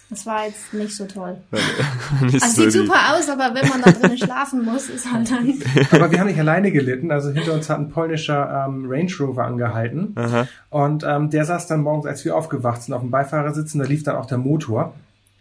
[0.10, 1.38] Das war jetzt nicht so toll.
[2.22, 5.32] Nicht Also so sieht super aus, aber wenn man da drinnen schlafen muss, ist halt
[5.32, 5.54] dann.
[5.92, 7.12] Aber wir haben nicht alleine gelitten.
[7.12, 10.14] Also hinter uns hat ein polnischer ähm, Range Rover angehalten.
[10.16, 10.48] Aha.
[10.70, 13.88] Und ähm, der saß dann morgens, als wir aufgewacht sind, auf dem Beifahrersitz und da
[13.88, 14.94] lief dann auch der Motor.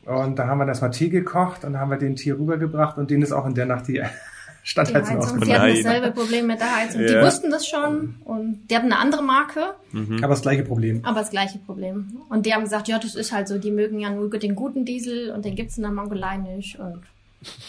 [0.07, 3.23] Und da haben wir erstmal Tee gekocht und haben wir den Tier rübergebracht und denen
[3.23, 4.03] ist auch in der Nacht Die
[4.67, 5.45] Standheizung Heizung, ausgefallen.
[5.45, 7.03] sie hatten dasselbe Problem mit der Heizung.
[7.07, 7.23] Die Ja.
[7.25, 11.05] wussten das schon und die hatten eine andere Marke, Aber das gleiche Problem.
[11.05, 12.17] aber das gleiche Problem.
[12.31, 14.85] Und die haben gesagt, ja, das ist halt so, die mögen ja nur den guten
[14.87, 17.03] Diesel und den gibt's in der Mongolei nicht und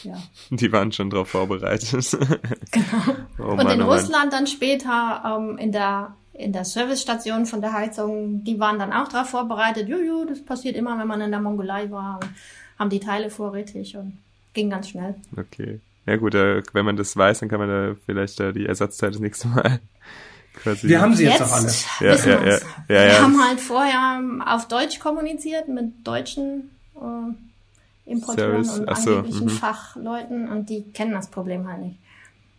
[0.04, 0.14] ja.
[0.50, 2.18] Die waren schon drauf vorbereitet.
[2.72, 3.16] Genau.
[3.40, 3.92] Oh und Mann, in oh.
[3.92, 8.92] Russland dann später ähm, in der in der Servicestation von der Heizung, die waren dann
[8.92, 9.88] auch darauf vorbereitet.
[9.88, 12.30] Juju, das passiert immer, wenn man in der Mongolei war und
[12.78, 14.18] haben die Teile vorrätig und
[14.54, 15.16] ging ganz schnell.
[15.38, 15.80] Okay.
[16.06, 19.14] Ja gut, äh, wenn man das weiß, dann kann man da vielleicht äh, die Ersatzteile
[19.14, 19.80] das nächste Mal
[20.56, 20.88] quasi.
[20.88, 21.72] Wir haben sie jetzt, auch alle.
[22.00, 23.22] Ja, ja, ja, ja, Wir ja.
[23.22, 29.46] haben halt vorher auf Deutsch kommuniziert mit deutschen äh, Importeuren Service, und ach so, angeblichen
[29.46, 29.50] mhm.
[29.50, 32.00] Fachleuten und die kennen das Problem halt nicht.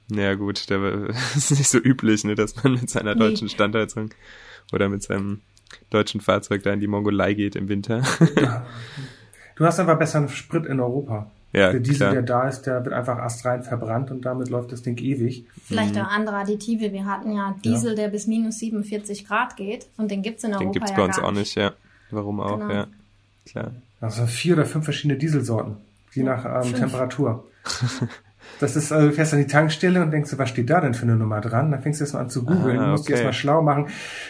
[0.08, 3.20] Ja gut, da ist nicht so üblich, ne, dass man mit seiner Nee.
[3.20, 4.10] deutschen Standheizung
[4.72, 5.40] oder mit seinem
[5.90, 8.02] deutschen Fahrzeug da in die Mongolei geht im Winter.
[9.56, 11.30] Du hast einfach besseren Sprit in Europa.
[11.56, 12.12] Ja, der Diesel, klar.
[12.12, 15.46] der da ist, der wird einfach astrein verbrannt und damit läuft das Ding ewig.
[15.64, 16.02] Vielleicht Mhm.
[16.02, 16.92] auch andere Additive.
[16.92, 20.64] Wir hatten ja Diesel, der bis minus 47 Grad geht und den gibt's in Europa
[20.64, 21.72] Den gibt's ja bei uns auch nicht, ja.
[22.10, 22.72] Warum auch, Genau.
[22.72, 22.86] ja.
[23.48, 23.70] Klar.
[24.00, 25.76] Also vier oder fünf verschiedene Dieselsorten,
[26.12, 26.74] je nach ähm.
[26.74, 27.44] Temperatur.
[28.60, 30.94] Das ist, also du fährst an die Tankstelle und denkst du, was steht da denn
[30.94, 31.72] für eine Nummer dran?
[31.72, 33.24] Dann fängst du erstmal an zu googeln, Ah, musst dich okay.
[33.24, 33.88] erstmal schlau machen,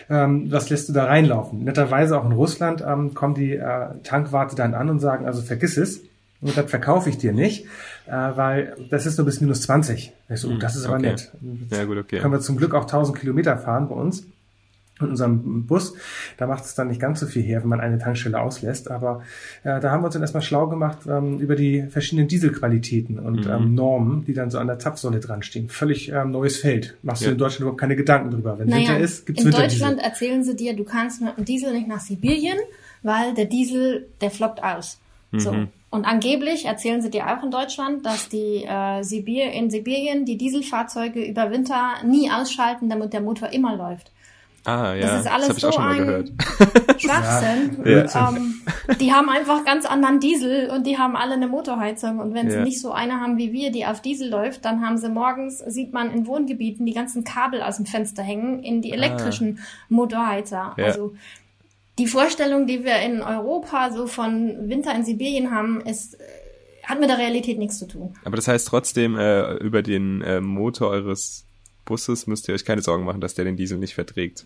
[0.08, 1.62] ähm, was lässt du da reinlaufen.
[1.64, 5.76] Netterweise auch in Russland ähm, kommen die äh, Tankwarte dann an und sagen, also vergiss
[5.76, 6.00] es.
[6.40, 7.64] Und das verkaufe ich dir nicht,
[8.06, 10.12] äh, weil das ist nur bis minus 20.
[10.28, 11.06] Ich so, oh, das ist aber okay.
[11.10, 11.32] nett.
[11.70, 12.18] Ja gut, okay.
[12.20, 14.26] Können wir zum Glück auch 1000 Kilometer fahren bei uns
[14.98, 15.92] in unserem Bus.
[16.38, 18.90] Da macht es dann nicht ganz so viel her, wenn man eine Tankstelle auslässt.
[18.90, 19.22] Aber
[19.62, 23.44] äh, da haben wir uns dann erstmal schlau gemacht ähm, über die verschiedenen Dieselqualitäten und
[23.44, 23.50] Mhm.
[23.52, 25.68] ähm, Normen, die dann so an der Zapfsäule dran stehen.
[25.68, 26.96] Völlig ähm, neues Feld.
[27.02, 27.28] Machst Ja.
[27.28, 28.58] du in Deutschland überhaupt keine Gedanken drüber.
[28.58, 29.50] Wenn Naja, Winter ist, gibt's in.
[29.50, 32.56] Deutschland erzählen sie dir, du kannst mit dem Diesel nicht nach Sibirien,
[33.02, 34.98] weil der Diesel, der floppt aus.
[35.32, 35.66] So.
[35.90, 40.36] Und angeblich erzählen sie dir auch in Deutschland, dass die äh, Sibir in Sibirien die
[40.36, 44.10] Dieselfahrzeuge über Winter nie ausschalten, damit der Motor immer läuft.
[44.66, 45.06] Ah, ja.
[45.06, 46.36] Das ist alles auch so ein-.
[46.98, 47.78] Schwachsinn.
[47.84, 48.30] Ja.
[48.30, 48.54] Ähm,
[49.00, 52.18] die haben einfach ganz anderen Diesel und die haben alle eine Motorheizung.
[52.18, 52.64] Und wenn sie Ja.
[52.64, 55.92] nicht so eine haben wie wir, die auf Diesel läuft, dann haben sie morgens, sieht
[55.92, 60.74] man in Wohngebieten die ganzen Kabel aus dem Fenster hängen in die elektrischen Motorheizer.
[60.76, 60.84] Ja.
[60.86, 61.14] Also
[61.98, 66.24] die Vorstellung, die wir in Europa so von Winter in Sibirien haben, ist, äh,
[66.82, 68.14] hat mit der Realität nichts zu tun.
[68.24, 71.44] Aber das heißt trotzdem, äh, über den äh, Motor eures
[71.84, 74.44] Busses müsst ihr euch keine Sorgen machen, dass der den Diesel nicht verträgt.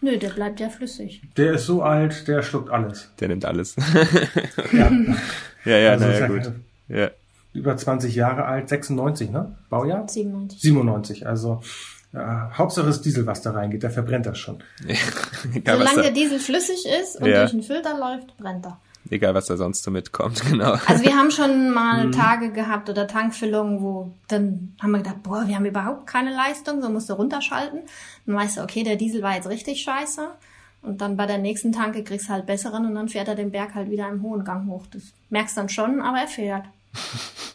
[0.00, 1.22] Nö, der bleibt ja flüssig.
[1.36, 3.10] Der ist so alt, der schluckt alles.
[3.20, 3.74] Der nimmt alles.
[4.72, 4.90] Ja.
[5.64, 6.52] ja, ja, Also gut.
[6.88, 7.10] Ja.
[7.54, 9.56] Über 20 Jahre alt, 96, ne?
[9.70, 10.06] Baujahr?
[10.06, 10.60] 97.
[10.60, 11.26] 97.
[11.26, 11.62] Also
[12.14, 13.82] äh, Hauptsache ist Diesel, was da reingeht.
[13.82, 14.62] Der verbrennt das schon.
[15.54, 17.40] egal, was Solange da, der Diesel flüssig ist und Ja.
[17.40, 18.78] durch den Filter läuft, brennt er.
[19.10, 20.76] egal, was da sonst so mitkommt, genau.
[20.86, 21.74] Also wir haben schon Mhm.
[21.74, 26.34] mal Tage gehabt oder Tankfüllungen, wo dann haben wir gedacht, boah, wir haben überhaupt keine
[26.34, 27.80] Leistung, so musst du runterschalten.
[28.26, 30.28] Dann weißt du, okay, der Diesel war jetzt richtig scheiße.
[30.82, 33.50] Und dann bei der nächsten Tanke kriegst du halt besseren und dann fährt er den
[33.50, 34.84] Berg halt wieder im hohen Gang hoch.
[34.92, 36.64] Das merkst dann schon, aber er fährt.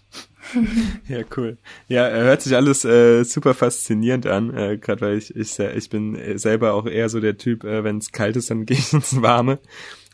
[1.08, 1.58] Ja, cool.
[1.88, 6.38] Ja, hört sich alles äh, super faszinierend an, äh, gerade weil ich, ich ich bin
[6.38, 9.22] selber auch eher so der Typ, äh, wenn es kalt ist, dann gehe ich ins
[9.22, 9.60] Warme.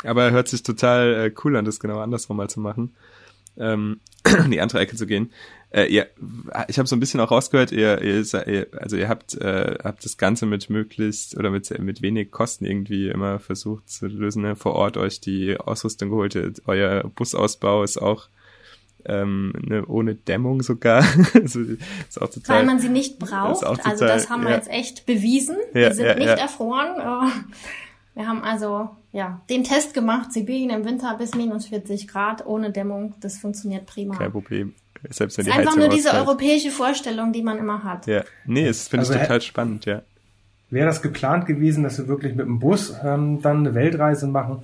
[0.04, 2.96] Aber hört sich total äh, cool an, das genau andersrum mal zu machen.
[3.58, 5.32] Ähm, in die andere Ecke zu gehen.
[5.70, 6.08] Äh, ihr,
[6.68, 8.18] ich habe so ein bisschen auch rausgehört, ihr, ihr
[8.78, 13.10] also ihr habt, äh, habt das Ganze mit möglichst oder mit, mit wenig Kosten irgendwie
[13.10, 14.56] immer versucht zu lösen, ne?
[14.56, 16.62] vor Ort euch die Ausrüstung geholt.
[16.66, 18.30] Euer Busausbau ist auch
[19.08, 21.04] ähm, ne, ohne Dämmung sogar.
[21.34, 23.64] also, ist auch total, Weil man sie nicht Das braucht.
[23.66, 24.56] auch also total- das haben wir ja.
[24.58, 25.56] jetzt echt bewiesen.
[25.74, 26.34] Ja, wir sind ja, nicht ja.
[26.36, 27.00] erfroren.
[27.00, 27.32] Äh,
[28.16, 32.72] Wir haben also ja den Test gemacht, Sibirien im Winter bis minus 40 Grad ohne
[32.72, 33.14] Dämmung.
[33.20, 34.16] Das funktioniert prima.
[34.16, 34.74] kein Problem.
[35.10, 36.28] Selbst wenn Es ist die einfach Heizung nur diese ausfällt.
[36.28, 38.08] europäische Vorstellung, die man immer hat.
[38.08, 40.02] Ja, nee, es finde Also ich total spannend, ja.
[40.72, 44.64] Wäre das geplant gewesen, dass wir wirklich mit dem Bus ähm, dann eine Weltreise machen,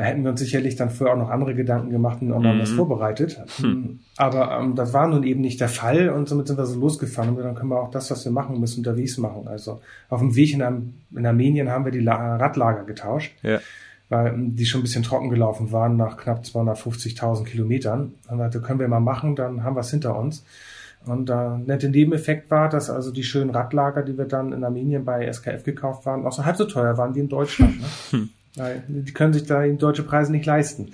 [0.00, 2.54] Da hätten wir uns sicherlich dann vorher auch noch andere Gedanken gemacht und auch noch
[2.54, 2.60] Mhm.
[2.60, 3.38] was vorbereitet.
[3.60, 3.98] Hm.
[4.16, 7.36] Aber ähm, das war nun eben nicht der Fall und somit sind wir so losgefahren
[7.36, 9.46] und dann können wir auch das, was wir machen müssen, unterwegs machen.
[9.46, 13.58] Also auf dem Weg in, in Armenien haben wir die La Radlager getauscht, Ja.
[14.08, 18.14] weil ähm, die schon ein bisschen trocken gelaufen waren nach knapp 250.000 Kilometern.
[18.30, 20.46] Und da können wir mal machen, dann haben wir es hinter uns.
[21.04, 25.04] Und der nette Nebeneffekt war, dass also die schönen Radlager, die wir dann in Armenien
[25.04, 27.80] bei SKF gekauft waren, auch so halb so teuer waren wie in Deutschland.
[27.80, 27.86] Ne?
[28.12, 30.92] Weil die können sich da die deutsche Preise nicht leisten.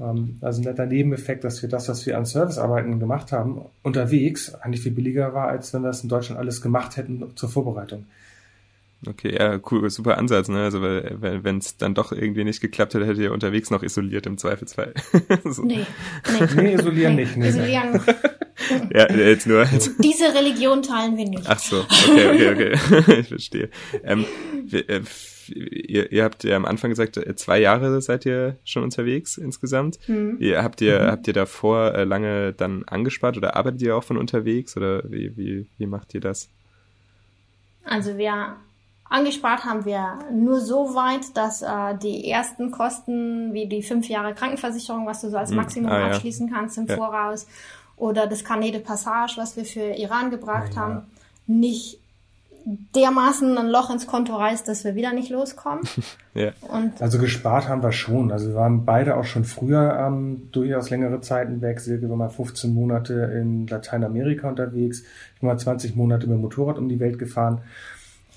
[0.00, 4.54] Ähm, also ein netter Nebeneffekt, dass wir das, was wir an Servicearbeiten gemacht haben, unterwegs
[4.54, 8.06] eigentlich viel billiger war, als wenn wir es in Deutschland alles gemacht hätten zur Vorbereitung.
[9.06, 10.64] Okay, ja, cool, super Ansatz, ne?
[10.64, 14.26] Also weil, wenn es dann doch irgendwie nicht geklappt hätte, hättet ihr unterwegs noch isoliert
[14.26, 14.94] im Zweifelsfall.
[15.44, 15.62] so.
[15.62, 15.86] Nee,
[16.40, 16.62] nee.
[16.62, 17.36] Nee, isolieren nicht.
[17.36, 17.48] Nee.
[17.48, 18.00] Isolieren.
[18.92, 19.64] Ja, jetzt nur.
[19.98, 21.44] Diese Religion teilen wir nicht.
[21.46, 23.14] Ach so, okay, okay, okay.
[23.20, 23.70] ich verstehe.
[24.04, 24.24] Ähm,
[24.72, 25.00] äh,
[25.54, 29.98] ihr, ihr habt ja am Anfang gesagt, äh, zwei Jahre seid ihr schon unterwegs insgesamt.
[30.08, 34.16] Ihr, habt ihr habt ihr davor äh, lange dann angespart oder arbeitet ihr auch von
[34.16, 36.48] unterwegs oder wie wie wie macht ihr das?
[37.84, 38.56] Also wir
[39.08, 44.34] angespart haben wir nur so weit, dass äh, die ersten Kosten wie die fünf Jahre
[44.34, 46.06] Krankenversicherung, was du so als Hm, Maximum ah, ja.
[46.08, 46.96] abschließen kannst im Ja.
[46.96, 47.46] Voraus,
[47.96, 51.02] oder das Carnet de Passage, was wir für Iran gebracht Ja, haben,
[51.46, 51.98] nicht
[52.66, 55.82] dermaßen ein Loch ins Konto reißt, dass wir wieder nicht loskommen.
[56.34, 56.50] Ja.
[56.68, 58.30] Und Also gespart haben wir schon.
[58.30, 61.80] Also wir waren beide auch schon früher ähm, durchaus längere Zeiten weg.
[61.80, 65.00] Silke war mal 15 Monate in Lateinamerika unterwegs.
[65.34, 67.62] Ich bin mal 20 Monate mit dem Motorrad um die Welt gefahren.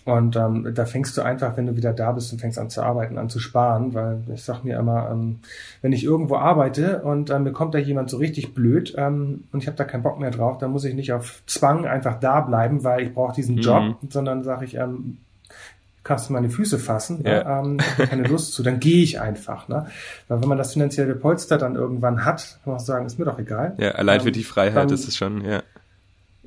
[0.09, 2.81] Und ähm, da fängst du einfach, wenn du wieder da bist und fängst an zu
[2.81, 5.39] arbeiten, an zu sparen, weil ich sag mir immer, ähm,
[5.81, 9.61] wenn ich irgendwo arbeite und ähm, mir kommt da jemand so richtig blöd ähm, und
[9.61, 12.41] ich habe da keinen Bock mehr drauf, dann muss ich nicht auf Zwang einfach da
[12.41, 13.61] bleiben, weil ich brauche diesen Mhm.
[13.61, 15.17] Job, sondern sage ich, ähm,
[16.03, 17.59] kannst du meine Füße fassen, Ja.
[17.59, 19.67] ähm, keine Lust zu, dann gehe ich einfach.
[19.67, 19.85] Ne?
[20.27, 23.25] Weil wenn man das finanzielle Polster dann irgendwann hat, kann man auch sagen, ist mir
[23.25, 23.75] doch egal.
[23.77, 25.61] Ja, allein für Ähm, die Freiheit dann- ist es schon, ja.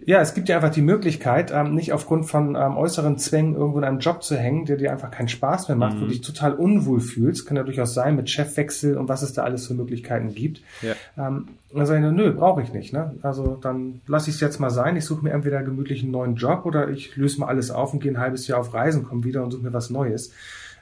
[0.04, 3.78] Ja, es gibt ja einfach die Möglichkeit, ähm, nicht aufgrund von ähm, äußeren Zwängen irgendwo
[3.78, 6.20] in einem Job zu hängen, der dir einfach keinen Spaß mehr macht, wo du dich
[6.20, 7.46] total unwohl fühlst.
[7.46, 10.62] Kann ja durchaus sein mit Chefwechsel und was es da alles für Möglichkeiten gibt.
[10.82, 10.94] Ja.
[11.16, 12.92] Ähm, dann sage ich, nö, brauche ich nicht.
[12.92, 13.14] Ne?
[13.22, 14.96] Also dann lasse ich es jetzt mal sein.
[14.96, 18.00] Ich suche mir entweder gemütlich einen neuen Job oder ich löse mal alles auf und
[18.00, 20.30] gehe ein halbes Jahr auf Reisen, komme wieder und suche mir was Neues.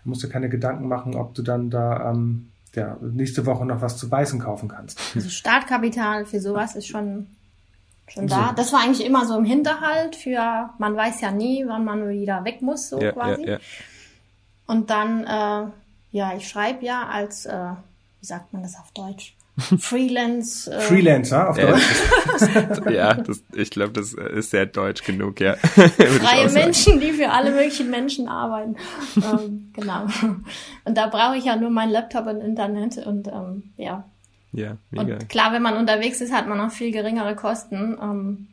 [0.03, 3.83] Du musst dir keine Gedanken machen, ob du dann da ähm, ja, nächste Woche noch
[3.83, 5.01] was zu beißen kaufen kannst.
[5.15, 7.27] also Startkapital für sowas ist schon,
[8.11, 8.35] schon So.
[8.37, 8.53] da.
[8.55, 12.45] Das war eigentlich immer so im Hinterhalt für, man weiß ja nie, wann man wieder
[12.45, 13.47] weg muss, so Ja, ja, quasi.
[13.49, 13.59] ja.
[14.67, 15.71] Und dann, äh,
[16.13, 17.71] ja, ich schreibe ja als, äh,
[18.21, 19.35] wie sagt man das auf Deutsch?
[19.79, 20.73] Freelance.
[20.73, 22.91] Äh, Freelancer auf Ja, Deutsch.
[22.91, 25.57] ja, das, ich glaube, das ist sehr deutsch genug, ja.
[25.57, 26.49] Freie.
[26.51, 28.77] Menschen, die für alle möglichen Menschen arbeiten.
[29.17, 30.07] ähm, genau.
[30.85, 34.05] Und da brauche ich ja nur meinen Laptop und Internet und ähm, ja.
[34.53, 35.15] Ja, mega.
[35.15, 37.97] Und klar, wenn man unterwegs ist, hat man auch viel geringere Kosten.
[38.03, 38.47] Ähm,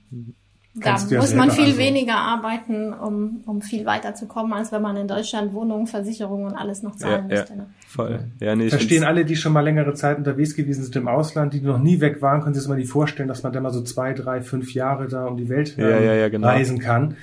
[0.79, 4.83] da du ja muss man viel also- weniger arbeiten, um, um viel weiterzukommen, als wenn
[4.83, 7.39] man in Deutschland Wohnungen, Versicherungen und alles noch zahlen Ja, ja.
[7.41, 7.57] müsste.
[7.57, 7.65] Ne?
[7.87, 8.19] Voll.
[8.39, 11.53] Ja, nee, ich Verstehen alle, die schon mal längere Zeit unterwegs gewesen sind im Ausland,
[11.55, 13.73] die noch nie weg waren, können sich das mal nicht vorstellen, dass man da mal
[13.73, 16.47] so zwei, drei, fünf Jahre da um die Welt Ja, ja, ja, genau.
[16.47, 17.15] reisen kann.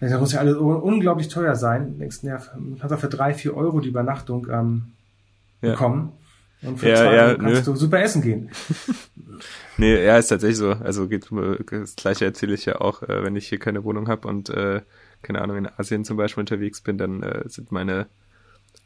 [0.00, 1.98] Das muss ja alles un- unglaublich teuer sein.
[2.00, 4.82] Denkst, du, ja, man kann auch für drei, vier Euro die Übernachtung ähm,
[5.62, 5.74] Ja.
[6.62, 7.72] Und für Ja, zwei ja, kannst nö.
[7.72, 8.50] du super essen gehen.
[9.76, 10.70] Nee, ja, ist tatsächlich so.
[10.70, 11.28] Also geht
[11.70, 14.80] das gleiche erzähle ich ja auch, äh, wenn ich hier keine Wohnung habe und äh,
[15.20, 18.06] keine Ahnung in Asien zum Beispiel unterwegs bin, dann äh, sind meine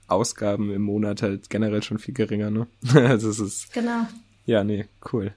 [0.08, 2.50] Ausgaben im Monat halt generell schon viel geringer.
[2.50, 2.66] Ne?
[2.94, 4.08] also es ist Genau.
[4.46, 5.32] ja nee cool.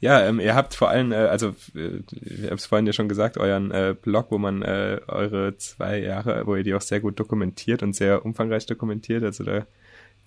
[0.00, 3.08] Ja, ähm, ihr habt vor allem, äh, also äh, ich habe es vorhin ja schon
[3.08, 7.00] gesagt, euren äh, Blog, wo man äh, eure zwei Jahre, wo ihr die auch sehr
[7.00, 9.22] gut dokumentiert und sehr umfangreich dokumentiert.
[9.24, 9.66] Also da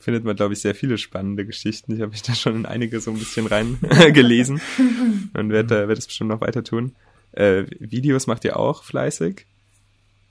[0.04, 1.93] findet man, glaube ich, sehr viele spannende Geschichten.
[1.93, 3.80] Ich habe mich da schon in einige so ein bisschen rein
[4.14, 4.62] gelesen
[5.34, 6.93] und werde werd es bestimmt noch weiter tun.
[7.32, 9.45] Äh, Videos macht ihr auch fleißig?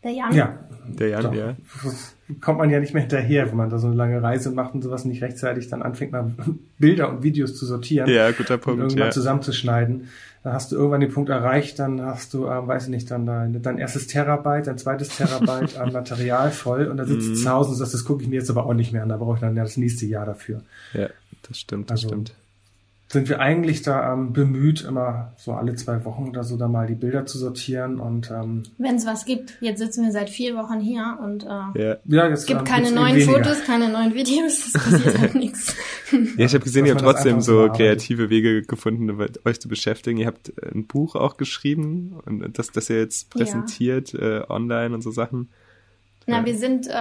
[0.04, 0.34] Der Jan.
[0.34, 1.34] Ja, Der Jan, Doch.
[1.34, 1.56] ja.
[2.40, 4.82] kommt man ja nicht mehr hinterher, wenn man da so eine lange Reise macht und
[4.82, 6.30] sowas nicht rechtzeitig dann anfängt, mal
[6.78, 8.08] Bilder und Videos zu sortieren.
[8.08, 9.10] Ja, guter und Punkt, irgendwann ja.
[9.10, 10.08] zusammenzuschneiden.
[10.44, 13.26] Dann hast du irgendwann den Punkt erreicht, dann hast du, ähm, weiß ich nicht, dann
[13.26, 17.34] dein, dein erstes Terabyte, dein zweites Terabyte an Material voll und da sitzt Mhm.
[17.34, 19.08] du zu Hause und sagst, das gucke ich mir jetzt aber auch nicht mehr an,
[19.08, 20.62] da brauche ich dann ja das nächste Jahr dafür.
[20.94, 21.08] Ja,
[21.48, 22.34] das stimmt, das Also- stimmt.
[23.12, 26.86] Sind wir eigentlich da ähm, bemüht, immer so alle zwei Wochen oder so da mal
[26.86, 29.58] die Bilder zu sortieren und ähm, Wenn es was gibt.
[29.60, 31.96] Jetzt sitzen wir seit vier Wochen hier und äh, Ja.
[32.06, 33.20] ja, jetzt es gibt ähm, keine neuen.
[33.20, 35.76] Fotos, keine neuen Videos, es passiert halt nichts.
[36.38, 39.10] Ja, ich habe gesehen, ihr habt trotzdem so kreative Wege gefunden,
[39.44, 40.16] euch zu beschäftigen.
[40.18, 43.40] Ihr habt äh, ein Buch auch geschrieben und das, das ihr jetzt Ja.
[43.44, 45.50] präsentiert äh, online und so Sachen.
[46.26, 46.92] Na, wir sind äh,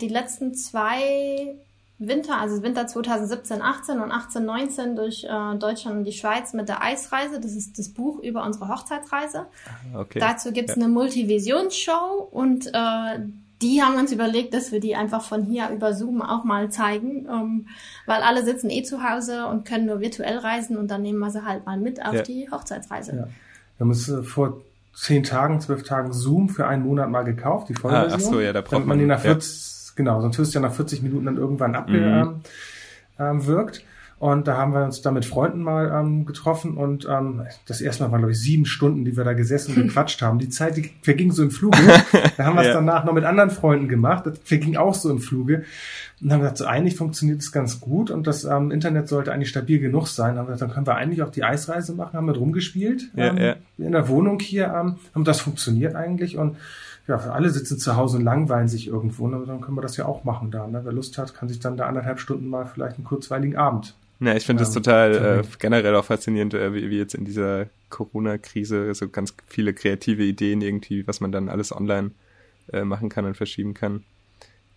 [0.00, 1.54] die letzten zwei
[2.02, 6.68] Winter, also Winter 2017, 18 und 18, 19 durch äh, Deutschland und die Schweiz mit
[6.70, 7.40] der Eisreise.
[7.40, 9.46] Das ist das Buch über unsere Hochzeitsreise.
[9.94, 10.18] Okay.
[10.18, 10.82] Dazu gibt's ja.
[10.82, 13.20] eine Multivisionsshow und äh,
[13.60, 17.28] die haben uns überlegt, dass wir die einfach von hier über Zoom auch mal zeigen,
[17.30, 17.68] ähm,
[18.06, 21.30] weil alle sitzen eh zu Hause und können nur virtuell reisen und dann nehmen wir
[21.30, 22.22] sie halt mal mit auf ja.
[22.22, 23.12] die Hochzeitsreise.
[23.12, 23.24] Ja.
[23.24, 24.62] Wir haben uns äh, vor
[24.94, 28.12] zehn Tagen, zwölf Tagen Zoom für einen Monat mal gekauft, die Vollversion.
[28.12, 30.58] Ah, ach so, ja, da braucht man, man die nach 40, genau, sonst wirst du
[30.58, 32.36] ja nach 40 Minuten dann irgendwann abgewirkt.
[32.36, 32.40] Mhm.
[33.18, 33.84] Ähm, wirkt.
[34.20, 38.02] Und da haben wir uns da mit Freunden mal ähm, getroffen und ähm, das erste
[38.02, 40.38] Mal waren, glaube ich, sieben Stunden, die wir da gesessen und gequatscht haben.
[40.38, 41.78] Die Zeit, die verging so im Fluge.
[42.36, 42.74] Da haben wir es ja.
[42.74, 44.26] danach noch mit anderen Freunden gemacht.
[44.26, 45.64] Das verging auch so im Fluge.
[46.20, 49.48] Und haben gesagt, so eigentlich funktioniert es ganz gut und das ähm, Internet sollte eigentlich
[49.48, 50.36] stabil genug sein.
[50.36, 53.38] Haben gesagt, dann können wir eigentlich auch die Eisreise machen, haben wir rumgespielt ja, ähm,
[53.38, 53.54] ja.
[53.78, 54.66] in der Wohnung hier.
[54.66, 56.58] Ähm, und das funktioniert eigentlich und
[57.06, 60.06] ja, alle sitzen zu Hause und langweilen sich irgendwo, und dann können wir das ja
[60.06, 60.66] auch machen da.
[60.66, 60.80] Ne?
[60.84, 64.34] Wer Lust hat, kann sich dann da anderthalb Stunden mal vielleicht einen kurzweiligen Abend ja,
[64.36, 68.94] ich finde das total äh, generell auch faszinierend, äh, wie, wie jetzt in dieser Corona-Krise
[68.94, 72.10] so ganz viele kreative Ideen irgendwie, was man dann alles online
[72.70, 74.04] äh, machen kann und verschieben kann.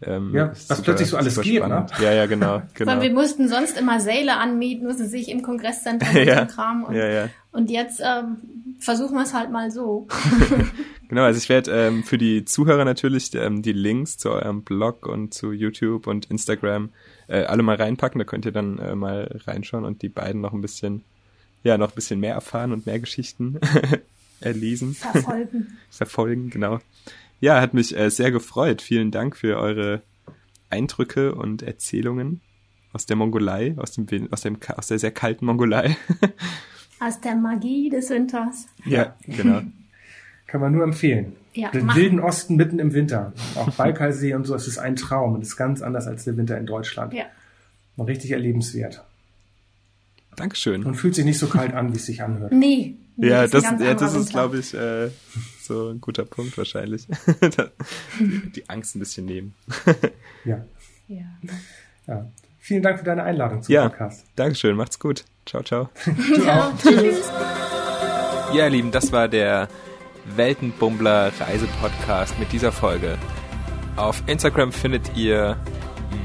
[0.02, 1.86] Ähm, ja, was super, plötzlich so alles geht, ne?
[2.02, 2.62] Ja, ja, genau.
[2.74, 3.02] genau.
[3.02, 7.30] wir mussten sonst immer Säle anmieten, mussten sich im Kongresszentrum ja, Kram und, ja, ja.
[7.52, 8.38] und jetzt ähm,
[8.84, 10.08] versuchen wir es halt mal so.
[11.08, 15.08] genau, also ich werde ähm, für die Zuhörer natürlich ähm, die Links zu eurem Blog
[15.08, 16.90] und zu YouTube und Instagram
[17.28, 18.20] äh, alle mal reinpacken.
[18.20, 21.04] Da könnt ihr dann äh, mal reinschauen und die beiden noch ein bisschen,
[21.64, 23.60] ja, noch ein bisschen mehr erfahren und mehr Geschichten
[24.42, 24.94] erlesen.
[24.96, 25.78] Verfolgen.
[25.90, 26.80] Verfolgen, genau.
[27.40, 28.82] Ja, hat mich äh, sehr gefreut.
[28.82, 30.02] Vielen Dank für eure
[30.70, 32.42] Eindrücke und Erzählungen
[32.92, 35.98] aus der Mongolei, aus dem, aus dem, aus der sehr kalten Mongolei.
[37.06, 38.68] Aus der Magie des Winters.
[38.86, 39.62] Ja, genau.
[40.48, 41.36] Kann man nur empfehlen.
[41.54, 42.02] Ja, Den machen.
[42.02, 43.34] wilden Osten mitten im Winter.
[43.56, 45.36] Auch Baikalsee und so, es ist ein Traum.
[45.36, 47.14] Und ist ganz anders als der Winter in Deutschland.
[47.14, 47.26] Ja.
[47.96, 49.04] Und richtig erlebenswert.
[50.36, 50.84] Dankeschön.
[50.84, 52.52] Und fühlt sich nicht so kalt an, wie es sich anhört.
[52.52, 52.96] Nee.
[53.18, 55.10] nee ja, das, ja, das ist, glaube ich, äh,
[55.62, 57.08] so ein guter Punkt wahrscheinlich.
[58.20, 59.54] die Angst ein bisschen nehmen.
[60.46, 60.66] ja.
[61.08, 61.26] ja.
[62.08, 62.32] ja.
[62.60, 64.26] Vielen Dank für deine Einladung zum ja, Podcast.
[64.36, 65.26] Dankeschön, macht's gut.
[65.46, 65.90] Ciao, ciao.
[66.42, 66.72] ciao.
[66.82, 67.32] Tschüss.
[68.54, 69.68] Ja, ihr Lieben, das war der
[70.36, 73.18] Weltenbummler Reisepodcast mit dieser Folge.
[73.96, 75.58] Auf Instagram findet ihr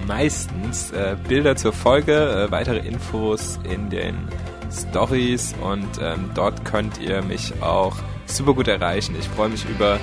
[0.07, 4.29] meistens äh, Bilder zur Folge, äh, weitere Infos in den
[4.71, 7.97] Stories und ähm, dort könnt ihr mich auch
[8.27, 9.17] super gut erreichen.
[9.19, 9.99] Ich freue mich über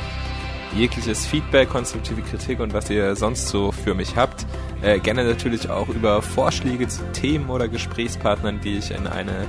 [0.76, 4.46] jegliches Feedback, konstruktive Kritik und was ihr sonst so für mich habt.
[4.82, 9.48] Äh, gerne natürlich auch über Vorschläge zu Themen oder Gesprächspartnern, die ich in eine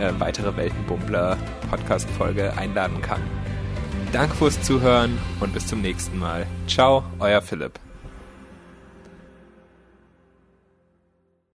[0.00, 1.36] äh, weitere Weltenbummler
[1.70, 3.20] Podcast Folge einladen kann.
[4.12, 6.46] Danke fürs Zuhören und bis zum nächsten Mal.
[6.66, 7.78] Ciao, euer Philipp.